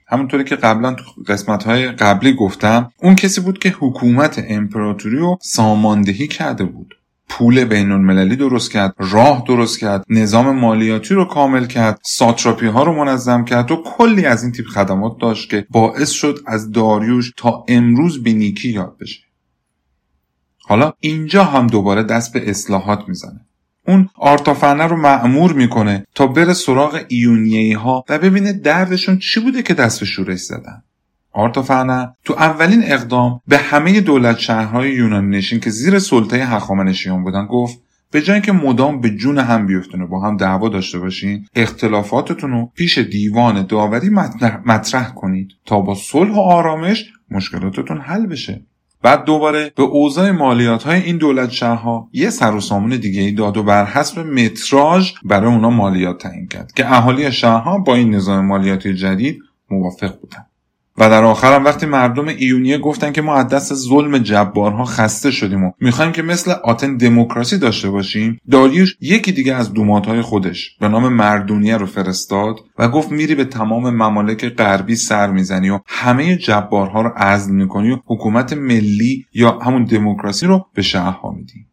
همونطوری 0.07 0.43
که 0.43 0.55
قبلا 0.55 0.93
تو 0.93 1.03
قسمت 1.27 1.63
های 1.63 1.87
قبلی 1.87 2.33
گفتم 2.33 2.91
اون 3.03 3.15
کسی 3.15 3.41
بود 3.41 3.59
که 3.59 3.69
حکومت 3.79 4.45
امپراتوری 4.47 5.17
رو 5.17 5.37
ساماندهی 5.41 6.27
کرده 6.27 6.63
بود. 6.63 6.95
پول 7.29 7.65
بین 7.65 7.91
المللی 7.91 8.35
درست 8.35 8.71
کرد 8.71 8.95
راه 8.97 9.43
درست 9.47 9.79
کرد 9.79 10.05
نظام 10.09 10.55
مالیاتی 10.55 11.13
رو 11.13 11.25
کامل 11.25 11.65
کرد 11.65 11.99
ساتراپی 12.03 12.67
ها 12.67 12.83
رو 12.83 12.95
منظم 12.95 13.45
کرد 13.45 13.71
و 13.71 13.83
کلی 13.85 14.25
از 14.25 14.43
این 14.43 14.51
تیپ 14.51 14.67
خدمات 14.67 15.17
داشت 15.21 15.49
که 15.49 15.65
باعث 15.69 16.09
شد 16.09 16.39
از 16.47 16.71
داریوش 16.71 17.33
تا 17.37 17.65
امروز 17.67 18.23
به 18.23 18.33
نیکی 18.33 18.69
یاد 18.69 18.97
بشه. 18.99 19.19
حالا 20.65 20.93
اینجا 20.99 21.43
هم 21.43 21.67
دوباره 21.67 22.03
دست 22.03 22.33
به 22.33 22.49
اصلاحات 22.49 23.03
می‌زنه. 23.07 23.45
اون 23.87 24.09
آرتافنه 24.15 24.83
رو 24.83 24.95
معمور 24.95 25.53
می‌کنه 25.53 26.05
تا 26.15 26.27
بره 26.27 26.53
سراغ 26.53 27.05
ایونیهی 27.07 27.73
ها 27.73 28.05
و 28.09 28.19
ببینه 28.19 28.53
دردشون 28.53 29.19
چی 29.19 29.39
بوده 29.39 29.63
که 29.63 29.73
دست 29.73 29.99
به 29.99 30.05
شورش 30.05 30.39
زدن. 30.39 30.83
آرتوفرنه 31.33 32.15
تو 32.25 32.33
اولین 32.33 32.83
اقدام 32.83 33.41
به 33.47 33.57
همه 33.57 34.01
دولت 34.01 34.37
شهرهای 34.37 34.91
یونانی 34.91 35.37
نشین 35.37 35.59
که 35.59 35.69
زیر 35.69 35.99
سلطه 35.99 36.37
هخامنشیان 36.45 37.23
بودن 37.23 37.45
گفت 37.45 37.79
به 38.11 38.21
جای 38.21 38.41
که 38.41 38.51
مدام 38.51 39.01
به 39.01 39.09
جون 39.09 39.37
هم 39.37 39.67
بیفتون 39.67 40.01
و 40.01 40.07
با 40.07 40.19
هم 40.19 40.37
دعوا 40.37 40.69
داشته 40.69 40.99
باشین 40.99 41.45
اختلافاتتون 41.55 42.51
رو 42.51 42.71
پیش 42.75 42.97
دیوان 42.97 43.65
داوری 43.65 44.09
مطرح 44.65 45.13
کنید 45.13 45.51
تا 45.65 45.79
با 45.79 45.95
صلح 45.95 46.35
و 46.35 46.39
آرامش 46.39 47.05
مشکلاتتون 47.31 48.01
حل 48.01 48.25
بشه. 48.25 48.61
بعد 49.01 49.25
دوباره 49.25 49.71
به 49.75 49.83
اوضاع 49.83 50.31
مالیات 50.31 50.83
های 50.83 51.01
این 51.01 51.17
دولت 51.17 51.49
شهرها 51.49 52.09
یه 52.13 52.29
سر 52.29 52.55
و 52.55 52.59
سامون 52.59 52.89
دیگه 52.89 53.21
ای 53.21 53.31
داد 53.31 53.57
و 53.57 53.63
بر 53.63 53.85
حسب 53.85 54.19
متراژ 54.19 55.11
برای 55.23 55.53
اونا 55.53 55.69
مالیات 55.69 56.17
تعیین 56.17 56.47
کرد 56.47 56.71
که 56.71 56.93
اهالی 56.93 57.31
شهرها 57.31 57.77
با 57.77 57.95
این 57.95 58.15
نظام 58.15 58.45
مالیاتی 58.45 58.93
جدید 58.93 59.39
موافق 59.71 60.19
بودن. 60.19 60.45
و 60.97 61.09
در 61.09 61.23
آخرم 61.23 61.65
وقتی 61.65 61.85
مردم 61.85 62.27
ایونیه 62.27 62.77
گفتن 62.77 63.11
که 63.11 63.21
ما 63.21 63.35
از 63.35 63.47
دست 63.47 63.73
ظلم 63.73 64.17
جبارها 64.17 64.85
خسته 64.85 65.31
شدیم 65.31 65.63
و 65.63 65.71
می‌خوایم 65.79 66.11
که 66.11 66.21
مثل 66.21 66.51
آتن 66.51 66.97
دموکراسی 66.97 67.57
داشته 67.57 67.89
باشیم 67.89 68.39
داریوش 68.51 68.95
یکی 69.01 69.31
دیگه 69.31 69.55
از 69.55 69.73
دوماتهای 69.73 70.21
خودش 70.21 70.77
به 70.79 70.87
نام 70.87 71.13
مردونیه 71.13 71.77
رو 71.77 71.85
فرستاد 71.85 72.55
و 72.79 72.89
گفت 72.89 73.11
میری 73.11 73.35
به 73.35 73.45
تمام 73.45 73.89
ممالک 73.89 74.45
غربی 74.45 74.95
سر 74.95 75.31
می‌زنی 75.31 75.69
و 75.69 75.79
همه 75.87 76.37
جبارها 76.37 77.01
رو 77.01 77.09
عزل 77.09 77.51
می‌کنی 77.51 77.91
و 77.91 77.97
حکومت 78.05 78.53
ملی 78.53 79.25
یا 79.33 79.59
همون 79.59 79.83
دموکراسی 79.83 80.45
رو 80.45 80.65
به 80.73 80.81
شهرها 80.81 81.31
میدی. 81.31 81.65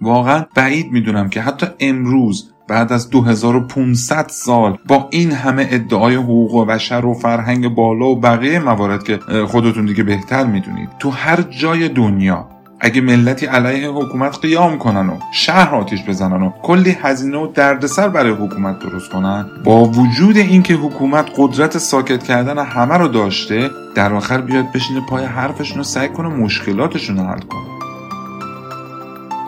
واقعا 0.00 0.44
بعید 0.54 0.92
می‌دونم 0.92 1.28
که 1.28 1.40
حتی 1.40 1.66
امروز 1.80 2.52
بعد 2.72 2.92
از 2.92 3.10
2500 3.10 4.26
سال 4.28 4.78
با 4.88 5.08
این 5.10 5.32
همه 5.32 5.68
ادعای 5.70 6.14
حقوق 6.14 6.66
بشر 6.66 7.06
و 7.06 7.14
فرهنگ 7.14 7.68
بالا 7.68 8.06
و 8.06 8.20
بقیه 8.20 8.58
موارد 8.58 9.02
که 9.02 9.18
خودتون 9.46 9.86
دیگه 9.86 10.02
بهتر 10.02 10.46
می‌دونید. 10.46 10.88
تو 10.98 11.10
هر 11.10 11.42
جای 11.42 11.88
دنیا 11.88 12.48
اگه 12.80 13.00
ملتی 13.00 13.46
علیه 13.46 13.88
حکومت 13.88 14.38
قیام 14.38 14.78
کنن 14.78 15.08
و 15.08 15.18
شهر 15.32 15.74
آتیش 15.74 16.00
بزنن 16.08 16.42
و 16.42 16.50
کلی 16.62 16.96
هزینه 17.02 17.38
و 17.38 17.46
دردسر 17.46 18.08
برای 18.08 18.32
حکومت 18.32 18.78
درست 18.78 19.10
کنن 19.10 19.46
با 19.64 19.84
وجود 19.84 20.36
اینکه 20.36 20.74
حکومت 20.74 21.30
قدرت 21.36 21.78
ساکت 21.78 22.22
کردن 22.22 22.58
همه 22.58 22.96
رو 22.96 23.08
داشته 23.08 23.70
در 23.94 24.12
آخر 24.12 24.40
بیاد 24.40 24.72
بشینه 24.74 25.00
پای 25.00 25.24
حرفشون 25.24 25.78
رو 25.78 25.84
سعی 25.84 26.08
کنه 26.08 26.28
مشکلاتشون 26.28 27.16
رو 27.16 27.24
حل 27.24 27.40
کنه. 27.40 27.71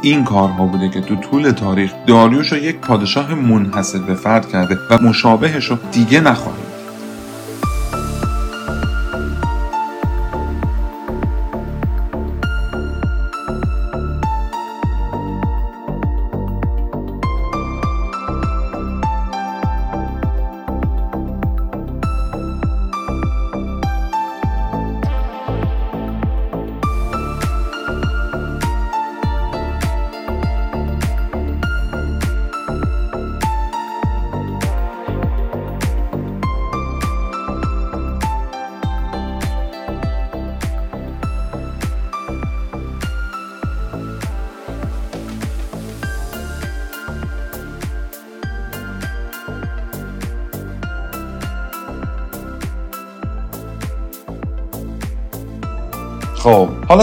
این 0.04 0.24
کارها 0.24 0.66
بوده 0.66 0.88
که 0.88 1.00
تو 1.00 1.16
طول 1.16 1.50
تاریخ 1.50 1.92
داریوش 2.06 2.52
رو 2.52 2.58
یک 2.58 2.76
پادشاه 2.76 3.34
منحصر 3.34 3.98
به 3.98 4.14
فرد 4.14 4.48
کرده 4.48 4.78
و 4.90 4.98
مشابهش 4.98 5.64
رو 5.64 5.78
دیگه 5.92 6.20
نخواهیم 6.20 6.73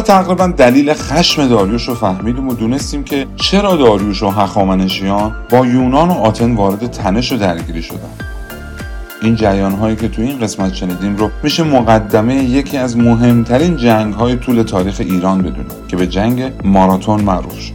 تقریبا 0.01 0.47
دلیل 0.47 0.93
خشم 0.93 1.47
داریوش 1.47 1.87
رو 1.87 1.95
فهمیدیم 1.95 2.47
و 2.47 2.53
دونستیم 2.53 3.03
که 3.03 3.27
چرا 3.35 3.75
داریوش 3.75 4.23
و 4.23 4.29
هخامنشیان 4.29 5.35
با 5.49 5.65
یونان 5.65 6.09
و 6.09 6.13
آتن 6.13 6.55
وارد 6.55 6.87
تنش 6.87 7.31
و 7.31 7.37
درگیری 7.37 7.81
شدن. 7.81 8.09
این 9.21 9.35
جریان 9.35 9.71
هایی 9.71 9.95
که 9.95 10.07
تو 10.07 10.21
این 10.21 10.39
قسمت 10.39 10.73
شنیدیم 10.73 11.15
رو 11.15 11.29
میشه 11.43 11.63
مقدمه 11.63 12.35
یکی 12.35 12.77
از 12.77 12.97
مهمترین 12.97 13.77
جنگ 13.77 14.13
های 14.13 14.35
طول 14.35 14.63
تاریخ 14.63 14.95
ایران 14.99 15.41
بدونیم 15.41 15.65
که 15.87 15.97
به 15.97 16.07
جنگ 16.07 16.51
ماراتون 16.63 17.21
معروف 17.21 17.59
شد. 17.59 17.73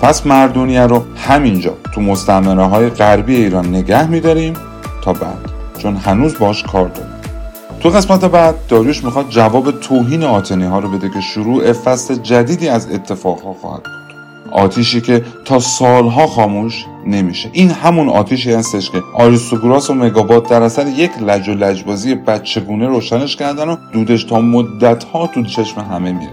پس 0.00 0.26
مردونیه 0.26 0.82
رو 0.82 1.04
همینجا 1.16 1.74
تو 1.94 2.00
مستعمره 2.00 2.64
های 2.64 2.88
غربی 2.88 3.36
ایران 3.36 3.66
نگه 3.66 4.06
میداریم 4.06 4.54
تا 5.02 5.12
بعد 5.12 5.50
چون 5.78 5.96
هنوز 5.96 6.38
باش 6.38 6.62
کار 6.62 6.88
داریم. 6.88 7.15
تو 7.80 7.88
قسمت 7.88 8.24
بعد 8.24 8.54
داریوش 8.68 9.04
می‌خواد 9.04 9.28
جواب 9.28 9.80
توهین 9.80 10.24
آتنی 10.24 10.64
ها 10.64 10.78
رو 10.78 10.88
بده 10.88 11.08
که 11.08 11.20
شروع 11.20 11.72
فصل 11.72 12.14
جدیدی 12.14 12.68
از 12.68 12.90
اتفاقها 12.90 13.52
خواهد 13.52 13.82
بود. 13.82 14.16
آتیشی 14.52 15.00
که 15.00 15.24
تا 15.44 15.58
سالها 15.58 16.26
خاموش 16.26 16.84
نمیشه. 17.06 17.50
این 17.52 17.70
همون 17.70 18.08
آتیشی 18.08 18.52
هستش 18.52 18.90
که 18.90 19.02
آریستوگوراس 19.14 19.90
و 19.90 19.94
مگابات 19.94 20.48
در 20.48 20.62
اثر 20.62 20.86
یک 20.86 21.10
لج 21.22 21.48
و 21.48 21.52
لجبازی 21.52 22.14
بچگونه 22.14 22.86
روشنش 22.86 23.36
کردن 23.36 23.68
و 23.68 23.76
دودش 23.92 24.24
تا 24.24 24.40
مدتها 24.40 25.26
تو 25.26 25.42
چشم 25.42 25.80
همه 25.80 26.12
میره. 26.12 26.32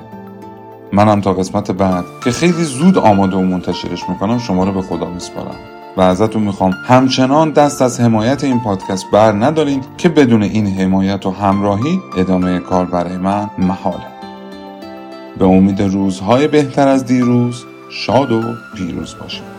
منم 0.91 1.21
تا 1.21 1.33
قسمت 1.33 1.71
بعد 1.71 2.05
که 2.23 2.31
خیلی 2.31 2.63
زود 2.63 2.97
آماده 2.97 3.35
و 3.35 3.41
منتشرش 3.41 4.09
می‌کنم 4.09 4.39
شما 4.39 4.63
رو 4.63 4.71
به 4.71 4.81
خدا 4.81 5.09
میسپارم. 5.09 5.55
و 5.97 6.01
ازتون 6.01 6.43
می‌خوام. 6.43 6.71
همچنان 6.85 7.51
دست 7.51 7.81
از 7.81 7.99
حمایت 7.99 8.43
این 8.43 8.59
پادکست 8.59 9.05
بر 9.11 9.31
ندارین 9.31 9.81
که 9.97 10.09
بدون 10.09 10.43
این 10.43 10.67
حمایت 10.67 11.25
و 11.25 11.31
همراهی 11.31 11.99
ادامه 12.17 12.59
کار 12.59 12.85
برای 12.85 13.17
من 13.17 13.49
محاله. 13.57 14.07
به 15.39 15.45
امید 15.45 15.81
روزهای 15.81 16.47
بهتر 16.47 16.87
از 16.87 17.05
دیروز 17.05 17.63
شاد 17.89 18.31
و 18.31 18.41
پیروز 18.75 19.15
باشید 19.21 19.52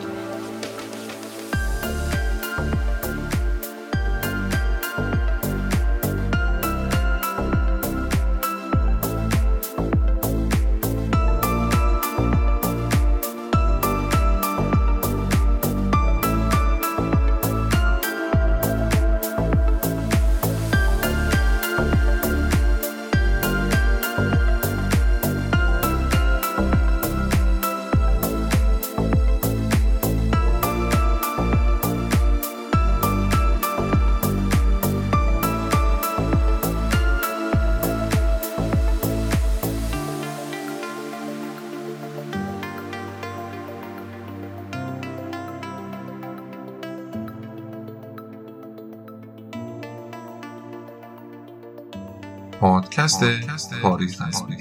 پادکست 54.07 54.19
تاریخ 54.19 54.35
اسپیک 54.35 54.54